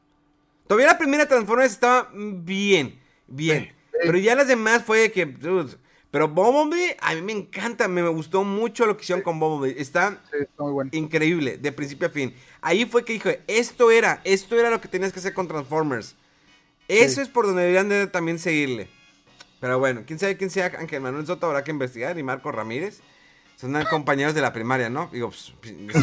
Todavía 0.66 0.88
la 0.88 0.98
primera 0.98 1.26
Transformers 1.26 1.72
estaba 1.72 2.10
bien, 2.14 2.98
bien. 3.26 3.72
Pero 4.02 4.18
ya 4.18 4.34
las 4.34 4.48
demás 4.48 4.84
fue 4.84 5.10
que. 5.10 5.26
pero 6.10 6.28
Bumblebee, 6.28 6.96
a 7.00 7.14
mí 7.14 7.22
me 7.22 7.32
encanta, 7.32 7.88
me, 7.88 8.06
gustó 8.08 8.44
mucho 8.44 8.86
lo 8.86 8.96
que 8.96 9.02
hicieron 9.02 9.22
con 9.22 9.40
Bumblebee. 9.40 9.80
Está, 9.80 10.20
increíble, 10.92 11.58
de 11.58 11.72
principio 11.72 12.08
a 12.08 12.10
fin. 12.10 12.34
Ahí 12.60 12.84
fue 12.84 13.04
que 13.04 13.14
dije, 13.14 13.42
esto 13.46 13.90
era, 13.90 14.20
esto 14.24 14.58
era 14.58 14.70
lo 14.70 14.80
que 14.80 14.88
tenías 14.88 15.12
que 15.12 15.18
hacer 15.18 15.34
con 15.34 15.48
Transformers. 15.48 16.14
Eso 16.88 17.20
es 17.20 17.28
por 17.28 17.46
donde 17.46 17.62
deberían 17.62 17.88
de 17.88 18.06
también 18.06 18.38
seguirle. 18.38 18.88
Pero 19.60 19.78
bueno, 19.78 20.02
quién 20.06 20.18
sabe 20.18 20.36
quién 20.36 20.50
sea 20.50 20.72
Ángel 20.78 21.00
Manuel 21.02 21.26
Soto, 21.26 21.46
habrá 21.46 21.62
que 21.62 21.70
investigar. 21.70 22.18
Y 22.18 22.22
Marco 22.22 22.50
Ramírez. 22.50 23.00
Son 23.56 23.72
compañeros 23.90 24.34
de 24.34 24.40
la 24.40 24.52
primaria, 24.52 24.88
¿no? 24.88 25.10
Digo, 25.12 25.30
pues. 25.30 25.52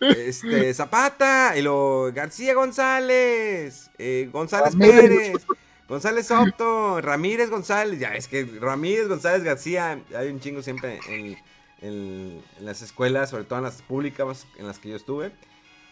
este, 0.00 0.74
Zapata, 0.74 1.54
y 1.56 1.62
lo 1.62 2.10
García 2.12 2.54
González, 2.54 3.90
eh, 3.98 4.28
González 4.32 4.76
Pérez, 4.76 5.46
González 5.88 6.26
Soto, 6.26 7.00
Ramírez 7.00 7.50
González. 7.50 7.98
Ya 7.98 8.14
es 8.14 8.28
que 8.28 8.44
Ramírez 8.60 9.08
González 9.08 9.42
García, 9.42 10.00
hay 10.16 10.28
un 10.28 10.40
chingo 10.40 10.62
siempre 10.62 11.00
en, 11.08 11.36
en, 11.80 12.42
las 12.60 12.82
escuelas, 12.82 13.30
sobre 13.30 13.44
todo 13.44 13.58
en 13.58 13.64
las 13.64 13.82
públicas 13.82 14.46
en 14.58 14.66
las 14.66 14.78
que 14.78 14.90
yo 14.90 14.96
estuve. 14.96 15.32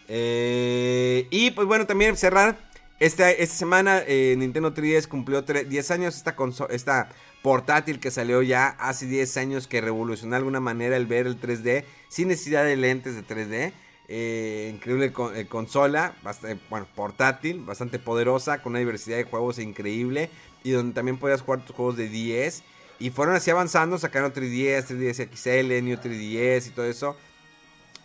Eh, 0.09 1.27
y 1.31 1.51
pues 1.51 1.67
bueno, 1.67 1.87
también 1.87 2.17
cerrar 2.17 2.68
esta, 3.01 3.31
esta 3.31 3.55
semana 3.55 4.03
eh, 4.07 4.35
Nintendo 4.37 4.75
3DS 4.75 5.07
cumplió 5.07 5.43
10 5.43 5.91
años. 5.93 6.17
Esta, 6.17 6.35
esta 6.71 7.09
portátil 7.43 8.01
que 8.01 8.11
salió 8.11 8.43
ya 8.43 8.69
hace 8.69 9.07
10 9.07 9.37
años 9.37 9.69
que 9.69 9.81
revolucionó 9.81 10.33
de 10.33 10.39
alguna 10.39 10.61
manera 10.61 10.97
el 10.97 11.07
ver 11.07 11.27
el 11.27 11.41
3D 11.41 11.85
sin 12.09 12.29
necesidad 12.29 12.65
de 12.65 12.77
lentes 12.77 13.15
de 13.15 13.23
3D. 13.23 13.73
Eh, 14.11 14.73
increíble 14.75 15.13
eh, 15.35 15.47
consola, 15.47 16.15
bastante, 16.23 16.61
bueno, 16.71 16.89
portátil, 16.95 17.61
bastante 17.61 17.99
poderosa, 17.99 18.63
con 18.63 18.73
una 18.73 18.81
diversidad 18.81 19.19
de 19.19 19.25
juegos 19.25 19.59
increíble. 19.61 20.31
Y 20.65 20.73
donde 20.73 20.95
también 20.95 21.19
podías 21.19 21.43
jugar 21.43 21.65
tus 21.65 21.77
juegos 21.77 21.97
de 21.97 22.09
10. 22.09 22.65
Y 22.99 23.11
fueron 23.11 23.37
así 23.37 23.51
avanzando, 23.53 23.97
sacaron 23.99 24.33
3DS, 24.33 24.87
3DS 24.89 25.29
XL, 25.33 25.85
New 25.85 25.97
3DS 25.99 26.67
y 26.67 26.71
todo 26.71 26.87
eso. 26.87 27.17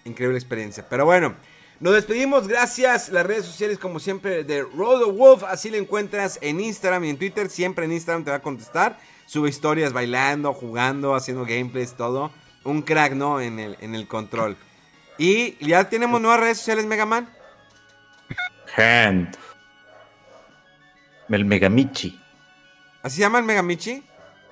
Increíble 0.05 0.37
experiencia. 0.37 0.85
Pero 0.87 1.05
bueno, 1.05 1.35
nos 1.83 1.95
despedimos, 1.95 2.47
gracias. 2.47 3.09
Las 3.09 3.25
redes 3.25 3.43
sociales, 3.43 3.77
como 3.77 3.99
siempre, 3.99 4.45
de 4.45 4.61
Rodo 4.61 5.11
Wolf. 5.11 5.43
Así 5.43 5.69
lo 5.69 5.75
encuentras 5.75 6.39
en 6.41 6.61
Instagram 6.61 7.03
y 7.03 7.09
en 7.09 7.17
Twitter. 7.17 7.49
Siempre 7.49 7.83
en 7.83 7.91
Instagram 7.91 8.23
te 8.23 8.31
va 8.31 8.37
a 8.37 8.41
contestar. 8.41 8.97
Sube 9.25 9.49
historias 9.49 9.91
bailando, 9.91 10.53
jugando, 10.53 11.13
haciendo 11.13 11.43
gameplays, 11.43 11.93
todo. 11.95 12.31
Un 12.63 12.83
crack, 12.83 13.11
¿no? 13.11 13.41
En 13.41 13.59
el, 13.59 13.75
en 13.81 13.95
el 13.95 14.07
control. 14.07 14.55
Y 15.17 15.57
ya 15.65 15.89
tenemos 15.89 16.21
nuevas 16.21 16.39
redes 16.39 16.59
sociales, 16.59 16.85
Megaman. 16.85 17.29
Hand. 18.77 19.35
El 21.27 21.43
Megamichi. 21.43 22.17
¿Así 23.01 23.17
se 23.17 23.23
llama 23.23 23.39
el 23.39 23.45
Megamichi? 23.45 24.01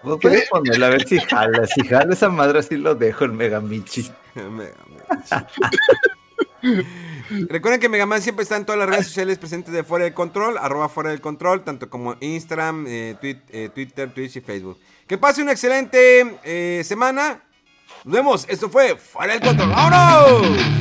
Puedes 0.03 0.49
ponerlo 0.49 0.85
a 0.85 0.89
ver 0.89 1.07
si 1.07 1.17
jala. 1.17 1.65
Si 1.65 1.87
jala 1.87 2.13
esa 2.13 2.27
madre, 2.27 2.59
así 2.59 2.75
lo 2.75 2.93
dejo 2.93 3.23
el 3.23 3.31
Megamichi. 3.31 4.11
Megamichi. 4.35 5.45
Recuerden 7.49 7.79
que 7.79 7.89
Megaman 7.89 8.21
siempre 8.21 8.43
está 8.43 8.57
en 8.57 8.65
todas 8.65 8.79
las 8.79 8.89
redes 8.89 9.07
sociales 9.07 9.37
presentes 9.37 9.73
de 9.73 9.83
Fuera 9.83 10.05
del 10.05 10.13
Control, 10.13 10.57
arroba 10.57 10.89
Fuera 10.89 11.11
del 11.11 11.21
Control, 11.21 11.63
tanto 11.63 11.89
como 11.89 12.15
Instagram, 12.19 12.85
eh, 12.87 13.15
eh, 13.21 13.69
Twitter, 13.73 14.13
Twitch 14.13 14.35
y 14.37 14.41
Facebook. 14.41 14.77
Que 15.07 15.17
pase 15.17 15.41
una 15.41 15.51
excelente 15.51 16.37
eh, 16.43 16.83
semana. 16.83 17.43
Nos 18.03 18.13
vemos. 18.13 18.45
Esto 18.49 18.69
fue 18.69 18.95
Fuera 18.95 19.33
del 19.33 19.41
Control. 19.41 19.69
¡Vámonos! 19.69 20.80